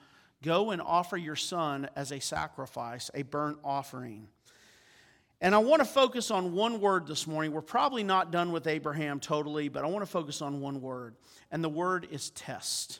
Go 0.41 0.71
and 0.71 0.81
offer 0.81 1.17
your 1.17 1.35
son 1.35 1.89
as 1.97 2.11
a 2.11 2.19
sacrifice, 2.21 3.11
a 3.13 3.23
burnt 3.23 3.57
offering. 3.63 4.29
And 5.41 5.55
I 5.55 5.59
want 5.59 5.79
to 5.81 5.85
focus 5.85 6.31
on 6.31 6.53
one 6.53 6.81
word 6.81 7.07
this 7.07 7.25
morning. 7.25 7.53
We're 7.53 7.61
probably 7.61 8.03
not 8.03 8.31
done 8.31 8.51
with 8.51 8.67
Abraham 8.67 9.19
totally, 9.19 9.69
but 9.69 9.83
I 9.83 9.87
want 9.87 10.03
to 10.03 10.11
focus 10.11 10.41
on 10.41 10.59
one 10.59 10.81
word. 10.81 11.15
And 11.51 11.63
the 11.63 11.69
word 11.69 12.07
is 12.11 12.29
test. 12.31 12.99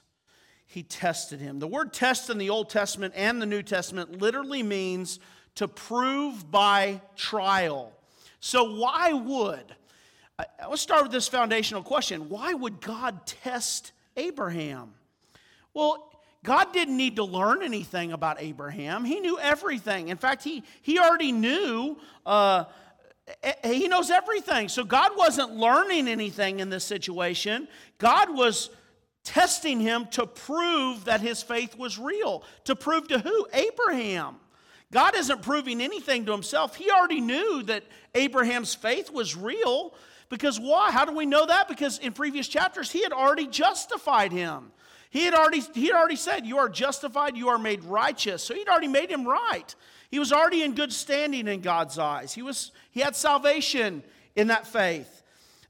He 0.66 0.84
tested 0.84 1.40
him. 1.42 1.60
The 1.60 1.68
word 1.68 1.92
test 1.92 2.30
in 2.30 2.38
the 2.38 2.50
Old 2.50 2.70
Testament 2.70 3.14
and 3.16 3.42
the 3.42 3.46
New 3.46 3.64
Testament 3.64 4.22
literally 4.22 4.64
means 4.64 5.20
to 5.56 5.68
prove 5.68 6.50
by 6.50 7.02
trial. 7.16 7.92
So, 8.40 8.76
why 8.76 9.12
would 9.12 9.76
Let's 10.70 10.82
start 10.82 11.04
with 11.04 11.12
this 11.12 11.28
foundational 11.28 11.84
question 11.84 12.30
Why 12.30 12.54
would 12.54 12.82
God 12.82 13.26
test 13.26 13.92
Abraham? 14.16 14.94
Well, 15.74 16.09
God 16.44 16.72
didn't 16.72 16.96
need 16.96 17.18
to 17.18 17.24
learn 17.24 17.62
anything 17.64 18.14
about 18.14 18.42
Abraham. 18.42 19.04
He 19.04 19.20
knew 19.20 19.38
everything. 19.40 20.08
In 20.08 20.18
fact, 20.18 20.44
he, 20.44 20.64
he 20.82 20.98
already 20.98 21.34
knew, 21.34 21.98
uh, 22.26 22.66
he 23.64 23.88
knows 23.88 24.10
everything. 24.10 24.70
So 24.70 24.84
God 24.84 25.12
wasn't 25.18 25.56
learning 25.56 26.08
anything 26.08 26.62
in 26.62 26.70
this 26.70 26.86
situation. 26.86 27.68
God 27.98 28.34
was 28.34 28.70
testing 29.26 29.82
him 29.82 30.08
to 30.12 30.26
prove 30.26 31.06
that 31.06 31.20
his 31.20 31.44
faith 31.44 31.78
was 31.78 32.00
real. 32.00 32.44
To 32.66 32.76
prove 32.76 33.10
to 33.10 33.20
who? 33.20 33.48
Abraham. 33.52 34.38
God 34.92 35.16
isn't 35.16 35.42
proving 35.44 35.82
anything 35.82 36.26
to 36.26 36.32
himself. 36.32 36.76
He 36.76 36.90
already 36.90 37.22
knew 37.22 37.64
that 37.64 37.84
Abraham's 38.16 38.74
faith 38.74 39.12
was 39.12 39.36
real. 39.36 39.94
Because 40.30 40.60
why? 40.60 40.92
How 40.92 41.06
do 41.06 41.14
we 41.14 41.26
know 41.26 41.46
that? 41.46 41.68
Because 41.68 42.00
in 42.00 42.14
previous 42.14 42.48
chapters, 42.48 42.90
he 42.90 43.04
had 43.04 43.14
already 43.14 43.46
justified 43.48 44.32
him. 44.32 44.72
He 45.10 45.26
had 45.26 45.34
already, 45.34 45.62
he 45.74 45.88
had 45.88 45.96
already 45.96 46.16
said, 46.16 46.46
You 46.46 46.60
are 46.60 46.70
justified, 46.70 47.36
you 47.36 47.50
are 47.50 47.58
made 47.58 47.84
righteous. 47.84 48.44
So 48.44 48.54
he'd 48.54 48.70
already 48.70 48.88
made 48.88 49.10
him 49.10 49.28
right. 49.28 49.74
He 50.12 50.20
was 50.20 50.32
already 50.32 50.64
in 50.64 50.76
good 50.76 50.94
standing 50.94 51.48
in 51.48 51.62
God's 51.62 51.98
eyes. 51.98 52.34
He, 52.34 52.42
was, 52.42 52.72
he 52.92 53.00
had 53.00 53.16
salvation 53.16 54.04
in 54.36 54.48
that 54.48 54.68
faith. 54.68 55.24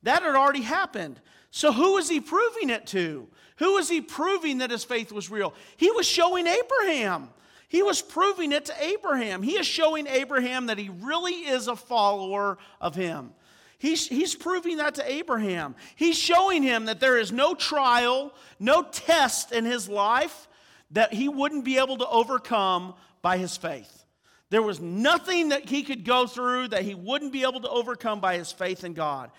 That 0.04 0.24
had 0.24 0.36
already 0.36 0.62
happened. 0.62 1.20
So 1.52 1.72
who 1.72 1.94
was 1.94 2.10
he 2.10 2.20
proving 2.20 2.70
it 2.70 2.86
to? 2.88 3.28
Who 3.58 3.74
was 3.74 3.90
he 3.90 4.02
proving 4.02 4.60
that 4.60 4.72
his 4.72 4.84
faith 4.84 5.12
was 5.12 5.30
real? 5.30 5.54
He 5.76 5.92
was 5.92 6.08
showing 6.08 6.48
Abraham. 6.48 7.30
He 7.68 7.84
was 7.84 8.02
proving 8.02 8.52
it 8.52 8.66
to 8.66 8.84
Abraham. 8.84 9.44
He 9.44 9.58
is 9.58 9.68
showing 9.68 10.08
Abraham 10.08 10.68
that 10.68 10.78
he 10.78 10.90
really 11.02 11.34
is 11.34 11.68
a 11.68 11.76
follower 11.76 12.58
of 12.80 12.96
him. 12.96 13.32
He's, 13.80 14.08
he's 14.08 14.36
proving 14.36 14.78
that 14.78 14.96
to 14.96 15.12
Abraham. 15.12 15.74
He's 15.96 16.18
showing 16.18 16.64
him 16.64 16.86
that 16.86 17.00
there 17.00 17.18
is 17.18 17.32
no 17.32 17.56
trial, 17.56 18.34
no 18.60 18.84
test 18.84 19.54
in 19.54 19.66
his 19.66 19.88
life 19.88 20.48
that 20.92 21.14
he 21.14 21.30
wouldn't 21.30 21.64
be 21.64 21.78
able 21.78 21.98
to 21.98 22.08
overcome 22.08 22.94
by 23.22 23.38
his 23.38 23.56
faith. 23.56 24.06
There 24.50 24.62
was 24.62 24.82
nothing 24.82 25.50
that 25.50 25.70
he 25.70 25.84
could 25.84 26.04
go 26.04 26.28
through 26.28 26.70
that 26.70 26.84
he 26.84 26.94
wouldn't 26.94 27.32
be 27.32 27.44
able 27.44 27.62
to 27.62 27.70
overcome 27.70 28.20
by 28.20 28.38
his 28.38 28.52
faith 28.52 28.84
in 28.84 28.94
God. 28.94 29.32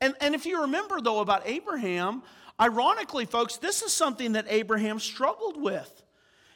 And, 0.00 0.14
and 0.20 0.34
if 0.34 0.46
you 0.46 0.60
remember, 0.60 1.00
though, 1.00 1.20
about 1.20 1.42
Abraham, 1.46 2.22
ironically, 2.60 3.24
folks, 3.24 3.56
this 3.56 3.82
is 3.82 3.92
something 3.92 4.32
that 4.32 4.46
Abraham 4.48 5.00
struggled 5.00 5.60
with. 5.60 5.90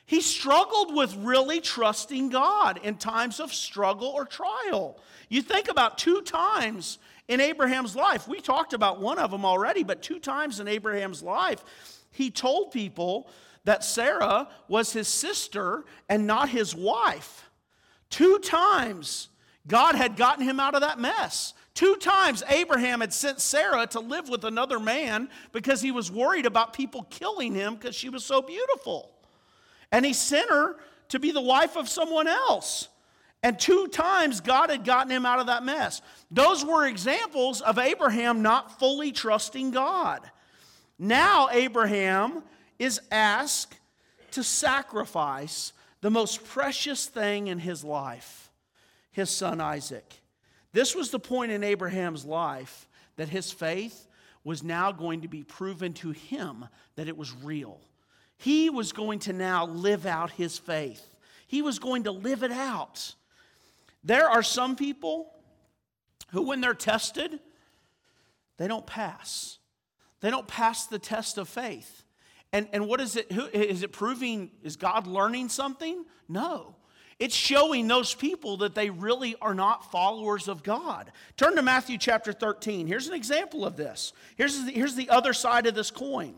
He 0.04 0.20
struggled 0.20 0.94
with 0.94 1.16
really 1.16 1.60
trusting 1.60 2.28
God 2.28 2.78
in 2.82 2.96
times 2.96 3.40
of 3.40 3.52
struggle 3.52 4.08
or 4.08 4.26
trial. 4.26 4.98
You 5.28 5.42
think 5.42 5.68
about 5.68 5.96
two 5.96 6.20
times 6.20 6.98
in 7.28 7.40
Abraham's 7.40 7.96
life. 7.96 8.28
We 8.28 8.40
talked 8.40 8.72
about 8.72 9.00
one 9.00 9.18
of 9.18 9.30
them 9.30 9.44
already, 9.44 9.84
but 9.84 10.02
two 10.02 10.18
times 10.18 10.60
in 10.60 10.68
Abraham's 10.68 11.22
life, 11.22 11.64
he 12.10 12.30
told 12.30 12.72
people 12.72 13.28
that 13.64 13.84
Sarah 13.84 14.48
was 14.68 14.92
his 14.92 15.08
sister 15.08 15.84
and 16.08 16.26
not 16.26 16.48
his 16.48 16.74
wife. 16.74 17.48
Two 18.10 18.38
times 18.38 19.28
God 19.66 19.94
had 19.94 20.16
gotten 20.16 20.44
him 20.44 20.58
out 20.60 20.74
of 20.74 20.80
that 20.80 20.98
mess. 20.98 21.54
Two 21.74 21.96
times 21.96 22.42
Abraham 22.48 23.00
had 23.00 23.14
sent 23.14 23.40
Sarah 23.40 23.86
to 23.88 24.00
live 24.00 24.28
with 24.28 24.44
another 24.44 24.78
man 24.78 25.30
because 25.52 25.80
he 25.80 25.90
was 25.90 26.10
worried 26.10 26.44
about 26.44 26.74
people 26.74 27.04
killing 27.04 27.54
him 27.54 27.76
because 27.76 27.94
she 27.94 28.10
was 28.10 28.24
so 28.24 28.42
beautiful. 28.42 29.10
And 29.90 30.04
he 30.04 30.12
sent 30.12 30.50
her 30.50 30.76
to 31.08 31.18
be 31.18 31.30
the 31.30 31.40
wife 31.40 31.76
of 31.76 31.88
someone 31.88 32.26
else. 32.26 32.88
And 33.42 33.58
two 33.58 33.88
times 33.88 34.40
God 34.40 34.70
had 34.70 34.84
gotten 34.84 35.10
him 35.10 35.26
out 35.26 35.40
of 35.40 35.46
that 35.46 35.64
mess. 35.64 36.00
Those 36.30 36.64
were 36.64 36.86
examples 36.86 37.60
of 37.60 37.78
Abraham 37.78 38.42
not 38.42 38.78
fully 38.78 39.10
trusting 39.10 39.72
God. 39.72 40.20
Now, 40.98 41.48
Abraham 41.50 42.42
is 42.78 43.00
asked 43.10 43.78
to 44.32 44.44
sacrifice 44.44 45.72
the 46.00 46.10
most 46.10 46.44
precious 46.44 47.06
thing 47.06 47.48
in 47.48 47.58
his 47.58 47.84
life 47.84 48.50
his 49.12 49.28
son 49.28 49.60
Isaac. 49.60 50.14
This 50.72 50.94
was 50.94 51.10
the 51.10 51.18
point 51.18 51.52
in 51.52 51.62
Abraham's 51.62 52.24
life 52.24 52.88
that 53.16 53.28
his 53.28 53.52
faith 53.52 54.08
was 54.42 54.62
now 54.62 54.90
going 54.90 55.20
to 55.20 55.28
be 55.28 55.42
proven 55.42 55.92
to 55.92 56.12
him 56.12 56.66
that 56.96 57.08
it 57.08 57.16
was 57.16 57.34
real. 57.42 57.78
He 58.38 58.70
was 58.70 58.92
going 58.92 59.18
to 59.20 59.32
now 59.32 59.66
live 59.66 60.06
out 60.06 60.30
his 60.30 60.58
faith, 60.58 61.14
he 61.46 61.62
was 61.62 61.78
going 61.78 62.04
to 62.04 62.12
live 62.12 62.42
it 62.42 62.52
out. 62.52 63.14
There 64.04 64.28
are 64.28 64.42
some 64.42 64.76
people 64.76 65.32
who, 66.30 66.42
when 66.42 66.60
they're 66.60 66.74
tested, 66.74 67.38
they 68.56 68.68
don't 68.68 68.86
pass. 68.86 69.58
They 70.20 70.30
don't 70.30 70.46
pass 70.46 70.86
the 70.86 70.98
test 70.98 71.38
of 71.38 71.48
faith. 71.48 72.04
And, 72.52 72.68
and 72.72 72.86
what 72.86 73.00
is 73.00 73.16
it? 73.16 73.32
Who, 73.32 73.46
is 73.46 73.82
it 73.82 73.92
proving, 73.92 74.50
is 74.62 74.76
God 74.76 75.06
learning 75.06 75.48
something? 75.48 76.04
No. 76.28 76.76
It's 77.18 77.34
showing 77.34 77.86
those 77.86 78.14
people 78.14 78.58
that 78.58 78.74
they 78.74 78.90
really 78.90 79.36
are 79.40 79.54
not 79.54 79.90
followers 79.92 80.48
of 80.48 80.62
God. 80.62 81.12
Turn 81.36 81.54
to 81.56 81.62
Matthew 81.62 81.96
chapter 81.96 82.32
13. 82.32 82.86
Here's 82.86 83.06
an 83.06 83.14
example 83.14 83.64
of 83.64 83.76
this. 83.76 84.12
Here's 84.36 84.64
the, 84.64 84.72
here's 84.72 84.96
the 84.96 85.08
other 85.08 85.32
side 85.32 85.66
of 85.66 85.74
this 85.74 85.90
coin. 85.90 86.34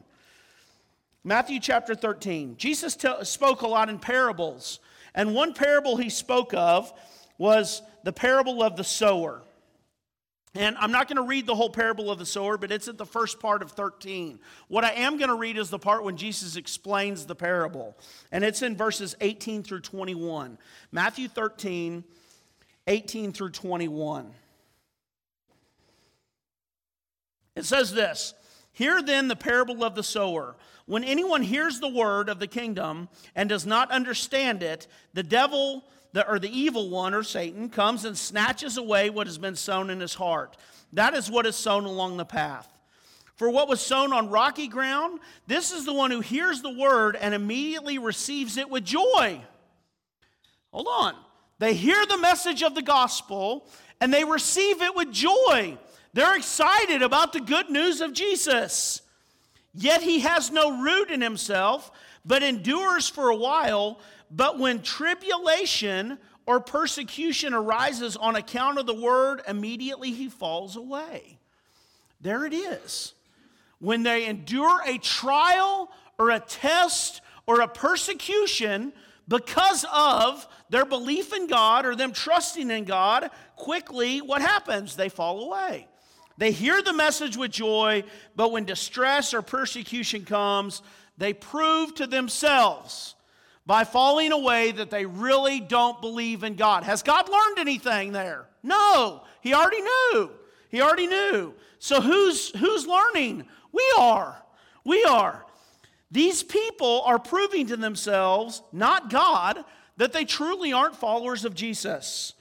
Matthew 1.23 1.59
chapter 1.59 1.95
13. 1.95 2.57
Jesus 2.59 2.97
te- 2.97 3.25
spoke 3.25 3.63
a 3.63 3.67
lot 3.67 3.89
in 3.89 3.99
parables. 3.99 4.79
And 5.15 5.35
one 5.35 5.55
parable 5.55 5.97
he 5.97 6.11
spoke 6.11 6.53
of 6.53 6.93
was 7.39 7.83
the 8.03 8.13
parable 8.13 8.63
of 8.63 8.77
the 8.77 8.85
sower. 8.85 9.43
And 10.57 10.77
I'm 10.79 10.93
not 10.93 11.09
going 11.09 11.17
to 11.17 11.29
read 11.29 11.47
the 11.47 11.55
whole 11.55 11.71
parable 11.71 12.13
of 12.13 12.21
the 12.21 12.27
sower, 12.27 12.57
but 12.57 12.71
it's 12.71 12.87
at 12.87 12.97
the 12.97 13.07
first 13.07 13.41
part 13.41 13.61
of 13.61 13.73
13. 13.73 14.39
What 14.69 14.85
I 14.85 14.91
am 14.93 15.19
going 15.19 15.29
to 15.29 15.37
read 15.37 15.59
is 15.59 15.69
the 15.69 15.81
part 15.81 16.05
when 16.05 16.17
Jesus 16.17 16.55
explains 16.55 17.27
the 17.27 17.35
parable. 17.35 17.97
And 18.31 18.45
it's 18.45 18.63
in 18.63 18.77
verses 18.77 19.17
18 19.21 19.65
through 19.65 19.81
21. 19.81 20.59
Matthew 20.93 21.27
13, 21.27 22.05
18 22.87 23.33
through 23.33 23.51
21. 23.51 24.31
It 27.57 27.65
says 27.65 27.93
this 27.93 28.35
Hear 28.73 29.03
then 29.03 29.27
the 29.27 29.37
parable 29.37 29.83
of 29.83 29.97
the 29.97 30.03
sower. 30.05 30.57
When 30.87 31.03
anyone 31.03 31.43
hears 31.43 31.81
the 31.81 31.89
word 31.89 32.29
of 32.29 32.39
the 32.39 32.47
kingdom 32.47 33.09
and 33.35 33.49
does 33.49 33.65
not 33.65 33.91
understand 33.91 34.63
it, 34.63 34.87
the 35.15 35.23
devil 35.23 35.85
the, 36.15 36.27
or 36.29 36.39
the 36.39 36.49
evil 36.49 36.89
one 36.89 37.13
or 37.13 37.25
Satan 37.25 37.69
comes 37.69 38.05
and 38.05 38.17
snatches 38.17 38.77
away 38.77 39.11
what 39.11 39.27
has 39.27 39.37
been 39.37 39.57
sown 39.57 39.91
in 39.91 39.99
his 39.99 40.15
heart. 40.15 40.57
That 40.93 41.13
is 41.15 41.29
what 41.29 41.45
is 41.45 41.57
sown 41.57 41.85
along 41.85 42.17
the 42.17 42.25
path. 42.25 42.69
For 43.35 43.51
what 43.51 43.69
was 43.69 43.81
sown 43.81 44.13
on 44.13 44.31
rocky 44.31 44.69
ground, 44.69 45.19
this 45.49 45.73
is 45.73 45.85
the 45.85 45.93
one 45.93 46.13
who 46.13 46.21
hears 46.21 46.63
the 46.63 46.73
word 46.73 47.17
and 47.17 47.35
immediately 47.35 47.99
receives 47.99 48.57
it 48.57 48.71
with 48.71 48.85
joy. 48.85 49.41
Hold 50.73 50.87
on. 50.89 51.17
They 51.59 51.75
hear 51.75 52.07
the 52.07 52.19
message 52.19 52.63
of 52.63 52.77
the 52.77 52.83
gospel 52.83 53.67
and 54.01 54.15
they 54.15 54.23
receive 54.23 54.83
it 54.83 54.95
with 54.95 55.11
joy. 55.11 55.77
They're 56.13 56.37
excited 56.37 57.03
about 57.03 57.33
the 57.33 57.41
good 57.41 57.71
news 57.71 58.01
of 58.01 58.13
Jesus. 58.13 59.03
Yet 59.73 60.01
he 60.01 60.21
has 60.21 60.53
no 60.53 60.81
root 60.81 61.11
in 61.11 61.21
himself, 61.21 61.91
but 62.25 62.45
endures 62.45 63.09
for 63.09 63.31
a 63.31 63.37
while. 63.37 63.99
But 64.35 64.59
when 64.59 64.83
tribulation 64.83 66.19
or 66.45 66.59
persecution 66.59 67.55
arises 67.55 68.17
on 68.17 68.35
account 68.35 68.79
of 68.79 68.87
the 68.87 68.95
word, 68.95 69.43
immediately 69.47 70.11
he 70.11 70.29
falls 70.29 70.75
away. 70.75 71.39
There 72.21 72.45
it 72.45 72.53
is. 72.53 73.15
When 73.79 74.03
they 74.03 74.27
endure 74.27 74.81
a 74.85 74.99
trial 74.99 75.91
or 76.19 76.31
a 76.31 76.41
test 76.41 77.21
or 77.47 77.61
a 77.61 77.69
persecution 77.69 78.93
because 79.29 79.87
of 79.93 80.47
their 80.69 80.85
belief 80.85 81.33
in 81.33 81.47
God 81.47 81.87
or 81.87 81.95
them 81.95 82.13
trusting 82.13 82.71
in 82.71 82.85
God, 82.85 83.31
quickly 83.55 84.21
what 84.21 84.43
happens? 84.43 84.97
They 84.97 85.09
fall 85.09 85.45
away. 85.45 85.87
They 86.39 86.51
hear 86.51 86.83
the 86.83 86.93
message 86.93 87.37
with 87.37 87.53
joy, 87.53 88.03
but 88.35 88.51
when 88.51 88.65
distress 88.65 89.33
or 89.33 89.43
persecution 89.43 90.25
comes, 90.25 90.83
they 91.17 91.33
prove 91.33 91.95
to 91.95 92.09
themselves 92.09 93.15
by 93.67 93.85
falling 93.85 94.33
away 94.33 94.73
that 94.73 94.91
they 94.91 95.07
really 95.07 95.61
don't 95.61 96.01
believe 96.01 96.45
in 96.45 96.55
God. 96.55 96.85
Has 96.85 97.03
God 97.03 97.29
learned 97.29 97.59
anything 97.59 98.13
there? 98.13 98.47
No, 98.63 99.23
he 99.41 99.55
already 99.55 99.81
knew. 99.83 100.31
He 100.69 100.83
already 100.83 101.07
knew. 101.07 101.55
So 101.79 102.01
who's 102.01 102.51
who's 102.59 102.87
learning? 102.87 103.47
We 103.73 103.95
are. 103.99 104.43
We 104.85 105.05
are. 105.05 105.45
These 106.11 106.43
people 106.43 107.03
are 107.07 107.19
proving 107.19 107.67
to 107.69 107.77
themselves, 107.77 108.63
not 108.73 109.11
God, 109.11 109.65
that 109.97 110.13
they 110.13 110.25
truly 110.25 110.73
aren't 110.73 110.97
followers 110.97 111.45
of 111.45 111.55
Jesus. 111.55 112.35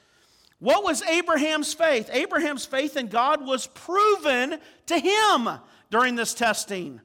What 0.60 0.84
was 0.84 1.02
Abraham's 1.04 1.74
faith? 1.74 2.10
Abraham's 2.14 2.66
faith 2.66 2.96
in 2.96 3.08
God 3.08 3.46
was 3.46 3.68
proven 3.68 4.60
to 4.86 5.00
him 5.00 5.50
during 5.90 6.16
this 6.16 6.34
testing. 6.34 7.02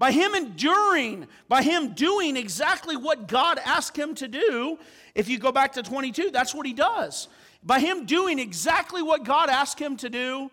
By 0.00 0.12
him 0.12 0.34
enduring, 0.34 1.28
by 1.46 1.62
him 1.62 1.92
doing 1.92 2.38
exactly 2.38 2.96
what 2.96 3.28
God 3.28 3.60
asked 3.62 3.98
him 3.98 4.14
to 4.14 4.28
do. 4.28 4.78
If 5.14 5.28
you 5.28 5.38
go 5.38 5.52
back 5.52 5.74
to 5.74 5.82
22, 5.82 6.30
that's 6.30 6.54
what 6.54 6.64
he 6.64 6.72
does. 6.72 7.28
By 7.62 7.80
him 7.80 8.06
doing 8.06 8.38
exactly 8.38 9.02
what 9.02 9.26
God 9.26 9.50
asked 9.50 9.78
him 9.78 9.98
to 9.98 10.08
do, 10.08 10.50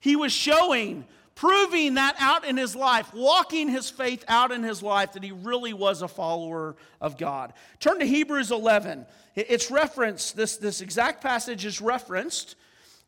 he 0.00 0.16
was 0.16 0.32
showing, 0.32 1.04
proving 1.34 1.92
that 1.96 2.16
out 2.18 2.46
in 2.46 2.56
his 2.56 2.74
life, 2.74 3.12
walking 3.12 3.68
his 3.68 3.90
faith 3.90 4.24
out 4.28 4.50
in 4.50 4.62
his 4.62 4.82
life 4.82 5.12
that 5.12 5.22
he 5.22 5.30
really 5.30 5.74
was 5.74 6.00
a 6.00 6.08
follower 6.08 6.74
of 6.98 7.18
God. 7.18 7.52
Turn 7.80 7.98
to 7.98 8.06
Hebrews 8.06 8.50
11. 8.50 9.04
It's 9.34 9.70
referenced, 9.70 10.38
this, 10.38 10.56
this 10.56 10.80
exact 10.80 11.22
passage 11.22 11.66
is 11.66 11.82
referenced 11.82 12.56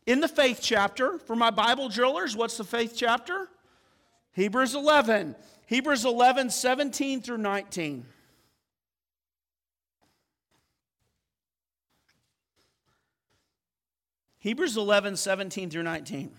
in 0.05 0.19
the 0.19 0.27
faith 0.27 0.59
chapter. 0.61 1.17
For 1.17 1.35
my 1.35 1.49
Bible 1.49 1.89
drillers, 1.89 2.35
what's 2.35 2.57
the 2.57 2.63
faith 2.63 2.93
chapter? 2.95 3.49
Hebrews 4.33 4.75
11. 4.75 5.35
Hebrews 5.69 6.03
11, 6.03 6.49
17 6.49 7.21
through 7.21 7.37
19. 7.37 8.03
Hebrews 14.39 14.77
11, 14.77 15.15
17 15.15 15.69
through 15.69 15.83
19. 15.83 16.31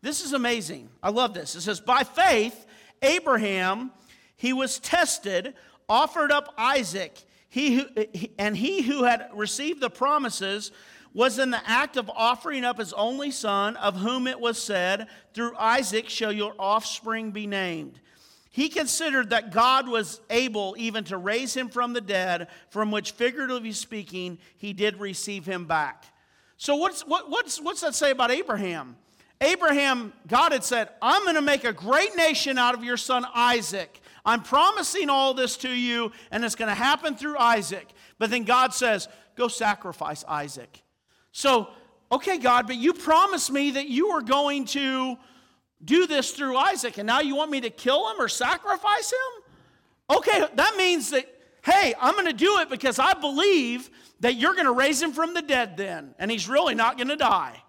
This 0.00 0.24
is 0.24 0.32
amazing. 0.32 0.88
I 1.02 1.10
love 1.10 1.34
this. 1.34 1.54
It 1.54 1.60
says, 1.60 1.78
By 1.78 2.04
faith, 2.04 2.64
Abraham, 3.02 3.90
he 4.38 4.54
was 4.54 4.78
tested, 4.78 5.52
offered 5.90 6.32
up 6.32 6.54
Isaac. 6.56 7.22
He 7.50 7.74
who, 7.74 7.84
and 8.38 8.56
he 8.56 8.80
who 8.80 9.04
had 9.04 9.28
received 9.34 9.82
the 9.82 9.90
promises 9.90 10.72
was 11.18 11.40
in 11.40 11.50
the 11.50 11.68
act 11.68 11.96
of 11.96 12.08
offering 12.14 12.64
up 12.64 12.78
his 12.78 12.92
only 12.92 13.32
son, 13.32 13.74
of 13.74 13.96
whom 13.96 14.28
it 14.28 14.38
was 14.38 14.56
said, 14.56 15.08
Through 15.34 15.56
Isaac 15.58 16.08
shall 16.08 16.30
your 16.30 16.54
offspring 16.60 17.32
be 17.32 17.44
named. 17.44 17.98
He 18.50 18.68
considered 18.68 19.30
that 19.30 19.50
God 19.50 19.88
was 19.88 20.20
able 20.30 20.76
even 20.78 21.02
to 21.04 21.16
raise 21.18 21.56
him 21.56 21.70
from 21.70 21.92
the 21.92 22.00
dead, 22.00 22.46
from 22.70 22.92
which, 22.92 23.10
figuratively 23.10 23.72
speaking, 23.72 24.38
he 24.58 24.72
did 24.72 25.00
receive 25.00 25.44
him 25.44 25.64
back. 25.64 26.04
So, 26.56 26.76
what's, 26.76 27.04
what, 27.04 27.28
what's, 27.28 27.60
what's 27.60 27.80
that 27.80 27.96
say 27.96 28.12
about 28.12 28.30
Abraham? 28.30 28.96
Abraham, 29.40 30.12
God 30.28 30.52
had 30.52 30.62
said, 30.62 30.88
I'm 31.02 31.24
going 31.24 31.34
to 31.34 31.42
make 31.42 31.64
a 31.64 31.72
great 31.72 32.14
nation 32.14 32.58
out 32.58 32.74
of 32.74 32.84
your 32.84 32.96
son 32.96 33.26
Isaac. 33.34 34.00
I'm 34.24 34.44
promising 34.44 35.10
all 35.10 35.34
this 35.34 35.56
to 35.58 35.68
you, 35.68 36.12
and 36.30 36.44
it's 36.44 36.54
going 36.54 36.68
to 36.68 36.76
happen 36.76 37.16
through 37.16 37.38
Isaac. 37.38 37.88
But 38.20 38.30
then 38.30 38.44
God 38.44 38.72
says, 38.72 39.08
Go 39.34 39.48
sacrifice 39.48 40.24
Isaac. 40.28 40.80
So, 41.38 41.68
okay, 42.10 42.38
God, 42.38 42.66
but 42.66 42.74
you 42.74 42.92
promised 42.92 43.52
me 43.52 43.70
that 43.70 43.86
you 43.86 44.10
were 44.10 44.22
going 44.22 44.64
to 44.64 45.16
do 45.84 46.08
this 46.08 46.32
through 46.32 46.56
Isaac, 46.56 46.98
and 46.98 47.06
now 47.06 47.20
you 47.20 47.36
want 47.36 47.52
me 47.52 47.60
to 47.60 47.70
kill 47.70 48.10
him 48.10 48.20
or 48.20 48.26
sacrifice 48.28 49.12
him? 49.12 50.16
Okay, 50.16 50.44
that 50.52 50.74
means 50.76 51.10
that, 51.10 51.32
hey, 51.64 51.94
I'm 52.00 52.14
going 52.14 52.26
to 52.26 52.32
do 52.32 52.58
it 52.58 52.68
because 52.68 52.98
I 52.98 53.12
believe 53.12 53.88
that 54.18 54.34
you're 54.34 54.54
going 54.54 54.66
to 54.66 54.72
raise 54.72 55.00
him 55.00 55.12
from 55.12 55.32
the 55.32 55.40
dead 55.40 55.76
then, 55.76 56.12
and 56.18 56.28
he's 56.28 56.48
really 56.48 56.74
not 56.74 56.96
going 56.96 57.06
to 57.06 57.16
die. 57.16 57.62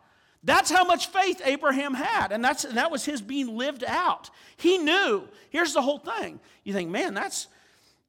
That's 0.43 0.71
how 0.71 0.83
much 0.83 1.09
faith 1.09 1.39
Abraham 1.45 1.93
had, 1.93 2.31
and, 2.31 2.43
that's, 2.43 2.63
and 2.63 2.75
that 2.75 2.89
was 2.89 3.05
his 3.05 3.21
being 3.21 3.55
lived 3.55 3.83
out. 3.83 4.31
He 4.57 4.79
knew. 4.79 5.27
Here's 5.51 5.73
the 5.73 5.83
whole 5.83 5.99
thing. 5.99 6.39
You 6.63 6.73
think, 6.73 6.89
man, 6.89 7.13
that's, 7.13 7.45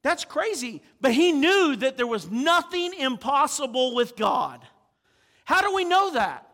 that's 0.01 0.25
crazy. 0.25 0.81
But 1.01 1.13
he 1.13 1.31
knew 1.31 1.75
that 1.75 1.97
there 1.97 2.07
was 2.07 2.31
nothing 2.31 2.95
impossible 2.95 3.93
with 3.93 4.15
God. 4.15 4.65
How 5.51 5.59
do 5.61 5.75
we 5.75 5.83
know 5.83 6.13
that? 6.13 6.47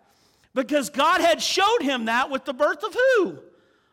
Because 0.56 0.90
God 0.90 1.22
had 1.22 1.40
showed 1.40 1.84
him 1.84 2.06
that 2.06 2.32
with 2.32 2.46
the 2.46 2.54
birth 2.54 2.82
of 2.84 2.96
who? 2.96 3.38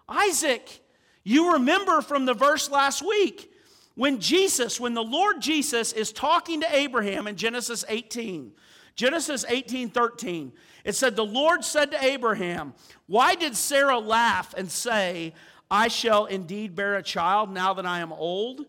Isaac. 0.09 0.81
You 1.25 1.53
remember 1.53 2.01
from 2.01 2.25
the 2.25 2.33
verse 2.33 2.71
last 2.71 3.07
week 3.07 3.53
when 3.97 4.19
Jesus, 4.19 4.81
when 4.81 4.95
the 4.95 5.03
Lord 5.03 5.43
Jesus 5.43 5.93
is 5.93 6.11
talking 6.11 6.63
to 6.63 6.75
Abraham 6.75 7.27
in 7.27 7.37
Genesis 7.37 7.85
18, 7.87 8.53
Genesis 8.97 9.45
18 9.47 9.91
13, 9.91 10.53
it 10.87 10.95
said, 10.95 11.17
The 11.17 11.23
Lord 11.23 11.67
said 11.67 11.91
to 11.91 12.03
Abraham, 12.03 12.73
Why 13.07 13.35
did 13.35 13.57
Sarah 13.57 13.99
laugh 13.99 14.55
and 14.57 14.73
say, 14.73 15.35
I 15.71 15.89
shall 15.89 16.25
indeed 16.25 16.75
bear 16.75 16.97
a 16.97 17.03
child 17.03 17.53
now 17.53 17.75
that 17.75 17.85
I 17.85 17.99
am 17.99 18.11
old? 18.11 18.65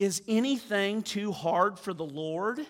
Is 0.00 0.20
anything 0.26 1.04
too 1.04 1.30
hard 1.30 1.78
for 1.78 1.94
the 1.94 2.04
Lord? 2.04 2.66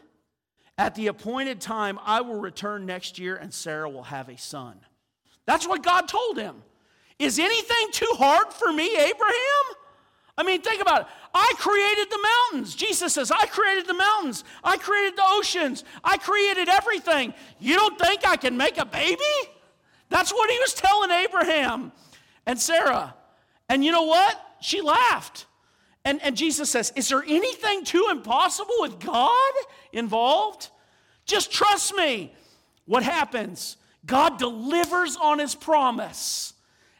At 0.77 0.95
the 0.95 1.07
appointed 1.07 1.61
time, 1.61 1.99
I 2.03 2.21
will 2.21 2.41
return 2.41 2.85
next 2.87 3.19
year 3.19 3.37
and 3.37 3.55
Sarah 3.55 3.89
will 3.89 4.03
have 4.05 4.29
a 4.29 4.37
son. 4.37 4.81
That's 5.47 5.69
what 5.69 5.83
God 5.83 6.09
told 6.09 6.37
him. 6.37 6.63
Is 7.19 7.39
anything 7.39 7.89
too 7.93 8.13
hard 8.15 8.53
for 8.53 8.73
me, 8.73 8.89
Abraham? 8.89 9.77
I 10.37 10.43
mean, 10.43 10.63
think 10.63 10.83
about 10.83 11.03
it. 11.03 11.07
I 11.33 11.53
created 11.59 12.11
the 12.11 12.27
mountains. 12.53 12.75
Jesus 12.75 13.13
says, 13.13 13.31
I 13.31 13.47
created 13.47 13.87
the 13.87 13.95
mountains. 13.95 14.43
I 14.65 14.77
created 14.79 15.17
the 15.17 15.23
oceans. 15.25 15.85
I 16.03 16.17
created 16.17 16.69
everything. 16.69 17.35
You 17.61 17.77
don't 17.77 17.99
think 17.99 18.27
I 18.27 18.37
can 18.37 18.57
make 18.57 18.79
a 18.79 18.85
baby? 18.85 19.23
That's 20.09 20.33
what 20.33 20.51
he 20.51 20.59
was 20.59 20.75
telling 20.75 21.13
Abraham 21.13 21.93
and 22.47 22.61
Sarah. 22.61 23.15
And 23.69 23.85
you 23.85 23.93
know 23.93 24.03
what? 24.03 24.41
She 24.61 24.81
laughed. 24.81 25.47
And, 26.05 26.23
and 26.23 26.37
Jesus 26.37 26.71
says, 26.71 26.93
Is 26.97 27.09
there 27.09 27.23
anything 27.23 27.85
too 27.85 28.09
impossible 28.11 28.75
with 28.81 29.01
God 29.01 29.53
involved? 29.93 30.69
Just 31.27 31.51
trust 31.51 31.95
me. 31.95 32.35
What 32.87 33.03
happens? 33.03 33.77
God 34.05 34.39
delivers 34.39 35.17
on 35.17 35.39
his 35.39 35.55
promise. 35.55 36.53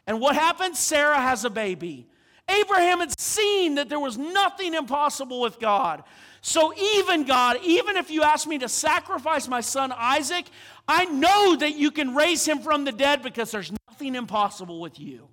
And 0.07 0.19
what 0.19 0.35
happens? 0.35 0.79
Sarah 0.79 1.19
has 1.19 1.45
a 1.45 1.49
baby. 1.49 2.07
Abraham 2.49 2.99
had 2.99 3.19
seen 3.19 3.75
that 3.75 3.89
there 3.89 3.99
was 3.99 4.17
nothing 4.17 4.73
impossible 4.73 5.41
with 5.41 5.59
God. 5.59 6.03
So, 6.41 6.73
even 6.77 7.25
God, 7.25 7.57
even 7.63 7.97
if 7.97 8.11
you 8.11 8.21
ask 8.21 8.47
me 8.47 8.59
to 8.59 8.69
sacrifice 8.69 9.47
my 9.47 9.61
son 9.61 9.91
Isaac, 9.95 10.45
I 10.87 11.05
know 11.05 11.55
that 11.55 11.75
you 11.75 11.89
can 11.89 12.13
raise 12.13 12.47
him 12.47 12.59
from 12.59 12.85
the 12.85 12.91
dead 12.91 13.23
because 13.23 13.49
there's 13.49 13.71
nothing 13.89 14.13
impossible 14.13 14.79
with 14.79 14.99
you. 14.99 15.27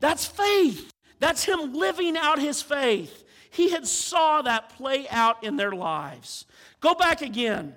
That's 0.00 0.26
faith. 0.26 0.92
That's 1.20 1.44
him 1.44 1.74
living 1.74 2.16
out 2.16 2.38
his 2.38 2.60
faith. 2.60 3.24
He 3.50 3.70
had 3.70 3.86
saw 3.86 4.42
that 4.42 4.70
play 4.70 5.06
out 5.08 5.44
in 5.44 5.56
their 5.56 5.72
lives. 5.72 6.46
Go 6.80 6.94
back 6.94 7.20
again. 7.22 7.74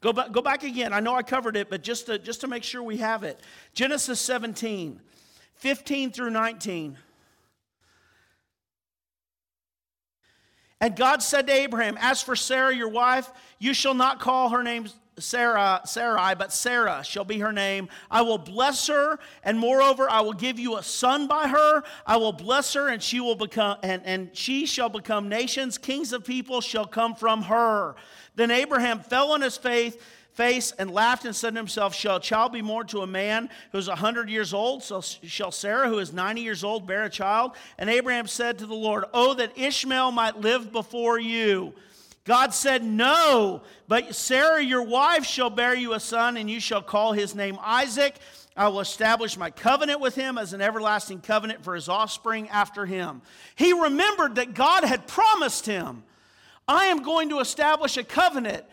Go 0.00 0.12
back, 0.12 0.32
go 0.32 0.42
back 0.42 0.64
again. 0.64 0.92
I 0.92 1.00
know 1.00 1.14
I 1.14 1.22
covered 1.22 1.56
it, 1.56 1.70
but 1.70 1.82
just 1.82 2.06
to, 2.06 2.18
just 2.18 2.42
to 2.42 2.48
make 2.48 2.64
sure 2.64 2.82
we 2.82 2.98
have 2.98 3.22
it. 3.22 3.40
Genesis 3.72 4.20
17, 4.20 5.00
15 5.54 6.12
through 6.12 6.30
19. 6.30 6.98
And 10.80 10.96
God 10.96 11.22
said 11.22 11.46
to 11.46 11.52
Abraham, 11.52 11.96
As 11.98 12.20
for 12.20 12.36
Sarah, 12.36 12.74
your 12.74 12.90
wife, 12.90 13.30
you 13.58 13.72
shall 13.72 13.94
not 13.94 14.20
call 14.20 14.50
her 14.50 14.62
name 14.62 14.86
Sarah, 15.18 15.80
Sarai, 15.84 16.34
but 16.34 16.52
Sarah 16.52 17.02
shall 17.04 17.24
be 17.24 17.38
her 17.38 17.52
name. 17.52 17.88
I 18.10 18.22
will 18.22 18.38
bless 18.38 18.88
her, 18.88 19.18
and 19.42 19.58
moreover, 19.58 20.10
I 20.10 20.20
will 20.22 20.32
give 20.32 20.58
you 20.58 20.76
a 20.76 20.82
son 20.82 21.26
by 21.26 21.48
her. 21.48 21.82
I 22.06 22.16
will 22.16 22.32
bless 22.32 22.74
her, 22.74 22.88
and 22.88 23.02
she 23.02 23.20
will 23.20 23.36
become, 23.36 23.78
and, 23.82 24.02
and 24.04 24.30
she 24.32 24.66
shall 24.66 24.88
become 24.88 25.28
nations. 25.28 25.78
Kings 25.78 26.12
of 26.12 26.24
people 26.24 26.60
shall 26.60 26.86
come 26.86 27.14
from 27.14 27.42
her. 27.42 27.94
Then 28.34 28.50
Abraham 28.50 29.00
fell 29.00 29.32
on 29.32 29.40
his 29.40 29.56
faith 29.56 30.00
face 30.34 30.72
and 30.78 30.90
laughed 30.90 31.24
and 31.24 31.34
said 31.34 31.54
to 31.54 31.60
himself, 31.60 31.94
Shall 31.94 32.16
a 32.16 32.20
child 32.20 32.52
be 32.52 32.60
born 32.60 32.86
to 32.88 33.02
a 33.02 33.06
man 33.06 33.48
who's 33.72 33.88
a 33.88 33.94
hundred 33.94 34.28
years 34.28 34.52
old? 34.52 34.82
So 34.82 35.00
shall 35.00 35.52
Sarah, 35.52 35.88
who 35.88 35.98
is 35.98 36.12
ninety 36.12 36.42
years 36.42 36.64
old, 36.64 36.86
bear 36.86 37.04
a 37.04 37.10
child? 37.10 37.52
And 37.78 37.88
Abraham 37.88 38.26
said 38.26 38.58
to 38.58 38.66
the 38.66 38.74
Lord, 38.74 39.04
Oh, 39.14 39.34
that 39.34 39.56
Ishmael 39.56 40.10
might 40.12 40.40
live 40.40 40.72
before 40.72 41.18
you. 41.18 41.72
God 42.24 42.54
said, 42.54 42.82
No, 42.82 43.62
but 43.86 44.14
Sarah, 44.14 44.62
your 44.62 44.82
wife, 44.82 45.24
shall 45.24 45.50
bear 45.50 45.74
you 45.74 45.92
a 45.92 46.00
son, 46.00 46.36
and 46.36 46.50
you 46.50 46.58
shall 46.58 46.82
call 46.82 47.12
his 47.12 47.34
name 47.34 47.58
Isaac. 47.60 48.16
I 48.56 48.68
will 48.68 48.80
establish 48.80 49.36
my 49.36 49.50
covenant 49.50 50.00
with 50.00 50.14
him 50.14 50.38
as 50.38 50.52
an 50.52 50.60
everlasting 50.60 51.20
covenant 51.20 51.64
for 51.64 51.74
his 51.74 51.88
offspring 51.88 52.48
after 52.48 52.86
him. 52.86 53.20
He 53.56 53.72
remembered 53.72 54.36
that 54.36 54.54
God 54.54 54.84
had 54.84 55.06
promised 55.06 55.66
him, 55.66 56.04
I 56.66 56.86
am 56.86 57.02
going 57.02 57.28
to 57.30 57.40
establish 57.40 57.96
a 57.96 58.04
covenant 58.04 58.64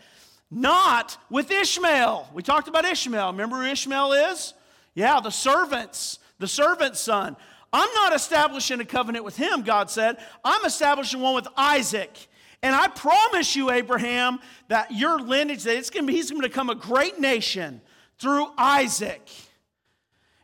not 0.50 1.16
with 1.30 1.50
Ishmael. 1.50 2.28
We 2.32 2.42
talked 2.42 2.68
about 2.68 2.84
Ishmael. 2.84 3.32
Remember 3.32 3.56
who 3.56 3.70
Ishmael 3.70 4.12
is? 4.12 4.54
Yeah, 4.94 5.20
the 5.20 5.30
servants, 5.30 6.18
the 6.38 6.46
servant's 6.46 7.00
son. 7.00 7.36
I'm 7.72 7.92
not 7.94 8.14
establishing 8.14 8.80
a 8.80 8.84
covenant 8.84 9.24
with 9.24 9.36
him, 9.36 9.62
God 9.62 9.90
said. 9.90 10.18
I'm 10.44 10.64
establishing 10.64 11.20
one 11.20 11.34
with 11.34 11.48
Isaac. 11.56 12.28
And 12.62 12.74
I 12.74 12.88
promise 12.88 13.56
you, 13.56 13.70
Abraham, 13.70 14.38
that 14.68 14.92
your 14.92 15.20
lineage, 15.20 15.64
that 15.64 15.76
it's 15.76 15.90
to 15.90 16.02
be, 16.02 16.12
he's 16.12 16.30
going 16.30 16.42
to 16.42 16.48
become 16.48 16.70
a 16.70 16.74
great 16.74 17.18
nation 17.18 17.80
through 18.18 18.46
Isaac. 18.56 19.28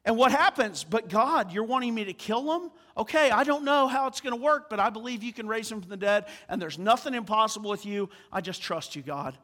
And 0.04 0.16
what 0.16 0.32
happens? 0.32 0.82
But 0.84 1.08
God, 1.08 1.52
you're 1.52 1.64
wanting 1.64 1.94
me 1.94 2.04
to 2.06 2.12
kill 2.12 2.56
him? 2.56 2.70
Okay, 2.96 3.30
I 3.30 3.44
don't 3.44 3.64
know 3.64 3.86
how 3.86 4.08
it's 4.08 4.20
going 4.20 4.36
to 4.36 4.42
work, 4.42 4.68
but 4.68 4.80
I 4.80 4.90
believe 4.90 5.22
you 5.22 5.32
can 5.32 5.46
raise 5.46 5.70
him 5.70 5.80
from 5.80 5.90
the 5.90 5.96
dead, 5.96 6.26
and 6.48 6.60
there's 6.60 6.78
nothing 6.78 7.14
impossible 7.14 7.70
with 7.70 7.86
you. 7.86 8.10
I 8.32 8.40
just 8.40 8.60
trust 8.60 8.96
you, 8.96 9.02
God. 9.02 9.38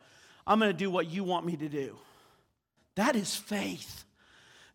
I'm 0.44 0.58
going 0.58 0.72
to 0.72 0.76
do 0.76 0.90
what 0.90 1.08
you 1.08 1.22
want 1.22 1.46
me 1.46 1.56
to 1.56 1.68
do. 1.68 1.96
That 2.96 3.14
is 3.14 3.36
faith. 3.36 4.04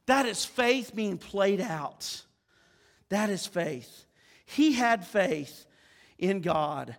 That 0.06 0.26
is 0.26 0.46
faith 0.46 0.96
being 0.96 1.18
played 1.18 1.60
out. 1.60 2.24
That 3.10 3.30
is 3.30 3.46
faith. 3.46 4.06
He 4.46 4.74
had 4.74 5.06
faith 5.06 5.66
in 6.18 6.40
God 6.42 6.96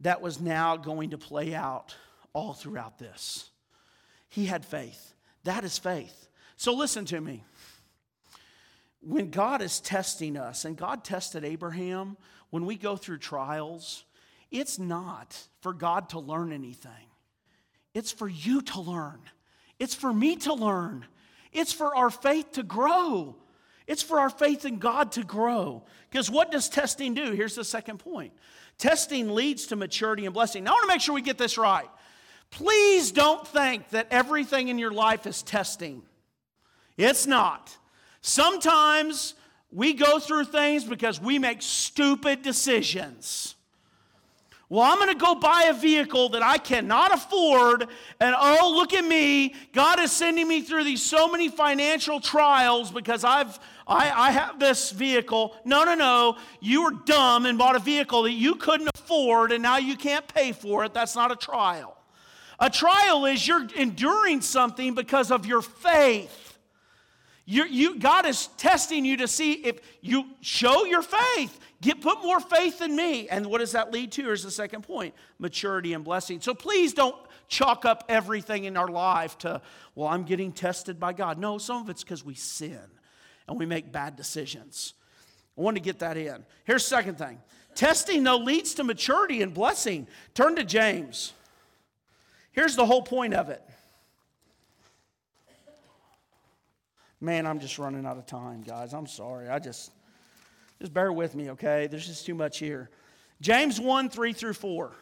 that 0.00 0.20
was 0.20 0.40
now 0.40 0.76
going 0.76 1.10
to 1.10 1.18
play 1.18 1.54
out 1.54 1.94
all 2.32 2.52
throughout 2.52 2.98
this. 2.98 3.50
He 4.28 4.46
had 4.46 4.64
faith. 4.64 5.14
That 5.44 5.64
is 5.64 5.78
faith. 5.78 6.28
So 6.56 6.74
listen 6.74 7.04
to 7.06 7.20
me. 7.20 7.44
When 9.00 9.30
God 9.30 9.62
is 9.62 9.80
testing 9.80 10.36
us, 10.36 10.64
and 10.64 10.76
God 10.76 11.04
tested 11.04 11.44
Abraham, 11.44 12.16
when 12.50 12.66
we 12.66 12.76
go 12.76 12.96
through 12.96 13.18
trials, 13.18 14.04
it's 14.50 14.78
not 14.78 15.38
for 15.60 15.72
God 15.72 16.10
to 16.10 16.18
learn 16.18 16.52
anything. 16.52 16.90
It's 17.94 18.12
for 18.12 18.28
you 18.28 18.62
to 18.62 18.80
learn. 18.80 19.20
It's 19.78 19.94
for 19.94 20.12
me 20.12 20.36
to 20.36 20.54
learn. 20.54 21.06
It's 21.52 21.72
for 21.72 21.94
our 21.96 22.10
faith 22.10 22.52
to 22.52 22.62
grow. 22.62 23.36
It's 23.86 24.02
for 24.02 24.20
our 24.20 24.30
faith 24.30 24.64
in 24.64 24.78
God 24.78 25.12
to 25.12 25.24
grow. 25.24 25.84
Because 26.10 26.30
what 26.30 26.50
does 26.50 26.68
testing 26.68 27.14
do? 27.14 27.32
Here's 27.32 27.54
the 27.54 27.64
second 27.64 27.98
point 27.98 28.32
testing 28.78 29.34
leads 29.34 29.66
to 29.66 29.76
maturity 29.76 30.24
and 30.24 30.32
blessing. 30.32 30.64
Now, 30.64 30.70
I 30.70 30.74
want 30.74 30.82
to 30.84 30.88
make 30.88 31.00
sure 31.00 31.14
we 31.14 31.22
get 31.22 31.38
this 31.38 31.58
right. 31.58 31.88
Please 32.50 33.12
don't 33.12 33.46
think 33.46 33.90
that 33.90 34.08
everything 34.10 34.68
in 34.68 34.78
your 34.78 34.92
life 34.92 35.26
is 35.26 35.42
testing. 35.42 36.02
It's 36.96 37.26
not. 37.26 37.76
Sometimes 38.22 39.34
we 39.70 39.92
go 39.92 40.18
through 40.18 40.44
things 40.46 40.84
because 40.84 41.20
we 41.20 41.38
make 41.38 41.60
stupid 41.60 42.42
decisions. 42.42 43.54
Well, 44.70 44.82
I'm 44.82 44.98
going 44.98 45.08
to 45.08 45.14
go 45.14 45.34
buy 45.34 45.68
a 45.70 45.72
vehicle 45.72 46.28
that 46.30 46.42
I 46.42 46.58
cannot 46.58 47.14
afford, 47.14 47.88
and 48.20 48.34
oh, 48.38 48.74
look 48.76 48.92
at 48.92 49.04
me. 49.04 49.54
God 49.72 49.98
is 49.98 50.12
sending 50.12 50.46
me 50.46 50.60
through 50.60 50.84
these 50.84 51.02
so 51.02 51.26
many 51.26 51.48
financial 51.48 52.20
trials 52.20 52.90
because 52.90 53.24
I've 53.24 53.58
I, 53.86 54.10
I 54.10 54.30
have 54.32 54.58
this 54.58 54.90
vehicle. 54.90 55.56
No, 55.64 55.84
no, 55.84 55.94
no. 55.94 56.36
You 56.60 56.84
were 56.84 56.90
dumb 57.06 57.46
and 57.46 57.56
bought 57.56 57.74
a 57.74 57.78
vehicle 57.78 58.24
that 58.24 58.32
you 58.32 58.56
couldn't 58.56 58.90
afford, 58.94 59.50
and 59.50 59.62
now 59.62 59.78
you 59.78 59.96
can't 59.96 60.28
pay 60.28 60.52
for 60.52 60.84
it. 60.84 60.92
That's 60.92 61.16
not 61.16 61.32
a 61.32 61.36
trial. 61.36 61.96
A 62.60 62.68
trial 62.68 63.24
is 63.24 63.46
you're 63.46 63.66
enduring 63.76 64.42
something 64.42 64.94
because 64.94 65.30
of 65.30 65.46
your 65.46 65.62
faith. 65.62 66.58
You, 67.46 67.64
you, 67.64 67.98
God 67.98 68.26
is 68.26 68.48
testing 68.58 69.06
you 69.06 69.16
to 69.18 69.28
see 69.28 69.52
if 69.52 69.80
you 70.02 70.26
show 70.42 70.84
your 70.84 71.00
faith. 71.00 71.58
Get, 71.80 72.00
put 72.00 72.22
more 72.22 72.40
faith 72.40 72.82
in 72.82 72.96
me. 72.96 73.28
And 73.28 73.46
what 73.46 73.58
does 73.58 73.72
that 73.72 73.92
lead 73.92 74.10
to? 74.12 74.22
Here's 74.22 74.42
the 74.42 74.50
second 74.50 74.82
point 74.82 75.14
maturity 75.38 75.92
and 75.92 76.04
blessing. 76.04 76.40
So 76.40 76.54
please 76.54 76.92
don't 76.92 77.16
chalk 77.46 77.84
up 77.84 78.04
everything 78.08 78.64
in 78.64 78.76
our 78.76 78.88
life 78.88 79.38
to, 79.38 79.62
well, 79.94 80.08
I'm 80.08 80.24
getting 80.24 80.52
tested 80.52 80.98
by 80.98 81.12
God. 81.12 81.38
No, 81.38 81.58
some 81.58 81.82
of 81.82 81.88
it's 81.88 82.02
because 82.02 82.24
we 82.24 82.34
sin 82.34 82.80
and 83.46 83.58
we 83.58 83.66
make 83.66 83.92
bad 83.92 84.16
decisions. 84.16 84.94
I 85.56 85.62
want 85.62 85.76
to 85.76 85.82
get 85.82 86.00
that 86.00 86.16
in. 86.16 86.44
Here's 86.64 86.84
second 86.84 87.16
thing 87.16 87.40
testing, 87.74 88.24
though, 88.24 88.38
leads 88.38 88.74
to 88.74 88.84
maturity 88.84 89.40
and 89.40 89.54
blessing. 89.54 90.08
Turn 90.34 90.56
to 90.56 90.64
James. 90.64 91.32
Here's 92.50 92.74
the 92.74 92.84
whole 92.84 93.02
point 93.02 93.34
of 93.34 93.50
it. 93.50 93.62
Man, 97.20 97.46
I'm 97.46 97.60
just 97.60 97.78
running 97.78 98.04
out 98.04 98.16
of 98.16 98.26
time, 98.26 98.62
guys. 98.62 98.94
I'm 98.94 99.06
sorry. 99.06 99.48
I 99.48 99.58
just 99.58 99.92
just 100.80 100.92
bear 100.92 101.12
with 101.12 101.34
me, 101.34 101.50
okay? 101.50 101.86
There's 101.88 102.06
just 102.06 102.26
too 102.26 102.34
much 102.34 102.58
here. 102.58 102.90
James 103.40 103.80
1, 103.80 104.10
3 104.10 104.32
through 104.32 104.52
4. 104.54 104.92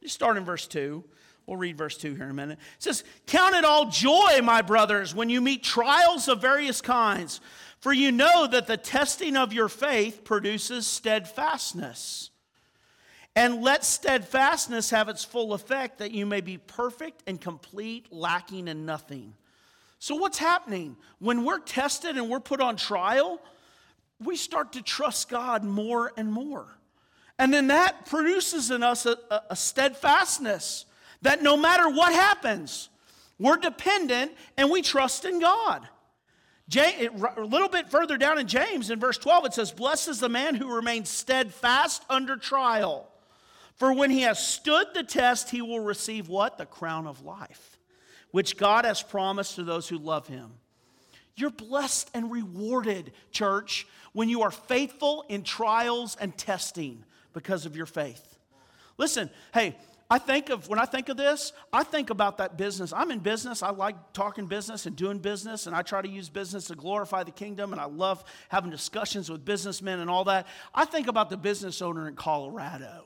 You 0.00 0.08
start 0.08 0.36
in 0.36 0.44
verse 0.44 0.66
2. 0.66 1.04
We'll 1.46 1.56
read 1.56 1.78
verse 1.78 1.96
2 1.96 2.14
here 2.14 2.24
in 2.24 2.30
a 2.30 2.34
minute. 2.34 2.58
It 2.76 2.82
says, 2.82 3.04
Count 3.26 3.54
it 3.54 3.64
all 3.64 3.88
joy, 3.88 4.40
my 4.42 4.62
brothers, 4.62 5.14
when 5.14 5.30
you 5.30 5.40
meet 5.40 5.62
trials 5.62 6.28
of 6.28 6.40
various 6.40 6.80
kinds, 6.80 7.40
for 7.78 7.92
you 7.92 8.10
know 8.10 8.46
that 8.48 8.66
the 8.66 8.76
testing 8.76 9.36
of 9.36 9.52
your 9.52 9.68
faith 9.68 10.24
produces 10.24 10.86
steadfastness. 10.86 12.30
And 13.36 13.62
let 13.62 13.84
steadfastness 13.84 14.90
have 14.90 15.08
its 15.08 15.24
full 15.24 15.52
effect, 15.52 15.98
that 15.98 16.10
you 16.10 16.26
may 16.26 16.40
be 16.40 16.56
perfect 16.56 17.22
and 17.26 17.40
complete, 17.40 18.06
lacking 18.10 18.66
in 18.66 18.86
nothing. 18.86 19.34
So, 20.06 20.14
what's 20.14 20.38
happening? 20.38 20.96
When 21.18 21.44
we're 21.44 21.58
tested 21.58 22.16
and 22.16 22.30
we're 22.30 22.38
put 22.38 22.60
on 22.60 22.76
trial, 22.76 23.40
we 24.22 24.36
start 24.36 24.74
to 24.74 24.82
trust 24.82 25.28
God 25.28 25.64
more 25.64 26.12
and 26.16 26.32
more. 26.32 26.68
And 27.40 27.52
then 27.52 27.66
that 27.66 28.06
produces 28.06 28.70
in 28.70 28.84
us 28.84 29.04
a, 29.04 29.18
a- 29.32 29.42
a 29.50 29.56
steadfastness 29.56 30.84
that 31.22 31.42
no 31.42 31.56
matter 31.56 31.88
what 31.88 32.12
happens, 32.12 32.88
we're 33.40 33.56
dependent 33.56 34.30
and 34.56 34.70
we 34.70 34.80
trust 34.80 35.24
in 35.24 35.40
God. 35.40 35.88
Ja- 36.70 36.84
it- 36.84 37.10
A 37.36 37.40
little 37.44 37.68
bit 37.68 37.90
further 37.90 38.16
down 38.16 38.38
in 38.38 38.46
James, 38.46 38.90
in 38.90 39.00
verse 39.00 39.18
12, 39.18 39.46
it 39.46 39.54
says, 39.54 39.72
Blessed 39.72 40.06
is 40.06 40.20
the 40.20 40.28
man 40.28 40.54
who 40.54 40.72
remains 40.72 41.08
steadfast 41.08 42.04
under 42.08 42.36
trial. 42.36 43.08
For 43.74 43.92
when 43.92 44.12
he 44.12 44.20
has 44.20 44.38
stood 44.38 44.86
the 44.94 45.02
test, 45.02 45.50
he 45.50 45.62
will 45.62 45.80
receive 45.80 46.28
what? 46.28 46.58
The 46.58 46.66
crown 46.66 47.08
of 47.08 47.24
life, 47.24 47.75
which 48.30 48.56
God 48.56 48.84
has 48.84 49.02
promised 49.02 49.56
to 49.56 49.64
those 49.64 49.88
who 49.88 49.98
love 49.98 50.26
him. 50.26 50.52
You're 51.36 51.50
blessed 51.50 52.10
and 52.14 52.30
rewarded, 52.30 53.12
church, 53.30 53.86
when 54.12 54.28
you 54.28 54.42
are 54.42 54.50
faithful 54.50 55.24
in 55.28 55.42
trials 55.42 56.16
and 56.18 56.36
testing 56.36 57.04
because 57.34 57.66
of 57.66 57.76
your 57.76 57.86
faith. 57.86 58.38
Listen, 58.96 59.28
hey, 59.52 59.76
I 60.08 60.18
think 60.18 60.50
of 60.50 60.68
when 60.68 60.78
I 60.78 60.86
think 60.86 61.08
of 61.08 61.16
this, 61.16 61.52
I 61.72 61.82
think 61.82 62.10
about 62.10 62.38
that 62.38 62.56
business. 62.56 62.92
I'm 62.92 63.10
in 63.10 63.18
business. 63.18 63.62
I 63.62 63.70
like 63.70 63.96
talking 64.12 64.46
business 64.46 64.86
and 64.86 64.94
doing 64.94 65.18
business, 65.18 65.66
and 65.66 65.74
I 65.74 65.82
try 65.82 66.00
to 66.00 66.08
use 66.08 66.28
business 66.28 66.68
to 66.68 66.76
glorify 66.76 67.24
the 67.24 67.32
kingdom, 67.32 67.72
and 67.72 67.80
I 67.80 67.86
love 67.86 68.24
having 68.48 68.70
discussions 68.70 69.28
with 69.28 69.44
businessmen 69.44 70.00
and 70.00 70.08
all 70.08 70.24
that. 70.24 70.46
I 70.74 70.84
think 70.84 71.08
about 71.08 71.28
the 71.28 71.36
business 71.36 71.82
owner 71.82 72.08
in 72.08 72.14
Colorado 72.14 73.04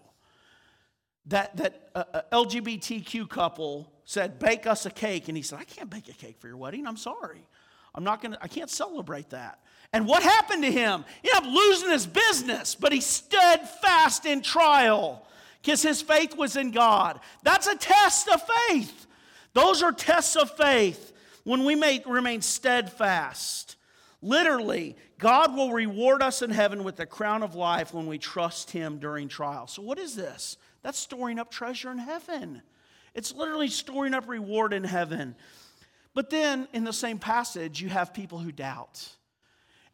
that, 1.26 1.56
that 1.56 1.90
uh, 1.94 2.04
uh, 2.14 2.22
LGBTQ 2.32 3.28
couple 3.28 3.92
said, 4.04 4.38
Bake 4.38 4.66
us 4.66 4.86
a 4.86 4.90
cake. 4.90 5.28
And 5.28 5.36
he 5.36 5.42
said, 5.42 5.58
I 5.58 5.64
can't 5.64 5.90
bake 5.90 6.08
a 6.08 6.12
cake 6.12 6.36
for 6.38 6.48
your 6.48 6.56
wedding. 6.56 6.86
I'm 6.86 6.96
sorry. 6.96 7.46
I'm 7.94 8.04
not 8.04 8.22
going 8.22 8.32
to, 8.32 8.38
I 8.42 8.48
can't 8.48 8.70
celebrate 8.70 9.30
that. 9.30 9.60
And 9.92 10.06
what 10.06 10.22
happened 10.22 10.62
to 10.62 10.70
him? 10.70 11.04
He 11.22 11.30
ended 11.34 11.48
up 11.48 11.54
losing 11.54 11.90
his 11.90 12.06
business, 12.06 12.74
but 12.74 12.92
he 12.92 13.00
stood 13.00 13.60
fast 13.82 14.24
in 14.24 14.40
trial 14.40 15.26
because 15.60 15.82
his 15.82 16.00
faith 16.00 16.36
was 16.36 16.56
in 16.56 16.70
God. 16.70 17.20
That's 17.42 17.66
a 17.66 17.76
test 17.76 18.28
of 18.28 18.40
faith. 18.68 19.06
Those 19.52 19.82
are 19.82 19.92
tests 19.92 20.36
of 20.36 20.56
faith 20.56 21.12
when 21.42 21.64
we 21.64 21.74
may 21.74 22.02
remain 22.06 22.40
steadfast. 22.40 23.76
Literally, 24.22 24.96
God 25.18 25.56
will 25.56 25.72
reward 25.72 26.22
us 26.22 26.42
in 26.42 26.50
heaven 26.50 26.84
with 26.84 26.96
the 26.96 27.06
crown 27.06 27.42
of 27.42 27.54
life 27.54 27.92
when 27.92 28.06
we 28.06 28.18
trust 28.18 28.70
Him 28.70 28.98
during 28.98 29.28
trial. 29.28 29.66
So, 29.66 29.82
what 29.82 29.98
is 29.98 30.14
this? 30.14 30.56
That's 30.82 30.98
storing 30.98 31.38
up 31.38 31.50
treasure 31.50 31.90
in 31.90 31.98
heaven. 31.98 32.62
It's 33.14 33.34
literally 33.34 33.68
storing 33.68 34.14
up 34.14 34.28
reward 34.28 34.72
in 34.72 34.84
heaven. 34.84 35.34
But 36.14 36.30
then 36.30 36.68
in 36.72 36.84
the 36.84 36.92
same 36.92 37.18
passage, 37.18 37.80
you 37.80 37.88
have 37.88 38.14
people 38.14 38.38
who 38.38 38.52
doubt. 38.52 39.08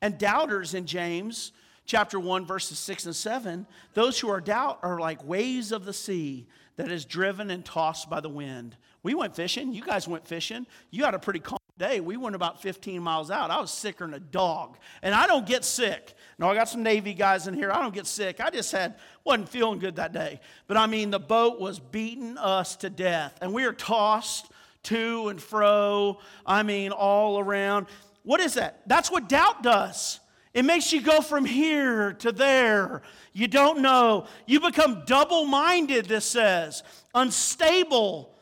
And 0.00 0.18
doubters 0.18 0.74
in 0.74 0.86
James 0.86 1.52
chapter 1.86 2.18
1, 2.18 2.44
verses 2.46 2.78
6 2.78 3.06
and 3.06 3.16
7, 3.16 3.66
those 3.94 4.18
who 4.18 4.28
are 4.28 4.40
doubt 4.40 4.80
are 4.82 4.98
like 4.98 5.26
waves 5.26 5.72
of 5.72 5.84
the 5.84 5.92
sea 5.92 6.46
that 6.76 6.90
is 6.90 7.04
driven 7.04 7.50
and 7.50 7.64
tossed 7.64 8.10
by 8.10 8.20
the 8.20 8.28
wind. 8.28 8.76
We 9.06 9.14
went 9.14 9.36
fishing. 9.36 9.72
You 9.72 9.84
guys 9.84 10.08
went 10.08 10.26
fishing. 10.26 10.66
You 10.90 11.04
had 11.04 11.14
a 11.14 11.20
pretty 11.20 11.38
calm 11.38 11.60
day. 11.78 12.00
We 12.00 12.16
went 12.16 12.34
about 12.34 12.60
15 12.60 13.00
miles 13.00 13.30
out. 13.30 13.52
I 13.52 13.60
was 13.60 13.70
sicker 13.70 14.04
than 14.04 14.14
a 14.14 14.18
dog. 14.18 14.78
And 15.00 15.14
I 15.14 15.28
don't 15.28 15.46
get 15.46 15.64
sick. 15.64 16.14
No, 16.40 16.48
I 16.48 16.56
got 16.56 16.68
some 16.68 16.82
Navy 16.82 17.14
guys 17.14 17.46
in 17.46 17.54
here. 17.54 17.70
I 17.70 17.80
don't 17.80 17.94
get 17.94 18.08
sick. 18.08 18.40
I 18.40 18.50
just 18.50 18.72
had, 18.72 18.96
wasn't 19.22 19.48
feeling 19.48 19.78
good 19.78 19.94
that 19.94 20.12
day. 20.12 20.40
But 20.66 20.76
I 20.76 20.88
mean, 20.88 21.12
the 21.12 21.20
boat 21.20 21.60
was 21.60 21.78
beating 21.78 22.36
us 22.36 22.74
to 22.78 22.90
death. 22.90 23.38
And 23.40 23.54
we 23.54 23.64
were 23.64 23.74
tossed 23.74 24.50
to 24.82 25.28
and 25.28 25.40
fro. 25.40 26.18
I 26.44 26.64
mean, 26.64 26.90
all 26.90 27.38
around. 27.38 27.86
What 28.24 28.40
is 28.40 28.54
that? 28.54 28.80
That's 28.88 29.08
what 29.08 29.28
doubt 29.28 29.62
does. 29.62 30.18
It 30.52 30.64
makes 30.64 30.92
you 30.92 31.00
go 31.00 31.20
from 31.20 31.44
here 31.44 32.14
to 32.14 32.32
there. 32.32 33.02
You 33.32 33.46
don't 33.46 33.82
know. 33.82 34.26
You 34.46 34.58
become 34.58 35.04
double 35.06 35.44
minded, 35.44 36.06
this 36.06 36.24
says, 36.24 36.82
unstable. 37.14 38.32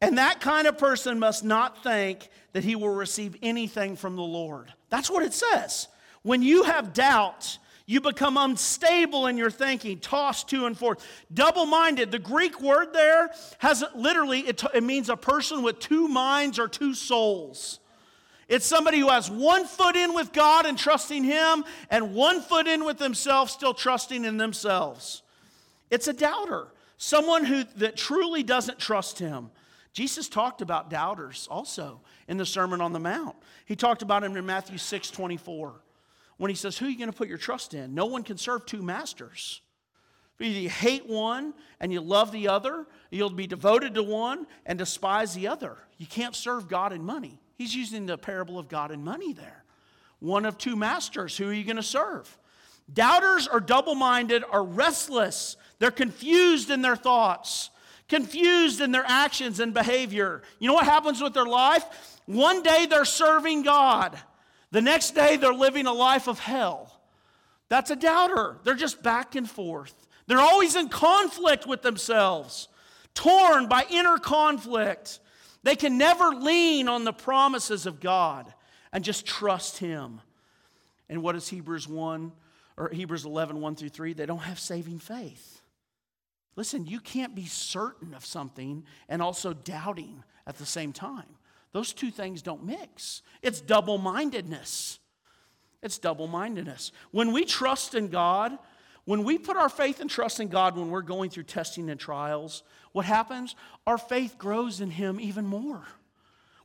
And 0.00 0.18
that 0.18 0.40
kind 0.40 0.66
of 0.66 0.76
person 0.76 1.18
must 1.18 1.44
not 1.44 1.82
think 1.82 2.28
that 2.52 2.64
he 2.64 2.76
will 2.76 2.90
receive 2.90 3.36
anything 3.42 3.96
from 3.96 4.16
the 4.16 4.22
Lord. 4.22 4.72
That's 4.90 5.10
what 5.10 5.22
it 5.22 5.32
says. 5.32 5.88
When 6.22 6.42
you 6.42 6.64
have 6.64 6.92
doubt, 6.92 7.58
you 7.86 8.00
become 8.00 8.36
unstable 8.36 9.28
in 9.28 9.38
your 9.38 9.50
thinking, 9.50 10.00
tossed 10.00 10.48
to 10.48 10.66
and 10.66 10.76
forth. 10.76 11.06
Double 11.32 11.66
minded, 11.66 12.10
the 12.10 12.18
Greek 12.18 12.60
word 12.60 12.92
there 12.92 13.30
has 13.58 13.84
literally, 13.94 14.40
it, 14.40 14.62
it 14.74 14.82
means 14.82 15.08
a 15.08 15.16
person 15.16 15.62
with 15.62 15.78
two 15.78 16.08
minds 16.08 16.58
or 16.58 16.66
two 16.66 16.94
souls. 16.94 17.78
It's 18.48 18.66
somebody 18.66 18.98
who 18.98 19.08
has 19.08 19.30
one 19.30 19.66
foot 19.66 19.96
in 19.96 20.14
with 20.14 20.32
God 20.32 20.66
and 20.66 20.76
trusting 20.78 21.24
Him, 21.24 21.64
and 21.90 22.14
one 22.14 22.40
foot 22.40 22.66
in 22.66 22.84
with 22.84 22.98
themselves, 22.98 23.52
still 23.52 23.74
trusting 23.74 24.24
in 24.24 24.36
themselves. 24.36 25.22
It's 25.90 26.08
a 26.08 26.12
doubter, 26.12 26.68
someone 26.96 27.44
who 27.44 27.64
that 27.76 27.96
truly 27.96 28.42
doesn't 28.42 28.78
trust 28.78 29.18
Him. 29.18 29.50
Jesus 29.96 30.28
talked 30.28 30.60
about 30.60 30.90
doubters 30.90 31.48
also 31.50 32.02
in 32.28 32.36
the 32.36 32.44
Sermon 32.44 32.82
on 32.82 32.92
the 32.92 33.00
Mount. 33.00 33.34
He 33.64 33.74
talked 33.74 34.02
about 34.02 34.22
him 34.22 34.36
in 34.36 34.44
Matthew 34.44 34.76
6 34.76 35.10
24, 35.10 35.72
when 36.36 36.50
he 36.50 36.54
says, 36.54 36.76
Who 36.76 36.84
are 36.84 36.90
you 36.90 36.98
going 36.98 37.10
to 37.10 37.16
put 37.16 37.28
your 37.28 37.38
trust 37.38 37.72
in? 37.72 37.94
No 37.94 38.04
one 38.04 38.22
can 38.22 38.36
serve 38.36 38.66
two 38.66 38.82
masters. 38.82 39.62
Either 40.38 40.60
you 40.60 40.68
hate 40.68 41.08
one 41.08 41.54
and 41.80 41.90
you 41.90 42.02
love 42.02 42.30
the 42.30 42.46
other, 42.46 42.86
you'll 43.10 43.30
be 43.30 43.46
devoted 43.46 43.94
to 43.94 44.02
one 44.02 44.46
and 44.66 44.78
despise 44.78 45.32
the 45.32 45.48
other. 45.48 45.78
You 45.96 46.06
can't 46.06 46.36
serve 46.36 46.68
God 46.68 46.92
and 46.92 47.02
money. 47.02 47.40
He's 47.54 47.74
using 47.74 48.04
the 48.04 48.18
parable 48.18 48.58
of 48.58 48.68
God 48.68 48.90
and 48.90 49.02
money 49.02 49.32
there. 49.32 49.64
One 50.18 50.44
of 50.44 50.58
two 50.58 50.76
masters, 50.76 51.38
who 51.38 51.48
are 51.48 51.54
you 51.54 51.64
going 51.64 51.76
to 51.76 51.82
serve? 51.82 52.36
Doubters 52.92 53.48
are 53.48 53.60
double 53.60 53.94
minded, 53.94 54.44
are 54.50 54.62
restless, 54.62 55.56
they're 55.78 55.90
confused 55.90 56.68
in 56.68 56.82
their 56.82 56.96
thoughts. 56.96 57.70
Confused 58.08 58.80
in 58.80 58.92
their 58.92 59.04
actions 59.06 59.60
and 59.60 59.74
behavior. 59.74 60.42
You 60.58 60.68
know 60.68 60.74
what 60.74 60.84
happens 60.84 61.20
with 61.20 61.34
their 61.34 61.46
life? 61.46 61.84
One 62.26 62.62
day 62.62 62.86
they're 62.86 63.04
serving 63.04 63.62
God, 63.62 64.18
the 64.70 64.82
next 64.82 65.14
day 65.14 65.36
they're 65.36 65.54
living 65.54 65.86
a 65.86 65.92
life 65.92 66.28
of 66.28 66.38
hell. 66.38 66.92
That's 67.68 67.90
a 67.90 67.96
doubter. 67.96 68.58
They're 68.64 68.74
just 68.74 69.02
back 69.02 69.34
and 69.34 69.48
forth. 69.48 69.94
They're 70.26 70.40
always 70.40 70.76
in 70.76 70.88
conflict 70.88 71.66
with 71.66 71.82
themselves, 71.82 72.68
torn 73.14 73.66
by 73.66 73.84
inner 73.90 74.18
conflict. 74.18 75.20
They 75.62 75.76
can 75.76 75.98
never 75.98 76.30
lean 76.30 76.88
on 76.88 77.04
the 77.04 77.12
promises 77.12 77.86
of 77.86 78.00
God 78.00 78.52
and 78.92 79.02
just 79.04 79.26
trust 79.26 79.78
Him. 79.78 80.20
And 81.08 81.22
what 81.22 81.36
is 81.36 81.48
Hebrews 81.48 81.88
1 81.88 82.32
or 82.76 82.88
Hebrews 82.90 83.24
11, 83.24 83.60
1 83.60 83.76
through 83.76 83.88
3? 83.88 84.12
They 84.12 84.26
don't 84.26 84.38
have 84.38 84.58
saving 84.58 84.98
faith. 84.98 85.55
Listen, 86.56 86.86
you 86.86 87.00
can't 87.00 87.34
be 87.34 87.46
certain 87.46 88.14
of 88.14 88.24
something 88.24 88.84
and 89.08 89.22
also 89.22 89.52
doubting 89.52 90.24
at 90.46 90.56
the 90.56 90.66
same 90.66 90.92
time. 90.92 91.36
Those 91.72 91.92
two 91.92 92.10
things 92.10 92.40
don't 92.40 92.64
mix. 92.64 93.22
It's 93.42 93.60
double 93.60 93.98
mindedness. 93.98 94.98
It's 95.82 95.98
double 95.98 96.26
mindedness. 96.26 96.90
When 97.10 97.32
we 97.32 97.44
trust 97.44 97.94
in 97.94 98.08
God, 98.08 98.58
when 99.04 99.22
we 99.22 99.38
put 99.38 99.56
our 99.56 99.68
faith 99.68 100.00
and 100.00 100.10
trust 100.10 100.40
in 100.40 100.48
God 100.48 100.76
when 100.76 100.90
we're 100.90 101.02
going 101.02 101.30
through 101.30 101.44
testing 101.44 101.90
and 101.90 102.00
trials, 102.00 102.62
what 102.92 103.04
happens? 103.04 103.54
Our 103.86 103.98
faith 103.98 104.36
grows 104.38 104.80
in 104.80 104.90
Him 104.90 105.20
even 105.20 105.46
more. 105.46 105.84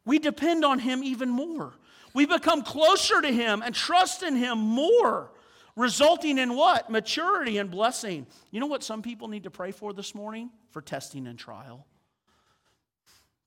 We 0.06 0.18
depend 0.18 0.66
on 0.66 0.80
Him 0.80 1.04
even 1.04 1.30
more. 1.30 1.74
We 2.14 2.26
become 2.26 2.64
closer 2.64 3.22
to 3.22 3.32
Him 3.32 3.62
and 3.62 3.76
trust 3.76 4.24
in 4.24 4.36
Him 4.36 4.58
more, 4.58 5.32
resulting 5.76 6.38
in 6.38 6.56
what? 6.56 6.90
Maturity 6.90 7.58
and 7.58 7.70
blessing. 7.72 8.28
You 8.52 8.60
know 8.60 8.68
what 8.68 8.84
some 8.84 9.02
people 9.02 9.28
need 9.28 9.44
to 9.44 9.52
pray 9.52 9.72
for 9.72 9.94
this 9.94 10.14
morning? 10.14 10.50
For 10.70 10.82
testing 10.82 11.28
and 11.28 11.38
trial. 11.38 11.86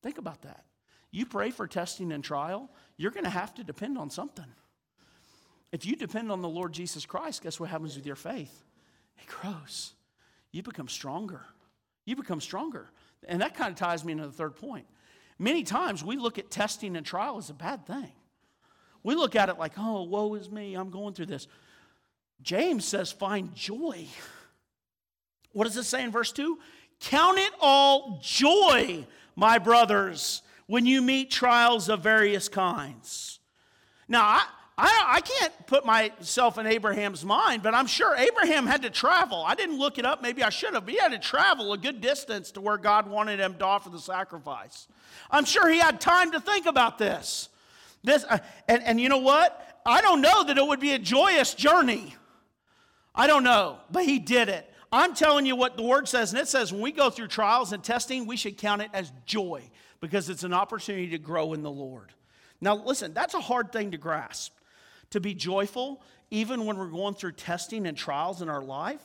Think 0.03 0.19
about 0.19 0.43
that. 0.43 0.65
You 1.11 1.27
pray 1.27 1.51
for 1.51 1.67
testing 1.67 2.11
and 2.11 2.25
trial, 2.25 2.69
you're 2.97 3.13
going 3.13 3.25
to 3.25 3.31
have 3.31 3.55
to 3.55 3.65
depend 3.65 3.97
on 3.99 4.11
something. 4.11 4.45
If 5.71 5.87
you 5.87 5.97
depend 5.97 6.33
on 6.33 6.43
the 6.43 6.49
Lord 6.49 6.73
Jesus 6.73 7.07
Christ, 7.07 7.43
guess 7.43 7.59
what 7.59 7.71
happens 7.71 7.97
with 7.97 8.05
your 8.05 8.17
faith? 8.17 8.65
It 9.19 9.27
grows. 9.27 9.93
You 10.51 10.63
become 10.63 10.89
stronger. 10.89 11.43
You 12.05 12.17
become 12.17 12.41
stronger. 12.41 12.91
And 13.27 13.41
that 13.43 13.55
kind 13.55 13.71
of 13.71 13.77
ties 13.77 14.05
me 14.05 14.13
into 14.13 14.27
the 14.27 14.33
third 14.33 14.57
point. 14.57 14.87
Many 15.39 15.63
times 15.63 16.05
we 16.05 16.17
look 16.17 16.39
at 16.39 16.51
testing 16.51 16.97
and 16.97 17.07
trial 17.07 17.39
as 17.39 17.49
a 17.49 17.55
bad 17.55 17.87
thing. 17.87 18.13
We 19.03 19.15
look 19.15 19.37
at 19.37 19.49
it 19.49 19.59
like, 19.59 19.73
oh, 19.79 20.03
woe 20.03 20.35
is 20.35 20.51
me, 20.51 20.75
I'm 20.75 20.91
going 20.91 21.15
through 21.15 21.27
this. 21.27 21.47
James 22.45 22.85
says, 22.85 23.11
find 23.11 23.55
joy. 23.55 24.07
What 25.53 25.65
does 25.65 25.77
it 25.79 25.85
say 25.85 26.05
in 26.05 26.13
verse 26.13 26.31
2? 26.31 26.59
Count 27.01 27.39
it 27.39 27.53
all 27.61 28.21
joy, 28.23 29.07
my 29.35 29.59
brothers, 29.59 30.43
when 30.67 30.85
you 30.85 31.01
meet 31.01 31.31
trials 31.31 31.89
of 31.89 32.01
various 32.01 32.49
kinds. 32.49 33.41
Now, 34.09 34.23
I, 34.23 34.47
I, 34.77 35.05
I 35.17 35.21
can't 35.21 35.67
put 35.67 35.87
myself 35.87 36.59
in 36.59 36.67
Abraham's 36.67 37.25
mind, 37.25 37.63
but 37.63 37.75
I'm 37.75 37.87
sure 37.87 38.15
Abraham 38.15 38.67
had 38.67 38.83
to 38.83 38.91
travel. 38.91 39.43
I 39.47 39.55
didn't 39.55 39.79
look 39.79 39.99
it 39.99 40.05
up, 40.05 40.21
maybe 40.21 40.43
I 40.43 40.51
should 40.51 40.75
have, 40.75 40.85
but 40.85 40.93
he 40.93 41.01
had 41.01 41.13
to 41.13 41.19
travel 41.19 41.73
a 41.73 41.79
good 41.79 42.03
distance 42.03 42.51
to 42.53 42.61
where 42.61 42.77
God 42.77 43.09
wanted 43.09 43.41
him 43.41 43.55
to 43.55 43.65
offer 43.65 43.89
the 43.89 43.99
sacrifice. 43.99 44.87
I'm 45.31 45.47
sure 45.47 45.69
he 45.69 45.79
had 45.79 45.99
time 46.01 46.33
to 46.33 46.41
think 46.41 46.67
about 46.67 46.99
this. 46.99 47.49
This, 48.03 48.25
uh, 48.29 48.39
and, 48.69 48.83
and 48.83 49.01
you 49.01 49.09
know 49.09 49.19
what? 49.19 49.81
I 49.87 50.03
don't 50.03 50.21
know 50.21 50.45
that 50.45 50.59
it 50.59 50.67
would 50.67 50.81
be 50.81 50.93
a 50.93 50.99
joyous 50.99 51.55
journey. 51.55 52.15
I 53.15 53.27
don't 53.27 53.45
know, 53.45 53.79
but 53.91 54.05
he 54.05 54.19
did 54.19 54.49
it. 54.49 54.69
I'm 54.91 55.15
telling 55.15 55.47
you 55.47 55.57
what 55.57 55.77
the 55.77 55.83
word 55.83 56.09
says, 56.09 56.33
and 56.33 56.41
it 56.41 56.49
says 56.49 56.73
when 56.73 56.83
we 56.83 56.93
go 56.93 57.11
through 57.11 57.29
trials 57.29 57.73
and 57.73 57.83
testing, 57.83 58.27
we 58.27 58.37
should 58.37 58.57
count 58.57 58.83
it 58.83 58.91
as 58.93 59.13
joy 59.27 59.63
because 60.01 60.29
it's 60.29 60.45
an 60.45 60.53
opportunity 60.53 61.09
to 61.09 61.19
grow 61.19 61.53
in 61.53 61.63
the 61.63 61.71
Lord. 61.71 62.13
Now, 62.61 62.77
listen, 62.77 63.13
that's 63.13 63.35
a 63.35 63.41
hard 63.41 63.73
thing 63.73 63.91
to 63.91 63.99
grasp. 63.99 64.53
To 65.11 65.21
be 65.21 65.35
joyful, 65.35 66.03
even 66.31 66.65
when 66.65 66.77
we're 66.77 66.87
going 66.87 67.15
through 67.15 67.33
testing 67.33 67.87
and 67.87 67.97
trials 67.97 68.43
in 68.43 68.49
our 68.49 68.63
life. 68.63 69.03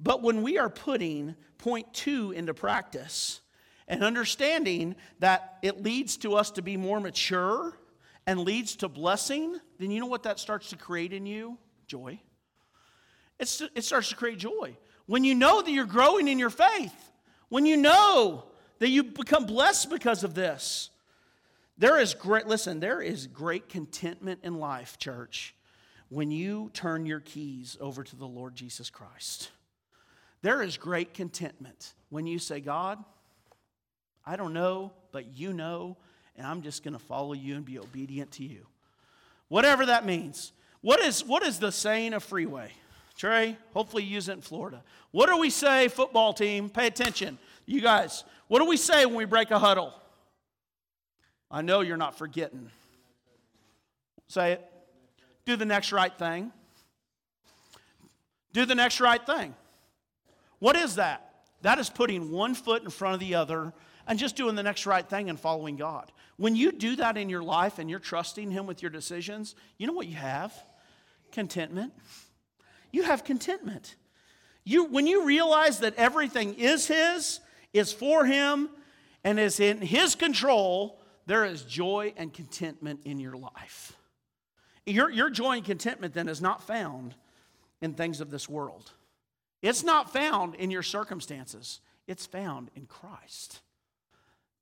But 0.00 0.22
when 0.22 0.42
we 0.42 0.58
are 0.58 0.70
putting 0.70 1.34
point 1.58 1.92
two 1.92 2.32
into 2.32 2.54
practice 2.54 3.40
and 3.88 4.04
understanding 4.04 4.94
that 5.18 5.58
it 5.62 5.82
leads 5.82 6.16
to 6.18 6.34
us 6.34 6.50
to 6.52 6.62
be 6.62 6.76
more 6.76 7.00
mature 7.00 7.78
and 8.26 8.40
leads 8.40 8.76
to 8.76 8.88
blessing, 8.88 9.58
then 9.78 9.90
you 9.90 10.00
know 10.00 10.06
what 10.06 10.22
that 10.22 10.38
starts 10.38 10.70
to 10.70 10.76
create 10.76 11.12
in 11.12 11.26
you? 11.26 11.58
Joy. 11.86 12.20
It's, 13.38 13.62
it 13.74 13.84
starts 13.84 14.08
to 14.10 14.16
create 14.16 14.38
joy. 14.38 14.76
When 15.06 15.24
you 15.24 15.34
know 15.34 15.62
that 15.62 15.70
you're 15.70 15.86
growing 15.86 16.28
in 16.28 16.38
your 16.38 16.50
faith, 16.50 17.10
when 17.48 17.64
you 17.64 17.76
know 17.76 18.44
that 18.78 18.88
you 18.88 19.04
become 19.04 19.46
blessed 19.46 19.90
because 19.90 20.24
of 20.24 20.34
this, 20.34 20.90
there 21.78 21.98
is 21.98 22.14
great, 22.14 22.46
listen, 22.46 22.80
there 22.80 23.00
is 23.00 23.26
great 23.26 23.68
contentment 23.68 24.40
in 24.42 24.58
life, 24.58 24.98
church, 24.98 25.54
when 26.08 26.30
you 26.30 26.70
turn 26.74 27.06
your 27.06 27.20
keys 27.20 27.76
over 27.80 28.02
to 28.02 28.16
the 28.16 28.26
Lord 28.26 28.54
Jesus 28.54 28.90
Christ. 28.90 29.50
There 30.42 30.62
is 30.62 30.76
great 30.76 31.14
contentment 31.14 31.94
when 32.10 32.26
you 32.26 32.38
say, 32.38 32.60
God, 32.60 33.02
I 34.26 34.36
don't 34.36 34.52
know, 34.52 34.92
but 35.12 35.26
you 35.38 35.52
know, 35.52 35.96
and 36.36 36.46
I'm 36.46 36.62
just 36.62 36.82
going 36.82 36.94
to 36.94 36.98
follow 36.98 37.32
you 37.32 37.56
and 37.56 37.64
be 37.64 37.78
obedient 37.78 38.32
to 38.32 38.44
you. 38.44 38.66
Whatever 39.48 39.86
that 39.86 40.04
means. 40.04 40.52
What 40.80 41.00
is, 41.00 41.24
what 41.24 41.42
is 41.42 41.58
the 41.58 41.72
saying 41.72 42.12
of 42.12 42.22
freeway? 42.22 42.70
Trey, 43.18 43.58
hopefully 43.74 44.04
you 44.04 44.14
use 44.14 44.28
it 44.28 44.34
in 44.34 44.40
Florida. 44.40 44.80
What 45.10 45.28
do 45.28 45.36
we 45.38 45.50
say, 45.50 45.88
football 45.88 46.32
team? 46.32 46.70
Pay 46.70 46.86
attention. 46.86 47.36
You 47.66 47.80
guys, 47.80 48.22
what 48.46 48.60
do 48.60 48.64
we 48.66 48.76
say 48.76 49.04
when 49.06 49.16
we 49.16 49.24
break 49.24 49.50
a 49.50 49.58
huddle? 49.58 49.92
I 51.50 51.62
know 51.62 51.80
you're 51.80 51.96
not 51.96 52.16
forgetting. 52.16 52.70
Say 54.28 54.52
it. 54.52 54.64
Do 55.44 55.56
the 55.56 55.64
next 55.64 55.90
right 55.90 56.16
thing. 56.16 56.52
Do 58.52 58.64
the 58.64 58.76
next 58.76 59.00
right 59.00 59.24
thing. 59.26 59.54
What 60.60 60.76
is 60.76 60.94
that? 60.94 61.42
That 61.62 61.80
is 61.80 61.90
putting 61.90 62.30
one 62.30 62.54
foot 62.54 62.84
in 62.84 62.90
front 62.90 63.14
of 63.14 63.20
the 63.20 63.34
other 63.34 63.72
and 64.06 64.16
just 64.16 64.36
doing 64.36 64.54
the 64.54 64.62
next 64.62 64.86
right 64.86 65.06
thing 65.06 65.28
and 65.28 65.40
following 65.40 65.74
God. 65.76 66.12
When 66.36 66.54
you 66.54 66.70
do 66.70 66.94
that 66.96 67.16
in 67.16 67.28
your 67.28 67.42
life 67.42 67.80
and 67.80 67.90
you're 67.90 67.98
trusting 67.98 68.52
Him 68.52 68.66
with 68.66 68.80
your 68.80 68.92
decisions, 68.92 69.56
you 69.76 69.88
know 69.88 69.92
what 69.92 70.06
you 70.06 70.14
have? 70.14 70.54
Contentment. 71.32 71.92
You 72.90 73.02
have 73.02 73.24
contentment. 73.24 73.96
You, 74.64 74.84
when 74.84 75.06
you 75.06 75.24
realize 75.24 75.80
that 75.80 75.94
everything 75.96 76.54
is 76.54 76.86
His, 76.86 77.40
is 77.72 77.92
for 77.92 78.24
Him, 78.24 78.68
and 79.24 79.38
is 79.38 79.60
in 79.60 79.80
His 79.80 80.14
control, 80.14 81.00
there 81.26 81.44
is 81.44 81.62
joy 81.62 82.12
and 82.16 82.32
contentment 82.32 83.00
in 83.04 83.18
your 83.18 83.36
life. 83.36 83.92
Your, 84.86 85.10
your 85.10 85.30
joy 85.30 85.56
and 85.56 85.64
contentment 85.64 86.14
then 86.14 86.28
is 86.28 86.40
not 86.40 86.62
found 86.62 87.14
in 87.82 87.94
things 87.94 88.20
of 88.20 88.30
this 88.30 88.48
world. 88.48 88.90
It's 89.60 89.84
not 89.84 90.12
found 90.12 90.54
in 90.54 90.70
your 90.70 90.82
circumstances. 90.82 91.80
It's 92.06 92.26
found 92.26 92.70
in 92.74 92.86
Christ. 92.86 93.60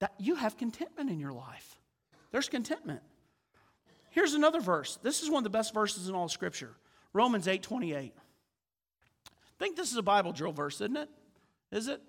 That 0.00 0.14
you 0.18 0.34
have 0.34 0.56
contentment 0.56 1.10
in 1.10 1.20
your 1.20 1.32
life. 1.32 1.78
There's 2.32 2.48
contentment. 2.48 3.00
Here's 4.10 4.34
another 4.34 4.60
verse. 4.60 4.98
This 5.02 5.22
is 5.22 5.30
one 5.30 5.40
of 5.40 5.44
the 5.44 5.50
best 5.50 5.72
verses 5.72 6.08
in 6.08 6.14
all 6.14 6.28
Scripture. 6.28 6.74
Romans 7.16 7.48
8 7.48 7.62
28. 7.62 8.12
I 8.14 9.30
think 9.58 9.74
this 9.74 9.90
is 9.90 9.96
a 9.96 10.02
Bible 10.02 10.32
drill 10.32 10.52
verse, 10.52 10.74
isn't 10.82 10.98
it? 10.98 11.08
Is 11.72 11.88
it? 11.88 12.02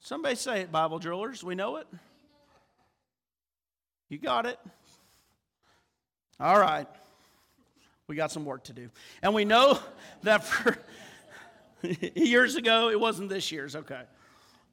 Somebody 0.00 0.34
say 0.34 0.62
it, 0.62 0.72
Bible 0.72 0.98
drillers. 0.98 1.44
We 1.44 1.54
know 1.54 1.76
it. 1.76 1.86
You 4.08 4.18
got 4.18 4.46
it. 4.46 4.58
All 6.40 6.58
right. 6.58 6.86
We 8.06 8.16
got 8.16 8.32
some 8.32 8.46
work 8.46 8.64
to 8.64 8.72
do. 8.72 8.88
And 9.22 9.34
we 9.34 9.44
know 9.44 9.78
that 10.22 10.44
for 10.44 10.78
years 12.14 12.56
ago, 12.56 12.88
it 12.88 12.98
wasn't 12.98 13.28
this 13.28 13.52
year's. 13.52 13.76
Okay. 13.76 14.00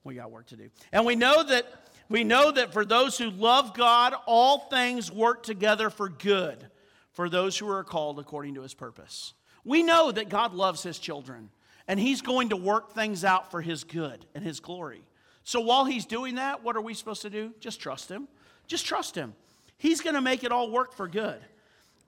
We 0.05 0.15
got 0.15 0.31
work 0.31 0.45
to 0.47 0.55
do. 0.55 0.69
And 0.93 1.05
we 1.05 1.15
know 1.15 1.43
that 1.43 1.65
we 2.07 2.23
know 2.23 2.51
that 2.51 2.71
for 2.71 2.85
those 2.85 3.17
who 3.17 3.31
love 3.31 3.73
God, 3.73 4.13
all 4.25 4.59
things 4.69 5.11
work 5.11 5.43
together 5.43 5.89
for 5.89 6.07
good 6.07 6.69
for 7.15 7.29
those 7.29 7.57
who 7.57 7.67
are 7.69 7.83
called 7.83 8.19
according 8.19 8.55
to 8.55 8.61
his 8.61 8.73
purpose. 8.73 9.33
We 9.63 9.81
know 9.81 10.11
that 10.11 10.29
God 10.29 10.53
loves 10.53 10.83
his 10.83 10.99
children 10.99 11.49
and 11.87 11.99
he's 11.99 12.21
going 12.21 12.49
to 12.49 12.57
work 12.57 12.93
things 12.93 13.23
out 13.23 13.51
for 13.51 13.61
his 13.61 13.83
good 13.83 14.25
and 14.35 14.43
his 14.43 14.59
glory. 14.59 15.01
So 15.43 15.61
while 15.61 15.85
he's 15.85 16.05
doing 16.05 16.35
that, 16.35 16.63
what 16.63 16.75
are 16.75 16.81
we 16.81 16.93
supposed 16.93 17.21
to 17.23 17.29
do? 17.29 17.53
Just 17.59 17.79
trust 17.79 18.09
him. 18.09 18.27
Just 18.67 18.85
trust 18.85 19.15
him. 19.15 19.33
He's 19.77 20.01
going 20.01 20.15
to 20.15 20.21
make 20.21 20.43
it 20.43 20.51
all 20.51 20.69
work 20.69 20.93
for 20.93 21.07
good. 21.07 21.39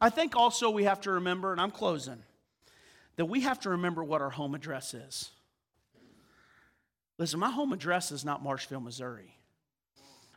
I 0.01 0.09
think 0.09 0.35
also 0.35 0.69
we 0.69 0.83
have 0.83 1.01
to 1.01 1.11
remember, 1.11 1.51
and 1.51 1.61
I'm 1.61 1.71
closing, 1.71 2.21
that 3.15 3.25
we 3.25 3.41
have 3.41 3.59
to 3.61 3.69
remember 3.71 4.03
what 4.03 4.21
our 4.21 4.29
home 4.29 4.55
address 4.55 4.93
is. 4.93 5.31
Listen, 7.17 7.39
my 7.39 7.49
home 7.49 7.73
address 7.73 8.11
is 8.11 8.25
not 8.25 8.43
Marshville, 8.43 8.83
Missouri. 8.83 9.35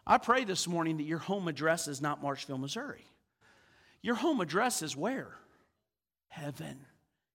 I 0.07 0.19
pray 0.19 0.45
this 0.45 0.67
morning 0.67 0.97
that 0.97 1.05
your 1.05 1.19
home 1.19 1.49
address 1.49 1.89
is 1.89 2.01
not 2.01 2.23
Marshville, 2.23 2.61
Missouri. 2.61 3.05
Your 4.03 4.15
home 4.15 4.41
address 4.41 4.83
is 4.83 4.97
where? 4.97 5.37
Heaven. 6.29 6.87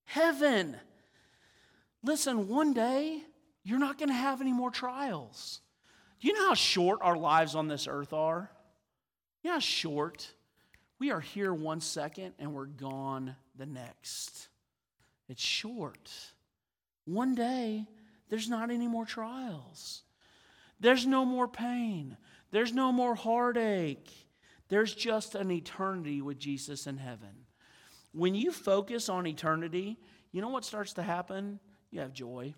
Heaven. 0.05 0.77
Listen, 2.03 2.47
one 2.47 2.73
day 2.73 3.21
you're 3.63 3.79
not 3.79 3.97
going 3.97 4.09
to 4.09 4.15
have 4.15 4.41
any 4.41 4.53
more 4.53 4.71
trials. 4.71 5.61
Do 6.19 6.27
you 6.27 6.33
know 6.33 6.49
how 6.49 6.53
short 6.53 6.99
our 7.01 7.17
lives 7.17 7.55
on 7.55 7.67
this 7.67 7.87
earth 7.87 8.13
are? 8.13 8.49
You 9.43 9.51
know 9.51 9.59
short? 9.59 10.31
We 10.97 11.11
are 11.11 11.19
here 11.19 11.53
one 11.53 11.81
second 11.81 12.33
and 12.39 12.53
we're 12.53 12.65
gone 12.65 13.35
the 13.57 13.65
next. 13.65 14.47
It's 15.27 15.43
short. 15.43 16.09
One 17.05 17.35
day, 17.35 17.85
there's 18.29 18.49
not 18.49 18.71
any 18.71 18.87
more 18.87 19.05
trials. 19.05 20.03
There's 20.79 21.05
no 21.05 21.25
more 21.25 21.47
pain. 21.47 22.17
There's 22.51 22.73
no 22.73 22.91
more 22.91 23.15
heartache. 23.15 24.09
There's 24.69 24.93
just 24.93 25.35
an 25.35 25.51
eternity 25.51 26.21
with 26.21 26.39
Jesus 26.39 26.87
in 26.87 26.97
heaven. 26.97 27.45
When 28.13 28.33
you 28.33 28.51
focus 28.51 29.09
on 29.09 29.27
eternity, 29.27 29.97
you 30.31 30.41
know 30.41 30.49
what 30.49 30.65
starts 30.65 30.93
to 30.93 31.03
happen? 31.03 31.59
You 31.91 31.99
have 31.99 32.13
joy. 32.13 32.53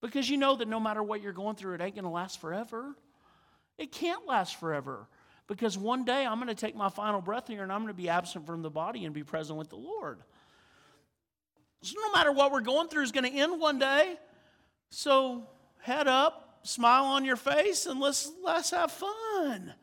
Because 0.00 0.28
you 0.28 0.36
know 0.36 0.56
that 0.56 0.68
no 0.68 0.78
matter 0.78 1.02
what 1.02 1.22
you're 1.22 1.32
going 1.32 1.56
through, 1.56 1.74
it 1.74 1.80
ain't 1.80 1.94
going 1.94 2.04
to 2.04 2.10
last 2.10 2.40
forever. 2.40 2.94
It 3.78 3.92
can't 3.92 4.26
last 4.26 4.58
forever. 4.60 5.08
Because 5.46 5.78
one 5.78 6.04
day 6.04 6.26
I'm 6.26 6.36
going 6.36 6.48
to 6.48 6.54
take 6.54 6.76
my 6.76 6.90
final 6.90 7.20
breath 7.20 7.48
here 7.48 7.62
and 7.62 7.72
I'm 7.72 7.80
going 7.80 7.94
to 7.94 8.00
be 8.00 8.08
absent 8.08 8.46
from 8.46 8.62
the 8.62 8.70
body 8.70 9.04
and 9.04 9.14
be 9.14 9.24
present 9.24 9.58
with 9.58 9.70
the 9.70 9.76
Lord. 9.76 10.18
So 11.82 11.94
no 11.96 12.12
matter 12.12 12.32
what 12.32 12.52
we're 12.52 12.60
going 12.60 12.88
through 12.88 13.02
is 13.02 13.12
going 13.12 13.30
to 13.30 13.36
end 13.36 13.60
one 13.60 13.78
day. 13.78 14.16
So 14.90 15.48
head 15.80 16.08
up, 16.08 16.60
smile 16.62 17.04
on 17.04 17.24
your 17.24 17.36
face, 17.36 17.86
and 17.86 18.00
let's 18.00 18.30
let's 18.44 18.70
have 18.70 18.90
fun. 18.90 19.74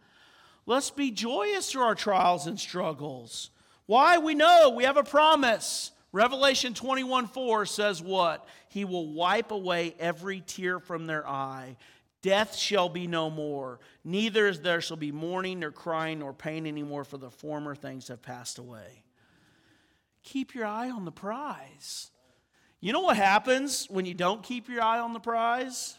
Let's 0.65 0.89
be 0.89 1.11
joyous 1.11 1.71
through 1.71 1.83
our 1.83 1.95
trials 1.95 2.47
and 2.47 2.59
struggles. 2.59 3.51
Why? 3.85 4.17
We 4.17 4.33
know 4.33 4.73
we 4.75 4.85
have 4.85 4.97
a 4.97 5.03
promise. 5.03 5.91
Revelation 6.11 6.73
21 6.73 7.27
4 7.27 7.65
says 7.65 8.01
what? 8.01 8.47
He 8.69 8.85
will 8.85 9.11
wipe 9.11 9.51
away 9.51 9.95
every 9.99 10.41
tear 10.41 10.79
from 10.79 11.05
their 11.05 11.27
eye. 11.27 11.77
Death 12.21 12.55
shall 12.55 12.89
be 12.89 13.05
no 13.05 13.29
more. 13.29 13.79
Neither 14.03 14.47
is 14.47 14.61
there 14.61 14.81
shall 14.81 14.97
be 14.97 15.11
mourning, 15.11 15.59
nor 15.59 15.71
crying, 15.71 16.19
nor 16.19 16.33
pain 16.33 16.65
anymore, 16.65 17.03
for 17.03 17.17
the 17.17 17.29
former 17.29 17.75
things 17.75 18.07
have 18.07 18.23
passed 18.23 18.57
away. 18.57 19.03
Keep 20.23 20.55
your 20.55 20.65
eye 20.65 20.89
on 20.89 21.05
the 21.05 21.11
prize. 21.11 22.09
You 22.81 22.93
know 22.93 23.01
what 23.01 23.17
happens 23.17 23.87
when 23.91 24.05
you 24.05 24.15
don't 24.15 24.41
keep 24.41 24.67
your 24.67 24.81
eye 24.81 24.99
on 24.99 25.13
the 25.13 25.19
prize? 25.19 25.95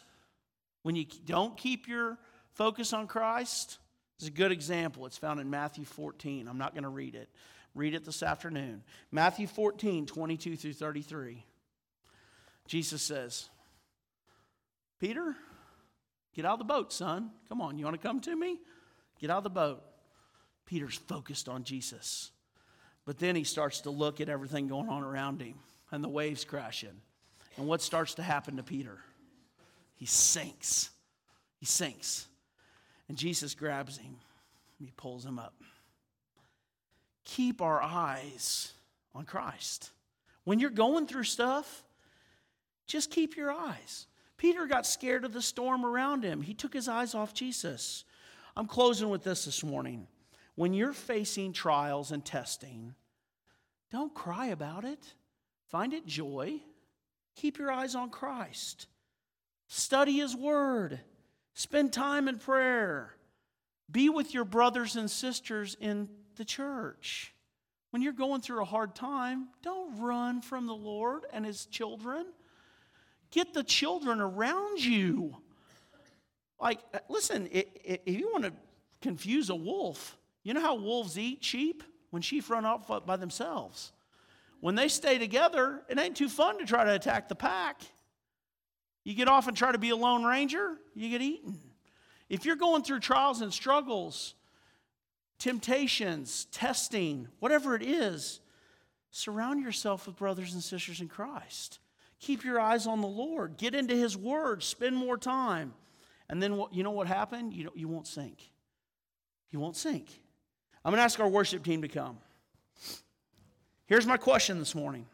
When 0.82 0.96
you 0.96 1.06
don't 1.24 1.56
keep 1.56 1.86
your 1.86 2.18
focus 2.54 2.92
on 2.92 3.06
Christ? 3.06 3.78
It's 4.18 4.28
a 4.28 4.32
good 4.32 4.52
example. 4.52 5.06
It's 5.06 5.18
found 5.18 5.40
in 5.40 5.50
Matthew 5.50 5.84
14. 5.84 6.48
I'm 6.48 6.58
not 6.58 6.74
going 6.74 6.84
to 6.84 6.88
read 6.88 7.14
it. 7.14 7.28
Read 7.74 7.94
it 7.94 8.04
this 8.04 8.22
afternoon. 8.22 8.82
Matthew 9.12 9.46
14, 9.46 10.06
22 10.06 10.56
through 10.56 10.72
33. 10.72 11.44
Jesus 12.66 13.02
says, 13.02 13.48
Peter, 14.98 15.36
get 16.34 16.46
out 16.46 16.54
of 16.54 16.58
the 16.58 16.64
boat, 16.64 16.92
son. 16.92 17.30
Come 17.48 17.60
on, 17.60 17.78
you 17.78 17.84
want 17.84 18.00
to 18.00 18.06
come 18.06 18.20
to 18.20 18.34
me? 18.34 18.58
Get 19.20 19.30
out 19.30 19.38
of 19.38 19.44
the 19.44 19.50
boat. 19.50 19.82
Peter's 20.64 20.96
focused 20.96 21.48
on 21.48 21.64
Jesus. 21.64 22.30
But 23.04 23.18
then 23.18 23.36
he 23.36 23.44
starts 23.44 23.82
to 23.82 23.90
look 23.90 24.20
at 24.20 24.28
everything 24.28 24.66
going 24.66 24.88
on 24.88 25.02
around 25.02 25.40
him 25.42 25.54
and 25.92 26.02
the 26.02 26.08
waves 26.08 26.44
crashing. 26.44 27.00
And 27.56 27.66
what 27.66 27.82
starts 27.82 28.14
to 28.14 28.22
happen 28.22 28.56
to 28.56 28.62
Peter? 28.62 28.98
He 29.94 30.06
sinks. 30.06 30.90
He 31.58 31.66
sinks. 31.66 32.26
And 33.08 33.16
Jesus 33.16 33.54
grabs 33.54 33.98
him 33.98 34.16
he 34.78 34.92
pulls 34.96 35.24
him 35.24 35.38
up. 35.38 35.54
Keep 37.24 37.60
our 37.62 37.82
eyes 37.82 38.72
on 39.14 39.24
Christ. 39.24 39.90
When 40.44 40.58
you're 40.58 40.70
going 40.70 41.06
through 41.06 41.24
stuff, 41.24 41.84
just 42.86 43.10
keep 43.10 43.36
your 43.36 43.50
eyes. 43.50 44.06
Peter 44.36 44.66
got 44.66 44.86
scared 44.86 45.24
of 45.24 45.32
the 45.32 45.42
storm 45.42 45.84
around 45.84 46.22
him. 46.22 46.42
He 46.42 46.54
took 46.54 46.74
his 46.74 46.88
eyes 46.88 47.14
off 47.14 47.34
Jesus. 47.34 48.04
I'm 48.56 48.66
closing 48.66 49.08
with 49.08 49.24
this 49.24 49.46
this 49.46 49.64
morning. 49.64 50.06
When 50.54 50.72
you're 50.72 50.92
facing 50.92 51.52
trials 51.52 52.12
and 52.12 52.24
testing, 52.24 52.94
don't 53.90 54.14
cry 54.14 54.46
about 54.46 54.84
it. 54.84 55.14
Find 55.68 55.92
it 55.92 56.06
joy. 56.06 56.60
Keep 57.34 57.58
your 57.58 57.72
eyes 57.72 57.94
on 57.94 58.10
Christ. 58.10 58.86
Study 59.68 60.18
His 60.18 60.36
Word. 60.36 61.00
Spend 61.58 61.90
time 61.90 62.28
in 62.28 62.38
prayer. 62.38 63.14
Be 63.90 64.10
with 64.10 64.34
your 64.34 64.44
brothers 64.44 64.94
and 64.94 65.10
sisters 65.10 65.74
in 65.80 66.06
the 66.36 66.44
church. 66.44 67.32
When 67.90 68.02
you're 68.02 68.12
going 68.12 68.42
through 68.42 68.60
a 68.60 68.66
hard 68.66 68.94
time, 68.94 69.48
don't 69.62 69.98
run 69.98 70.42
from 70.42 70.66
the 70.66 70.74
Lord 70.74 71.24
and 71.32 71.46
His 71.46 71.64
children. 71.64 72.26
Get 73.30 73.54
the 73.54 73.64
children 73.64 74.20
around 74.20 74.84
you. 74.84 75.34
Like, 76.60 76.80
listen, 77.08 77.48
if 77.50 78.00
you 78.04 78.30
want 78.30 78.44
to 78.44 78.52
confuse 79.00 79.48
a 79.48 79.56
wolf, 79.56 80.18
you 80.42 80.52
know 80.52 80.60
how 80.60 80.74
wolves 80.74 81.18
eat 81.18 81.42
sheep? 81.42 81.82
When 82.10 82.20
sheep 82.20 82.50
run 82.50 82.66
off 82.66 83.06
by 83.06 83.16
themselves. 83.16 83.92
When 84.60 84.74
they 84.74 84.88
stay 84.88 85.16
together, 85.16 85.82
it 85.88 85.98
ain't 85.98 86.16
too 86.16 86.28
fun 86.28 86.58
to 86.58 86.66
try 86.66 86.84
to 86.84 86.94
attack 86.94 87.30
the 87.30 87.34
pack. 87.34 87.80
You 89.06 89.14
get 89.14 89.28
off 89.28 89.46
and 89.46 89.56
try 89.56 89.70
to 89.70 89.78
be 89.78 89.90
a 89.90 89.96
lone 89.96 90.24
ranger, 90.24 90.78
you 90.96 91.08
get 91.08 91.22
eaten. 91.22 91.60
If 92.28 92.44
you're 92.44 92.56
going 92.56 92.82
through 92.82 92.98
trials 92.98 93.40
and 93.40 93.54
struggles, 93.54 94.34
temptations, 95.38 96.46
testing, 96.46 97.28
whatever 97.38 97.76
it 97.76 97.82
is, 97.82 98.40
surround 99.12 99.62
yourself 99.62 100.08
with 100.08 100.16
brothers 100.16 100.54
and 100.54 100.62
sisters 100.62 101.00
in 101.00 101.06
Christ. 101.06 101.78
Keep 102.18 102.42
your 102.42 102.58
eyes 102.58 102.88
on 102.88 103.00
the 103.00 103.06
Lord. 103.06 103.58
Get 103.58 103.76
into 103.76 103.94
His 103.94 104.16
Word. 104.16 104.64
Spend 104.64 104.96
more 104.96 105.16
time. 105.16 105.72
And 106.28 106.42
then 106.42 106.60
you 106.72 106.82
know 106.82 106.90
what 106.90 107.06
happened? 107.06 107.54
You, 107.54 107.70
you 107.76 107.86
won't 107.86 108.08
sink. 108.08 108.50
You 109.50 109.60
won't 109.60 109.76
sink. 109.76 110.10
I'm 110.84 110.90
going 110.90 110.98
to 110.98 111.04
ask 111.04 111.20
our 111.20 111.28
worship 111.28 111.62
team 111.62 111.82
to 111.82 111.88
come. 111.88 112.18
Here's 113.86 114.04
my 114.04 114.16
question 114.16 114.58
this 114.58 114.74
morning. 114.74 115.06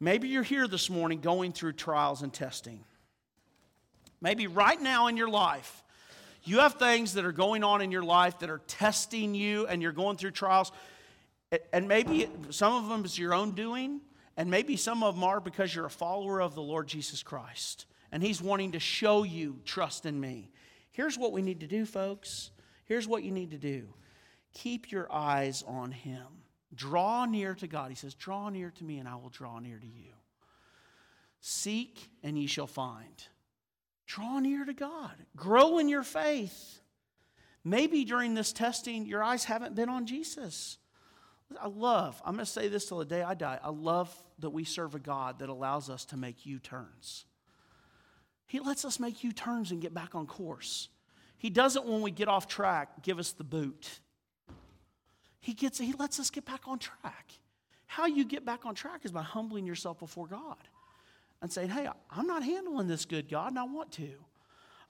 Maybe 0.00 0.28
you're 0.28 0.42
here 0.42 0.68
this 0.68 0.88
morning 0.88 1.20
going 1.20 1.52
through 1.52 1.72
trials 1.72 2.22
and 2.22 2.32
testing. 2.32 2.84
Maybe 4.20 4.46
right 4.46 4.80
now 4.80 5.08
in 5.08 5.16
your 5.16 5.28
life, 5.28 5.82
you 6.44 6.60
have 6.60 6.74
things 6.74 7.14
that 7.14 7.24
are 7.24 7.32
going 7.32 7.64
on 7.64 7.80
in 7.82 7.90
your 7.90 8.02
life 8.02 8.38
that 8.38 8.50
are 8.50 8.60
testing 8.66 9.34
you 9.34 9.66
and 9.66 9.82
you're 9.82 9.92
going 9.92 10.16
through 10.16 10.30
trials. 10.32 10.72
And 11.72 11.88
maybe 11.88 12.28
some 12.50 12.74
of 12.74 12.88
them 12.88 13.04
is 13.04 13.18
your 13.18 13.34
own 13.34 13.52
doing, 13.52 14.00
and 14.36 14.50
maybe 14.50 14.76
some 14.76 15.02
of 15.02 15.14
them 15.14 15.24
are 15.24 15.40
because 15.40 15.74
you're 15.74 15.86
a 15.86 15.90
follower 15.90 16.40
of 16.40 16.54
the 16.54 16.62
Lord 16.62 16.86
Jesus 16.86 17.22
Christ. 17.22 17.86
And 18.12 18.22
He's 18.22 18.40
wanting 18.40 18.72
to 18.72 18.80
show 18.80 19.24
you, 19.24 19.60
trust 19.64 20.06
in 20.06 20.20
me. 20.20 20.50
Here's 20.90 21.18
what 21.18 21.32
we 21.32 21.42
need 21.42 21.60
to 21.60 21.66
do, 21.66 21.86
folks. 21.86 22.50
Here's 22.84 23.08
what 23.08 23.22
you 23.22 23.30
need 23.30 23.50
to 23.50 23.58
do 23.58 23.88
keep 24.52 24.90
your 24.90 25.10
eyes 25.12 25.62
on 25.66 25.92
Him. 25.92 26.26
Draw 26.74 27.26
near 27.26 27.54
to 27.54 27.66
God. 27.66 27.90
He 27.90 27.96
says, 27.96 28.14
Draw 28.14 28.50
near 28.50 28.70
to 28.70 28.84
me, 28.84 28.98
and 28.98 29.08
I 29.08 29.16
will 29.16 29.30
draw 29.30 29.58
near 29.58 29.78
to 29.78 29.86
you. 29.86 30.12
Seek, 31.40 32.10
and 32.22 32.38
ye 32.38 32.46
shall 32.46 32.66
find. 32.66 33.24
Draw 34.06 34.40
near 34.40 34.64
to 34.64 34.74
God. 34.74 35.14
Grow 35.36 35.78
in 35.78 35.88
your 35.88 36.02
faith. 36.02 36.80
Maybe 37.64 38.04
during 38.04 38.34
this 38.34 38.52
testing, 38.52 39.06
your 39.06 39.22
eyes 39.22 39.44
haven't 39.44 39.74
been 39.74 39.88
on 39.88 40.06
Jesus. 40.06 40.78
I 41.60 41.68
love, 41.68 42.20
I'm 42.24 42.34
going 42.34 42.44
to 42.44 42.50
say 42.50 42.68
this 42.68 42.86
till 42.86 42.98
the 42.98 43.04
day 43.04 43.22
I 43.22 43.34
die. 43.34 43.58
I 43.62 43.70
love 43.70 44.14
that 44.38 44.50
we 44.50 44.64
serve 44.64 44.94
a 44.94 44.98
God 44.98 45.38
that 45.38 45.48
allows 45.48 45.88
us 45.88 46.04
to 46.06 46.16
make 46.16 46.44
U 46.46 46.58
turns. 46.58 47.24
He 48.46 48.60
lets 48.60 48.84
us 48.84 49.00
make 49.00 49.24
U 49.24 49.32
turns 49.32 49.70
and 49.70 49.80
get 49.80 49.94
back 49.94 50.14
on 50.14 50.26
course. 50.26 50.88
He 51.38 51.50
doesn't, 51.50 51.86
when 51.86 52.02
we 52.02 52.10
get 52.10 52.28
off 52.28 52.48
track, 52.48 53.02
give 53.02 53.18
us 53.18 53.32
the 53.32 53.44
boot. 53.44 54.00
He, 55.40 55.54
gets, 55.54 55.78
he 55.78 55.92
lets 55.92 56.18
us 56.18 56.30
get 56.30 56.44
back 56.44 56.62
on 56.66 56.78
track. 56.78 57.32
How 57.86 58.06
you 58.06 58.24
get 58.24 58.44
back 58.44 58.66
on 58.66 58.74
track 58.74 59.00
is 59.04 59.12
by 59.12 59.22
humbling 59.22 59.66
yourself 59.66 59.98
before 59.98 60.26
God 60.26 60.56
and 61.40 61.50
saying, 61.50 61.70
Hey, 61.70 61.88
I'm 62.10 62.26
not 62.26 62.42
handling 62.42 62.88
this 62.88 63.04
good, 63.04 63.28
God, 63.28 63.50
and 63.50 63.58
I 63.58 63.64
want 63.64 63.92
to. 63.92 64.10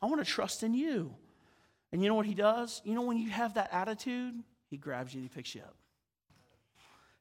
I 0.00 0.06
want 0.06 0.24
to 0.24 0.30
trust 0.30 0.62
in 0.62 0.74
you. 0.74 1.14
And 1.92 2.02
you 2.02 2.08
know 2.08 2.14
what 2.14 2.26
He 2.26 2.34
does? 2.34 2.82
You 2.84 2.94
know, 2.94 3.02
when 3.02 3.18
you 3.18 3.30
have 3.30 3.54
that 3.54 3.72
attitude, 3.72 4.34
He 4.68 4.76
grabs 4.76 5.14
you 5.14 5.20
and 5.20 5.28
He 5.30 5.34
picks 5.34 5.54
you 5.54 5.62
up. 5.62 5.76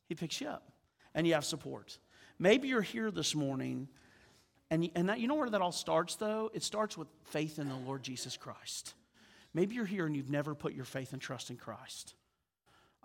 He 0.07 0.15
picks 0.15 0.39
you 0.39 0.47
up, 0.47 0.71
and 1.13 1.28
you 1.28 1.34
have 1.34 1.43
support. 1.43 1.97
Maybe 2.39 2.69
you're 2.69 2.82
here 2.82 3.11
this 3.11 3.36
morning, 3.36 3.89
and, 4.71 4.89
and 4.95 5.09
that, 5.09 5.19
you 5.19 5.28
know 5.28 5.36
where 5.36 5.49
that 5.49 5.61
all 5.61 5.71
starts, 5.71 6.15
though? 6.15 6.49
It 6.53 6.63
starts 6.63 6.97
with 6.97 7.07
faith 7.25 7.59
in 7.59 7.67
the 7.67 7.75
Lord 7.75 8.03
Jesus 8.03 8.38
Christ. 8.38 8.93
Maybe 9.53 9.75
you're 9.75 9.86
here 9.86 10.05
and 10.05 10.15
you've 10.15 10.30
never 10.30 10.53
put 10.53 10.73
your 10.73 10.86
faith 10.86 11.13
and 11.13 11.21
trust 11.21 11.49
in 11.49 11.57
Christ. 11.57 12.13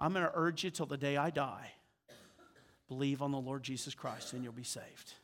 I'm 0.02 0.12
going 0.12 0.24
to 0.24 0.32
urge 0.34 0.64
you 0.64 0.70
till 0.70 0.86
the 0.86 0.96
day 0.96 1.16
I 1.16 1.30
die 1.30 1.70
believe 2.88 3.22
on 3.22 3.30
the 3.30 3.40
Lord 3.40 3.62
Jesus 3.62 3.94
Christ, 3.94 4.34
and 4.34 4.42
you'll 4.44 4.52
be 4.52 4.64
saved. 4.64 5.14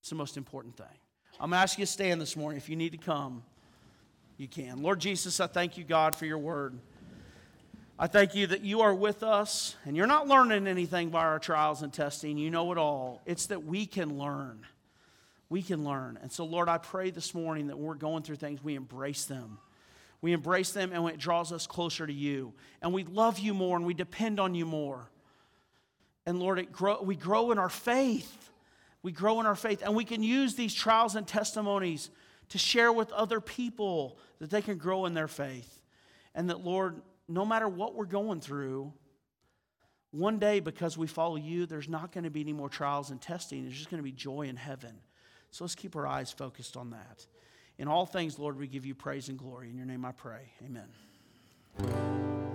It's 0.00 0.10
the 0.10 0.14
most 0.14 0.36
important 0.36 0.76
thing. 0.76 0.86
I'm 1.40 1.50
going 1.50 1.58
to 1.58 1.62
ask 1.62 1.78
you 1.78 1.84
to 1.86 1.90
stand 1.90 2.20
this 2.20 2.36
morning. 2.36 2.58
If 2.58 2.68
you 2.68 2.76
need 2.76 2.92
to 2.92 2.98
come, 2.98 3.42
you 4.36 4.46
can. 4.46 4.82
Lord 4.82 5.00
Jesus, 5.00 5.40
I 5.40 5.48
thank 5.48 5.76
you, 5.76 5.82
God, 5.82 6.14
for 6.14 6.26
your 6.26 6.38
word. 6.38 6.78
I 7.98 8.06
thank 8.06 8.34
you 8.34 8.46
that 8.48 8.60
you 8.60 8.82
are 8.82 8.94
with 8.94 9.22
us 9.22 9.74
and 9.84 9.96
you're 9.96 10.06
not 10.06 10.28
learning 10.28 10.66
anything 10.66 11.08
by 11.08 11.24
our 11.24 11.38
trials 11.38 11.82
and 11.82 11.92
testing. 11.92 12.38
You 12.38 12.50
know 12.50 12.70
it 12.70 12.78
all. 12.78 13.20
It's 13.26 13.46
that 13.46 13.64
we 13.64 13.84
can 13.84 14.16
learn. 14.16 14.64
we 15.48 15.62
can 15.62 15.84
learn. 15.84 16.18
And 16.22 16.30
so, 16.30 16.44
Lord, 16.44 16.68
I 16.68 16.78
pray 16.78 17.10
this 17.10 17.34
morning 17.34 17.66
that 17.66 17.76
when 17.76 17.86
we're 17.86 17.94
going 17.94 18.22
through 18.22 18.36
things, 18.36 18.62
we 18.62 18.76
embrace 18.76 19.24
them. 19.24 19.58
We 20.22 20.32
embrace 20.32 20.72
them 20.72 20.92
and 20.92 21.08
it 21.08 21.18
draws 21.18 21.52
us 21.52 21.66
closer 21.66 22.06
to 22.06 22.12
you. 22.12 22.52
And 22.82 22.92
we 22.92 23.04
love 23.04 23.38
you 23.38 23.54
more 23.54 23.76
and 23.76 23.86
we 23.86 23.94
depend 23.94 24.38
on 24.38 24.54
you 24.54 24.66
more. 24.66 25.10
And 26.26 26.38
Lord, 26.38 26.58
it 26.58 26.70
grow, 26.72 27.02
we 27.02 27.16
grow 27.16 27.50
in 27.50 27.58
our 27.58 27.70
faith. 27.70 28.50
We 29.02 29.12
grow 29.12 29.40
in 29.40 29.46
our 29.46 29.56
faith. 29.56 29.82
And 29.82 29.96
we 29.96 30.04
can 30.04 30.22
use 30.22 30.54
these 30.54 30.74
trials 30.74 31.16
and 31.16 31.26
testimonies 31.26 32.10
to 32.50 32.58
share 32.58 32.92
with 32.92 33.10
other 33.12 33.40
people 33.40 34.18
that 34.40 34.50
they 34.50 34.60
can 34.60 34.76
grow 34.76 35.06
in 35.06 35.14
their 35.14 35.28
faith. 35.28 35.80
And 36.34 36.50
that, 36.50 36.60
Lord, 36.60 37.00
no 37.28 37.46
matter 37.46 37.68
what 37.68 37.94
we're 37.94 38.04
going 38.04 38.40
through, 38.40 38.92
one 40.10 40.38
day, 40.38 40.60
because 40.60 40.98
we 40.98 41.06
follow 41.06 41.36
you, 41.36 41.66
there's 41.66 41.88
not 41.88 42.12
going 42.12 42.24
to 42.24 42.30
be 42.30 42.40
any 42.40 42.52
more 42.52 42.68
trials 42.68 43.10
and 43.10 43.20
testing. 43.20 43.62
There's 43.62 43.76
just 43.76 43.90
going 43.90 44.02
to 44.02 44.04
be 44.04 44.12
joy 44.12 44.42
in 44.42 44.56
heaven. 44.56 44.94
So 45.52 45.64
let's 45.64 45.76
keep 45.76 45.96
our 45.96 46.06
eyes 46.06 46.32
focused 46.32 46.76
on 46.76 46.90
that. 46.90 47.26
In 47.80 47.88
all 47.88 48.04
things, 48.04 48.38
Lord, 48.38 48.58
we 48.58 48.66
give 48.66 48.84
you 48.84 48.94
praise 48.94 49.30
and 49.30 49.38
glory. 49.38 49.70
In 49.70 49.78
your 49.78 49.86
name 49.86 50.04
I 50.04 50.12
pray. 50.12 50.52
Amen. 50.62 52.49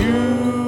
You 0.00 0.59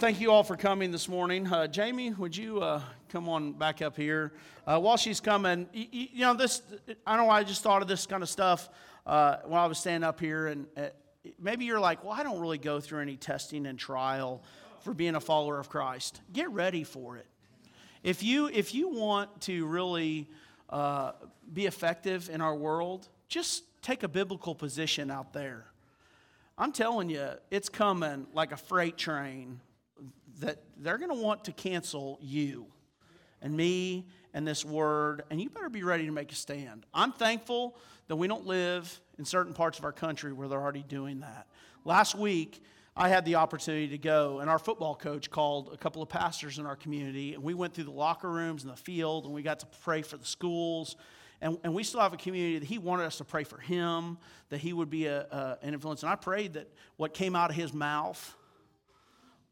thank 0.00 0.18
you 0.18 0.32
all 0.32 0.42
for 0.42 0.56
coming 0.56 0.90
this 0.90 1.10
morning. 1.10 1.46
Uh, 1.46 1.66
Jamie, 1.66 2.10
would 2.12 2.34
you 2.34 2.58
uh, 2.62 2.80
come 3.10 3.28
on 3.28 3.52
back 3.52 3.82
up 3.82 3.98
here? 3.98 4.32
Uh, 4.66 4.78
while 4.80 4.96
she's 4.96 5.20
coming, 5.20 5.68
you, 5.74 5.86
you 5.92 6.20
know, 6.20 6.32
this, 6.32 6.62
I 7.06 7.14
don't 7.14 7.24
know 7.24 7.28
why 7.28 7.40
I 7.40 7.44
just 7.44 7.62
thought 7.62 7.82
of 7.82 7.88
this 7.88 8.06
kind 8.06 8.22
of 8.22 8.30
stuff 8.30 8.70
uh, 9.06 9.36
while 9.44 9.62
I 9.62 9.66
was 9.66 9.76
standing 9.76 10.08
up 10.08 10.18
here. 10.18 10.46
And 10.46 10.66
uh, 10.74 10.86
maybe 11.38 11.66
you're 11.66 11.78
like, 11.78 12.02
well, 12.02 12.14
I 12.14 12.22
don't 12.22 12.40
really 12.40 12.56
go 12.56 12.80
through 12.80 13.00
any 13.02 13.16
testing 13.16 13.66
and 13.66 13.78
trial 13.78 14.42
for 14.80 14.94
being 14.94 15.16
a 15.16 15.20
follower 15.20 15.60
of 15.60 15.68
Christ. 15.68 16.22
Get 16.32 16.50
ready 16.50 16.82
for 16.82 17.18
it. 17.18 17.26
If 18.02 18.22
you, 18.22 18.46
if 18.46 18.74
you 18.74 18.88
want 18.88 19.42
to 19.42 19.66
really 19.66 20.30
uh, 20.70 21.12
be 21.52 21.66
effective 21.66 22.30
in 22.30 22.40
our 22.40 22.54
world, 22.54 23.06
just 23.28 23.64
take 23.82 24.02
a 24.02 24.08
biblical 24.08 24.54
position 24.54 25.10
out 25.10 25.34
there. 25.34 25.66
I'm 26.56 26.72
telling 26.72 27.10
you, 27.10 27.32
it's 27.50 27.68
coming 27.68 28.26
like 28.32 28.52
a 28.52 28.56
freight 28.56 28.96
train 28.96 29.60
that 30.40 30.58
they're 30.76 30.98
going 30.98 31.10
to 31.10 31.22
want 31.22 31.44
to 31.44 31.52
cancel 31.52 32.18
you 32.20 32.66
and 33.42 33.56
me 33.56 34.06
and 34.34 34.46
this 34.46 34.64
word, 34.64 35.22
and 35.30 35.40
you 35.40 35.48
better 35.50 35.70
be 35.70 35.82
ready 35.82 36.06
to 36.06 36.12
make 36.12 36.30
a 36.32 36.34
stand. 36.34 36.86
I'm 36.92 37.12
thankful 37.12 37.76
that 38.08 38.16
we 38.16 38.28
don't 38.28 38.46
live 38.46 39.00
in 39.18 39.24
certain 39.24 39.54
parts 39.54 39.78
of 39.78 39.84
our 39.84 39.92
country 39.92 40.32
where 40.32 40.48
they're 40.48 40.60
already 40.60 40.84
doing 40.86 41.20
that. 41.20 41.46
Last 41.84 42.14
week, 42.14 42.62
I 42.96 43.08
had 43.08 43.24
the 43.24 43.36
opportunity 43.36 43.88
to 43.88 43.98
go, 43.98 44.40
and 44.40 44.50
our 44.50 44.58
football 44.58 44.94
coach 44.94 45.30
called 45.30 45.70
a 45.72 45.76
couple 45.76 46.02
of 46.02 46.08
pastors 46.08 46.58
in 46.58 46.66
our 46.66 46.76
community, 46.76 47.34
and 47.34 47.42
we 47.42 47.54
went 47.54 47.72
through 47.72 47.84
the 47.84 47.90
locker 47.90 48.30
rooms 48.30 48.62
and 48.62 48.72
the 48.72 48.76
field, 48.76 49.24
and 49.24 49.34
we 49.34 49.42
got 49.42 49.60
to 49.60 49.66
pray 49.82 50.02
for 50.02 50.16
the 50.16 50.26
schools. 50.26 50.96
And, 51.40 51.56
and 51.64 51.72
we 51.72 51.82
still 51.84 52.00
have 52.00 52.12
a 52.12 52.18
community 52.18 52.58
that 52.58 52.66
he 52.66 52.76
wanted 52.78 53.06
us 53.06 53.16
to 53.18 53.24
pray 53.24 53.44
for 53.44 53.58
him, 53.58 54.18
that 54.50 54.58
he 54.58 54.72
would 54.72 54.90
be 54.90 55.06
a, 55.06 55.20
a, 55.22 55.58
an 55.62 55.72
influence. 55.72 56.02
And 56.02 56.12
I 56.12 56.16
prayed 56.16 56.54
that 56.54 56.68
what 56.96 57.14
came 57.14 57.34
out 57.34 57.48
of 57.48 57.56
his 57.56 57.72
mouth 57.72 58.36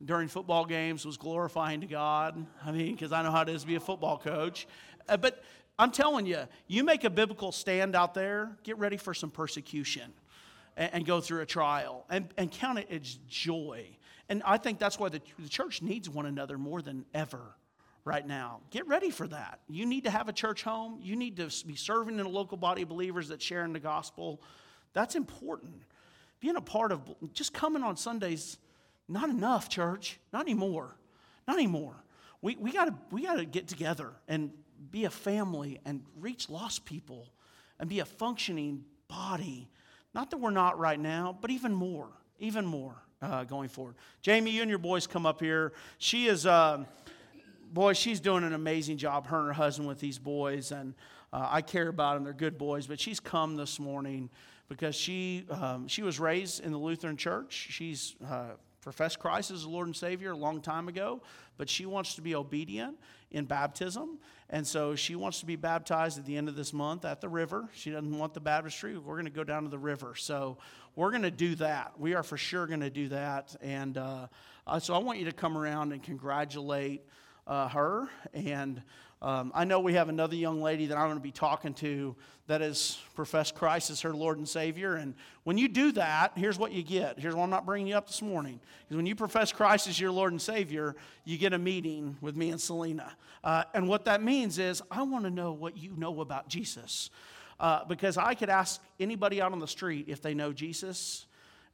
during 0.04 0.28
football 0.28 0.64
games 0.64 1.04
was 1.04 1.16
glorifying 1.16 1.80
to 1.80 1.86
God. 1.86 2.46
I 2.64 2.70
mean, 2.70 2.94
because 2.94 3.12
I 3.12 3.22
know 3.22 3.30
how 3.30 3.42
it 3.42 3.48
is 3.48 3.62
to 3.62 3.66
be 3.66 3.74
a 3.74 3.80
football 3.80 4.18
coach. 4.18 4.66
Uh, 5.08 5.16
but 5.16 5.42
I'm 5.78 5.90
telling 5.90 6.26
you, 6.26 6.40
you 6.66 6.84
make 6.84 7.04
a 7.04 7.10
biblical 7.10 7.52
stand 7.52 7.96
out 7.96 8.14
there, 8.14 8.56
get 8.62 8.78
ready 8.78 8.96
for 8.96 9.14
some 9.14 9.30
persecution 9.30 10.12
and, 10.76 10.94
and 10.94 11.06
go 11.06 11.20
through 11.20 11.40
a 11.40 11.46
trial 11.46 12.04
and, 12.10 12.28
and 12.36 12.50
count 12.50 12.78
it 12.78 12.88
as 12.90 13.18
joy. 13.28 13.86
And 14.28 14.42
I 14.44 14.58
think 14.58 14.78
that's 14.78 14.98
why 14.98 15.08
the, 15.08 15.20
the 15.38 15.48
church 15.48 15.82
needs 15.82 16.08
one 16.08 16.26
another 16.26 16.58
more 16.58 16.82
than 16.82 17.04
ever 17.14 17.40
right 18.04 18.26
now. 18.26 18.60
Get 18.70 18.86
ready 18.86 19.10
for 19.10 19.26
that. 19.28 19.60
You 19.68 19.86
need 19.86 20.04
to 20.04 20.10
have 20.10 20.28
a 20.28 20.32
church 20.32 20.62
home. 20.62 20.98
You 21.02 21.16
need 21.16 21.36
to 21.36 21.50
be 21.66 21.76
serving 21.76 22.18
in 22.18 22.26
a 22.26 22.28
local 22.28 22.56
body 22.56 22.82
of 22.82 22.88
believers 22.88 23.28
that 23.28 23.42
sharing 23.42 23.72
the 23.72 23.80
gospel. 23.80 24.42
That's 24.92 25.14
important. 25.14 25.82
Being 26.40 26.56
a 26.56 26.60
part 26.60 26.92
of 26.92 27.02
just 27.32 27.52
coming 27.52 27.82
on 27.82 27.96
Sundays, 27.96 28.58
not 29.08 29.30
enough, 29.30 29.68
church. 29.68 30.18
Not 30.32 30.42
anymore. 30.42 30.96
Not 31.46 31.56
anymore. 31.56 31.96
We, 32.42 32.56
we 32.56 32.72
gotta 32.72 32.94
we 33.10 33.22
gotta 33.22 33.44
get 33.44 33.66
together 33.66 34.12
and 34.28 34.50
be 34.90 35.04
a 35.04 35.10
family 35.10 35.80
and 35.84 36.02
reach 36.20 36.48
lost 36.48 36.84
people 36.84 37.28
and 37.80 37.88
be 37.88 38.00
a 38.00 38.04
functioning 38.04 38.84
body. 39.08 39.68
Not 40.14 40.30
that 40.30 40.38
we're 40.38 40.50
not 40.50 40.78
right 40.78 40.98
now, 40.98 41.36
but 41.40 41.50
even 41.50 41.74
more, 41.74 42.08
even 42.38 42.64
more 42.64 42.94
uh, 43.20 43.44
going 43.44 43.68
forward. 43.68 43.96
Jamie, 44.22 44.50
you 44.52 44.62
and 44.62 44.70
your 44.70 44.78
boys 44.78 45.06
come 45.06 45.26
up 45.26 45.40
here. 45.40 45.72
She 45.98 46.26
is. 46.26 46.46
Uh, 46.46 46.84
boy, 47.72 47.92
she's 47.92 48.20
doing 48.20 48.44
an 48.44 48.52
amazing 48.52 48.96
job, 48.96 49.26
her 49.26 49.38
and 49.38 49.46
her 49.48 49.52
husband, 49.52 49.88
with 49.88 50.00
these 50.00 50.18
boys. 50.18 50.72
And 50.72 50.94
uh, 51.32 51.48
I 51.50 51.62
care 51.62 51.88
about 51.88 52.14
them. 52.14 52.24
They're 52.24 52.32
good 52.32 52.58
boys. 52.58 52.86
But 52.86 53.00
she's 53.00 53.20
come 53.20 53.56
this 53.56 53.78
morning 53.78 54.30
because 54.68 54.94
she, 54.94 55.46
um, 55.50 55.88
she 55.88 56.02
was 56.02 56.20
raised 56.20 56.64
in 56.64 56.72
the 56.72 56.78
Lutheran 56.78 57.16
church. 57.16 57.68
She's 57.70 58.16
uh, 58.28 58.52
professed 58.88 59.18
Christ 59.18 59.50
as 59.50 59.64
the 59.64 59.68
Lord 59.68 59.86
and 59.86 59.94
Savior 59.94 60.30
a 60.30 60.36
long 60.36 60.62
time 60.62 60.88
ago, 60.88 61.20
but 61.58 61.68
she 61.68 61.84
wants 61.84 62.14
to 62.14 62.22
be 62.22 62.34
obedient 62.34 62.96
in 63.30 63.44
baptism. 63.44 64.18
And 64.48 64.66
so 64.66 64.94
she 64.94 65.14
wants 65.14 65.40
to 65.40 65.46
be 65.46 65.56
baptized 65.56 66.18
at 66.18 66.24
the 66.24 66.38
end 66.38 66.48
of 66.48 66.56
this 66.56 66.72
month 66.72 67.04
at 67.04 67.20
the 67.20 67.28
river. 67.28 67.68
She 67.74 67.90
doesn't 67.90 68.18
want 68.18 68.32
the 68.32 68.40
baptistry. 68.40 68.96
We're 68.96 69.16
going 69.16 69.26
to 69.26 69.30
go 69.30 69.44
down 69.44 69.64
to 69.64 69.68
the 69.68 69.78
river. 69.78 70.14
So 70.14 70.56
we're 70.96 71.10
going 71.10 71.20
to 71.24 71.30
do 71.30 71.54
that. 71.56 72.00
We 72.00 72.14
are 72.14 72.22
for 72.22 72.38
sure 72.38 72.66
going 72.66 72.80
to 72.80 72.88
do 72.88 73.08
that. 73.08 73.54
And 73.60 73.98
uh, 73.98 74.28
uh, 74.66 74.78
so 74.78 74.94
I 74.94 74.98
want 74.98 75.18
you 75.18 75.26
to 75.26 75.32
come 75.32 75.58
around 75.58 75.92
and 75.92 76.02
congratulate 76.02 77.02
uh, 77.46 77.68
her. 77.68 78.08
And 78.32 78.82
um, 79.20 79.50
I 79.54 79.64
know 79.64 79.80
we 79.80 79.94
have 79.94 80.08
another 80.08 80.36
young 80.36 80.62
lady 80.62 80.86
that 80.86 80.96
I'm 80.96 81.06
going 81.06 81.18
to 81.18 81.22
be 81.22 81.32
talking 81.32 81.74
to 81.74 82.14
that 82.46 82.60
has 82.60 82.98
professed 83.14 83.54
Christ 83.56 83.90
as 83.90 84.00
her 84.02 84.14
Lord 84.14 84.38
and 84.38 84.48
Savior. 84.48 84.94
And 84.94 85.14
when 85.44 85.58
you 85.58 85.68
do 85.68 85.92
that, 85.92 86.32
here's 86.36 86.58
what 86.58 86.72
you 86.72 86.82
get. 86.82 87.18
Here's 87.18 87.34
why 87.34 87.42
I'm 87.42 87.50
not 87.50 87.66
bringing 87.66 87.88
you 87.88 87.96
up 87.96 88.06
this 88.06 88.22
morning. 88.22 88.60
Because 88.84 88.96
when 88.96 89.06
you 89.06 89.16
profess 89.16 89.52
Christ 89.52 89.88
as 89.88 89.98
your 89.98 90.12
Lord 90.12 90.32
and 90.32 90.40
Savior, 90.40 90.94
you 91.24 91.36
get 91.36 91.52
a 91.52 91.58
meeting 91.58 92.16
with 92.20 92.36
me 92.36 92.50
and 92.50 92.60
Selena. 92.60 93.12
Uh, 93.42 93.64
and 93.74 93.88
what 93.88 94.04
that 94.04 94.22
means 94.22 94.58
is, 94.58 94.82
I 94.90 95.02
want 95.02 95.24
to 95.24 95.30
know 95.30 95.52
what 95.52 95.76
you 95.76 95.94
know 95.96 96.20
about 96.20 96.48
Jesus. 96.48 97.10
Uh, 97.60 97.84
because 97.86 98.16
I 98.16 98.34
could 98.34 98.50
ask 98.50 98.80
anybody 99.00 99.42
out 99.42 99.50
on 99.50 99.58
the 99.58 99.68
street 99.68 100.06
if 100.08 100.22
they 100.22 100.32
know 100.32 100.52
Jesus 100.52 101.26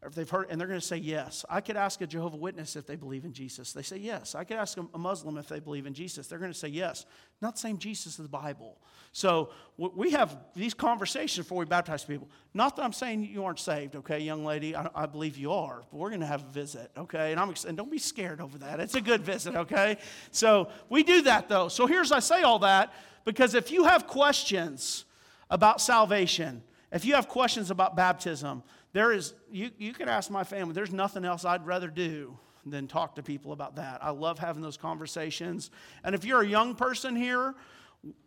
or 0.05 0.09
if 0.09 0.15
they've 0.15 0.29
heard, 0.29 0.49
and 0.51 0.61
they're 0.61 0.69
going 0.69 0.79
to 0.79 0.87
say 0.87 0.99
yes. 0.99 1.47
I 1.49 1.63
could 1.63 1.79
ask 1.79 2.03
a 2.03 2.07
Jehovah 2.07 2.37
Witness 2.37 2.77
if 2.77 2.87
they 2.87 2.95
believe 2.95 3.25
in 3.25 3.33
Jesus. 3.33 3.73
They 3.73 3.83
say 3.83 3.97
yes. 3.97 4.35
I 4.35 4.45
could 4.45 4.59
ask 4.59 4.77
a 4.77 4.99
Muslim 4.99 5.39
if 5.39 5.49
they 5.49 5.61
believe 5.61 5.87
in 5.87 5.95
Jesus. 5.95 6.27
They're 6.27 6.39
going 6.39 6.53
to 6.53 6.59
say 6.59 6.69
yes. 6.69 7.07
Not 7.41 7.55
the 7.55 7.61
same 7.61 7.79
Jesus 7.79 8.19
of 8.19 8.25
the 8.25 8.29
Bible. 8.29 8.77
So 9.13 9.49
we 9.79 10.11
have 10.11 10.37
these 10.55 10.75
conversations 10.75 11.47
before 11.47 11.59
we 11.59 11.65
baptize 11.65 12.05
people. 12.05 12.29
Not 12.53 12.77
that 12.77 12.83
I'm 12.83 12.93
saying 12.93 13.25
you 13.25 13.45
aren't 13.45 13.61
saved, 13.61 13.97
okay, 13.97 14.21
young 14.21 14.45
lady. 14.45 14.77
I, 14.77 14.89
I 14.95 15.07
believe 15.07 15.39
you 15.39 15.53
are, 15.53 15.83
but 15.91 15.97
we're 15.97 16.11
going 16.11 16.21
to 16.21 16.27
have 16.27 16.43
a 16.43 16.53
visit, 16.53 16.91
okay? 16.99 17.33
And 17.33 17.41
I'm 17.41 17.55
and 17.67 17.77
don't 17.77 17.91
be 17.91 17.99
scared 17.99 18.43
over 18.43 18.59
that. 18.59 18.81
It's 18.81 18.97
a 18.97 19.01
good 19.01 19.23
visit, 19.23 19.55
okay? 19.57 19.97
So 20.33 20.69
we 20.91 21.03
do 21.03 21.23
that 21.23 21.49
though. 21.49 21.69
So 21.69 21.87
here's 21.87 22.13
I 22.13 22.19
say 22.19 22.43
all 22.43 22.59
that 22.59 22.93
because 23.25 23.55
if 23.55 23.71
you 23.71 23.85
have 23.85 24.07
questions 24.07 25.07
about 25.49 25.81
salvation, 25.81 26.63
if 26.93 27.05
you 27.05 27.15
have 27.15 27.29
questions 27.29 27.71
about 27.71 27.97
baptism, 27.97 28.63
there 28.95 29.13
is, 29.13 29.35
you, 29.51 29.71
you 29.77 29.93
could 29.93 30.09
ask 30.09 30.31
my 30.31 30.45
family, 30.45 30.73
there's 30.73 30.93
nothing 30.93 31.25
else 31.25 31.45
I'd 31.45 31.67
rather 31.67 31.89
do 31.89 32.39
than 32.65 32.87
talk 32.87 33.17
to 33.17 33.23
people 33.23 33.53
about 33.53 33.77
that. 33.77 34.03
I 34.03 34.11
love 34.11 34.39
having 34.39 34.63
those 34.63 34.77
conversations. 34.77 35.71
And 36.05 36.15
if 36.15 36.25
you're 36.25 36.41
a 36.41 36.47
young 36.47 36.77
person 36.77 37.17
here, 37.17 37.55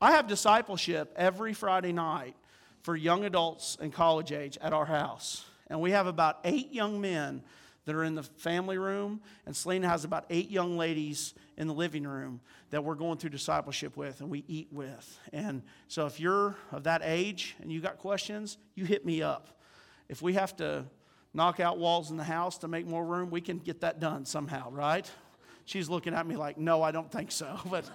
I 0.02 0.12
have 0.12 0.28
discipleship 0.28 1.14
every 1.16 1.54
Friday 1.54 1.94
night 1.94 2.36
for 2.82 2.98
young 2.98 3.24
adults 3.24 3.78
and 3.80 3.94
college 3.94 4.34
age 4.34 4.58
at 4.62 4.74
our 4.74 4.86
house. 4.86 5.46
And 5.68 5.80
we 5.80 5.92
have 5.92 6.06
about 6.06 6.40
eight 6.44 6.74
young 6.74 7.00
men 7.00 7.44
that 7.86 7.96
are 7.96 8.04
in 8.04 8.16
the 8.16 8.24
family 8.24 8.78
room, 8.78 9.22
and 9.46 9.56
Selena 9.56 9.88
has 9.88 10.04
about 10.04 10.26
eight 10.30 10.52
young 10.52 10.78
ladies 10.78 11.34
in 11.56 11.68
the 11.68 11.74
living 11.74 12.04
room 12.04 12.42
that 12.72 12.84
we're 12.84 12.96
going 12.96 13.18
through 13.18 13.30
discipleship 13.30 13.96
with 13.96 14.20
and 14.20 14.30
we 14.30 14.44
eat 14.50 14.68
with. 14.74 15.20
And 15.32 15.64
so 15.88 16.06
if 16.06 16.20
you're 16.20 16.58
of 16.74 16.84
that 16.84 17.02
age 17.06 17.56
and 17.62 17.72
you 17.72 17.80
got 17.80 17.98
questions, 17.98 18.58
you 18.76 18.84
hit 18.84 19.06
me 19.06 19.22
up. 19.22 19.57
If 20.10 20.22
we 20.22 20.34
have 20.34 20.56
to 20.58 20.86
knock 21.34 21.60
out 21.60 21.78
walls 21.78 22.12
in 22.12 22.18
the 22.18 22.24
house 22.24 22.58
to 22.60 22.68
make 22.68 22.86
more 22.86 23.06
room, 23.06 23.30
we 23.30 23.42
can 23.42 23.60
get 23.60 23.82
that 23.82 24.00
done 24.00 24.26
somehow, 24.26 24.72
right? 24.72 25.10
She's 25.66 25.90
looking 25.90 26.14
at 26.14 26.26
me 26.26 26.36
like, 26.36 26.58
no, 26.58 26.82
I 26.82 26.92
don't 26.92 27.12
think 27.12 27.32
so. 27.32 27.60
But 27.70 27.86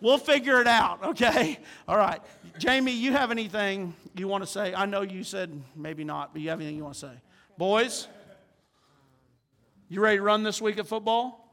we'll 0.00 0.18
figure 0.18 0.60
it 0.60 0.66
out, 0.66 1.02
okay? 1.02 1.58
All 1.88 1.96
right. 1.96 2.20
Jamie, 2.58 2.92
you 2.92 3.12
have 3.12 3.30
anything 3.30 3.94
you 4.14 4.28
want 4.28 4.44
to 4.44 4.46
say? 4.46 4.74
I 4.74 4.86
know 4.86 5.00
you 5.00 5.24
said 5.24 5.62
maybe 5.74 6.04
not, 6.04 6.32
but 6.32 6.42
you 6.42 6.50
have 6.50 6.60
anything 6.60 6.76
you 6.76 6.84
want 6.84 6.94
to 6.94 7.00
say? 7.00 7.12
Boys, 7.56 8.08
you 9.88 10.00
ready 10.00 10.18
to 10.18 10.22
run 10.22 10.42
this 10.42 10.60
week 10.60 10.78
of 10.78 10.88
football? 10.88 11.43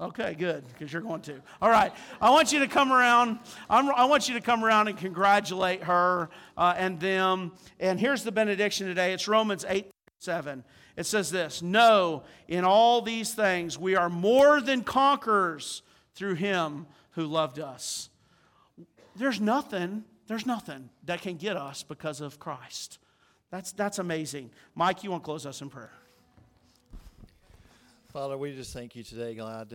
Okay, 0.00 0.34
good, 0.34 0.64
because 0.68 0.92
you're 0.92 1.02
going 1.02 1.20
to. 1.22 1.40
All 1.60 1.70
right, 1.70 1.92
I 2.20 2.30
want 2.30 2.52
you 2.52 2.58
to 2.60 2.66
come 2.66 2.92
around. 2.92 3.38
I'm, 3.70 3.88
i 3.90 4.04
want 4.04 4.28
you 4.28 4.34
to 4.34 4.40
come 4.40 4.64
around 4.64 4.88
and 4.88 4.98
congratulate 4.98 5.84
her 5.84 6.28
uh, 6.56 6.74
and 6.76 6.98
them. 6.98 7.52
And 7.78 8.00
here's 8.00 8.24
the 8.24 8.32
benediction 8.32 8.86
today. 8.88 9.12
It's 9.12 9.28
Romans 9.28 9.64
8 9.68 9.88
7. 10.18 10.64
It 10.96 11.06
says 11.06 11.30
this 11.30 11.62
No, 11.62 12.24
in 12.48 12.64
all 12.64 13.00
these 13.02 13.34
things 13.34 13.78
we 13.78 13.94
are 13.94 14.08
more 14.08 14.60
than 14.60 14.82
conquerors 14.82 15.82
through 16.14 16.34
him 16.34 16.86
who 17.12 17.26
loved 17.26 17.60
us. 17.60 18.10
There's 19.14 19.40
nothing, 19.40 20.04
there's 20.26 20.46
nothing 20.46 20.90
that 21.04 21.22
can 21.22 21.36
get 21.36 21.56
us 21.56 21.82
because 21.82 22.20
of 22.20 22.38
Christ. 22.38 22.98
That's, 23.50 23.72
that's 23.72 23.98
amazing. 23.98 24.50
Mike, 24.74 25.04
you 25.04 25.10
want 25.10 25.22
to 25.22 25.26
close 25.26 25.44
us 25.44 25.60
in 25.60 25.68
prayer? 25.68 25.92
Father, 28.12 28.36
we 28.36 28.54
just 28.54 28.74
thank 28.74 28.94
you 28.94 29.02
today, 29.02 29.34
God. 29.34 29.72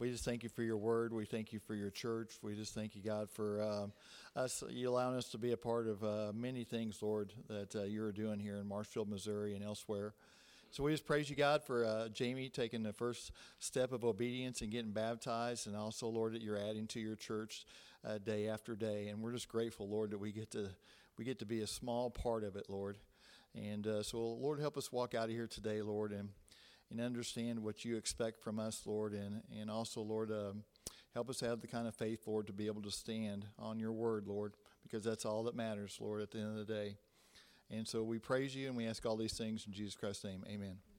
We 0.00 0.10
just 0.10 0.24
thank 0.24 0.42
you 0.42 0.48
for 0.48 0.64
your 0.64 0.78
word. 0.78 1.12
We 1.12 1.24
thank 1.24 1.52
you 1.52 1.60
for 1.60 1.76
your 1.76 1.90
church. 1.90 2.32
We 2.42 2.56
just 2.56 2.74
thank 2.74 2.96
you, 2.96 3.02
God, 3.02 3.30
for 3.30 3.62
um, 3.62 3.92
us, 4.34 4.64
you 4.68 4.88
allowing 4.88 5.14
us 5.14 5.28
to 5.28 5.38
be 5.38 5.52
a 5.52 5.56
part 5.56 5.86
of 5.86 6.02
uh, 6.02 6.32
many 6.34 6.64
things, 6.64 7.00
Lord, 7.00 7.32
that 7.48 7.76
uh, 7.76 7.84
you're 7.84 8.10
doing 8.10 8.40
here 8.40 8.56
in 8.56 8.66
Marshfield, 8.66 9.08
Missouri, 9.08 9.54
and 9.54 9.62
elsewhere. 9.62 10.12
So 10.72 10.82
we 10.82 10.90
just 10.90 11.06
praise 11.06 11.30
you, 11.30 11.36
God, 11.36 11.62
for 11.62 11.84
uh, 11.84 12.08
Jamie 12.08 12.48
taking 12.48 12.82
the 12.82 12.92
first 12.92 13.30
step 13.60 13.92
of 13.92 14.04
obedience 14.04 14.60
and 14.60 14.72
getting 14.72 14.90
baptized, 14.90 15.68
and 15.68 15.76
also, 15.76 16.08
Lord, 16.08 16.32
that 16.34 16.42
you're 16.42 16.58
adding 16.58 16.88
to 16.88 16.98
your 16.98 17.14
church 17.14 17.64
uh, 18.04 18.18
day 18.18 18.48
after 18.48 18.74
day. 18.74 19.06
And 19.06 19.22
we're 19.22 19.34
just 19.34 19.48
grateful, 19.48 19.88
Lord, 19.88 20.10
that 20.10 20.18
we 20.18 20.32
get 20.32 20.50
to 20.50 20.70
we 21.16 21.24
get 21.24 21.38
to 21.38 21.46
be 21.46 21.60
a 21.60 21.68
small 21.68 22.10
part 22.10 22.42
of 22.42 22.56
it, 22.56 22.64
Lord. 22.68 22.98
And 23.54 23.86
uh, 23.86 24.02
so, 24.02 24.18
Lord, 24.18 24.58
help 24.58 24.76
us 24.76 24.90
walk 24.90 25.14
out 25.14 25.26
of 25.26 25.30
here 25.30 25.46
today, 25.46 25.80
Lord, 25.80 26.10
and 26.10 26.30
and 26.92 27.00
understand 27.00 27.58
what 27.58 27.84
you 27.84 27.96
expect 27.96 28.40
from 28.42 28.60
us, 28.60 28.82
Lord, 28.86 29.14
and, 29.14 29.42
and 29.58 29.70
also, 29.70 30.02
Lord, 30.02 30.30
um, 30.30 30.62
help 31.14 31.30
us 31.30 31.40
have 31.40 31.60
the 31.60 31.66
kind 31.66 31.88
of 31.88 31.94
faith, 31.94 32.20
Lord, 32.26 32.46
to 32.46 32.52
be 32.52 32.66
able 32.66 32.82
to 32.82 32.90
stand 32.90 33.46
on 33.58 33.80
your 33.80 33.92
word, 33.92 34.26
Lord, 34.26 34.54
because 34.82 35.02
that's 35.02 35.24
all 35.24 35.42
that 35.44 35.56
matters, 35.56 35.96
Lord, 36.00 36.22
at 36.22 36.30
the 36.30 36.38
end 36.38 36.58
of 36.58 36.66
the 36.66 36.72
day. 36.72 36.96
And 37.70 37.88
so 37.88 38.02
we 38.02 38.18
praise 38.18 38.54
you 38.54 38.68
and 38.68 38.76
we 38.76 38.86
ask 38.86 39.04
all 39.06 39.16
these 39.16 39.36
things 39.36 39.66
in 39.66 39.72
Jesus 39.72 39.94
Christ's 39.94 40.24
name. 40.24 40.44
Amen. 40.46 40.91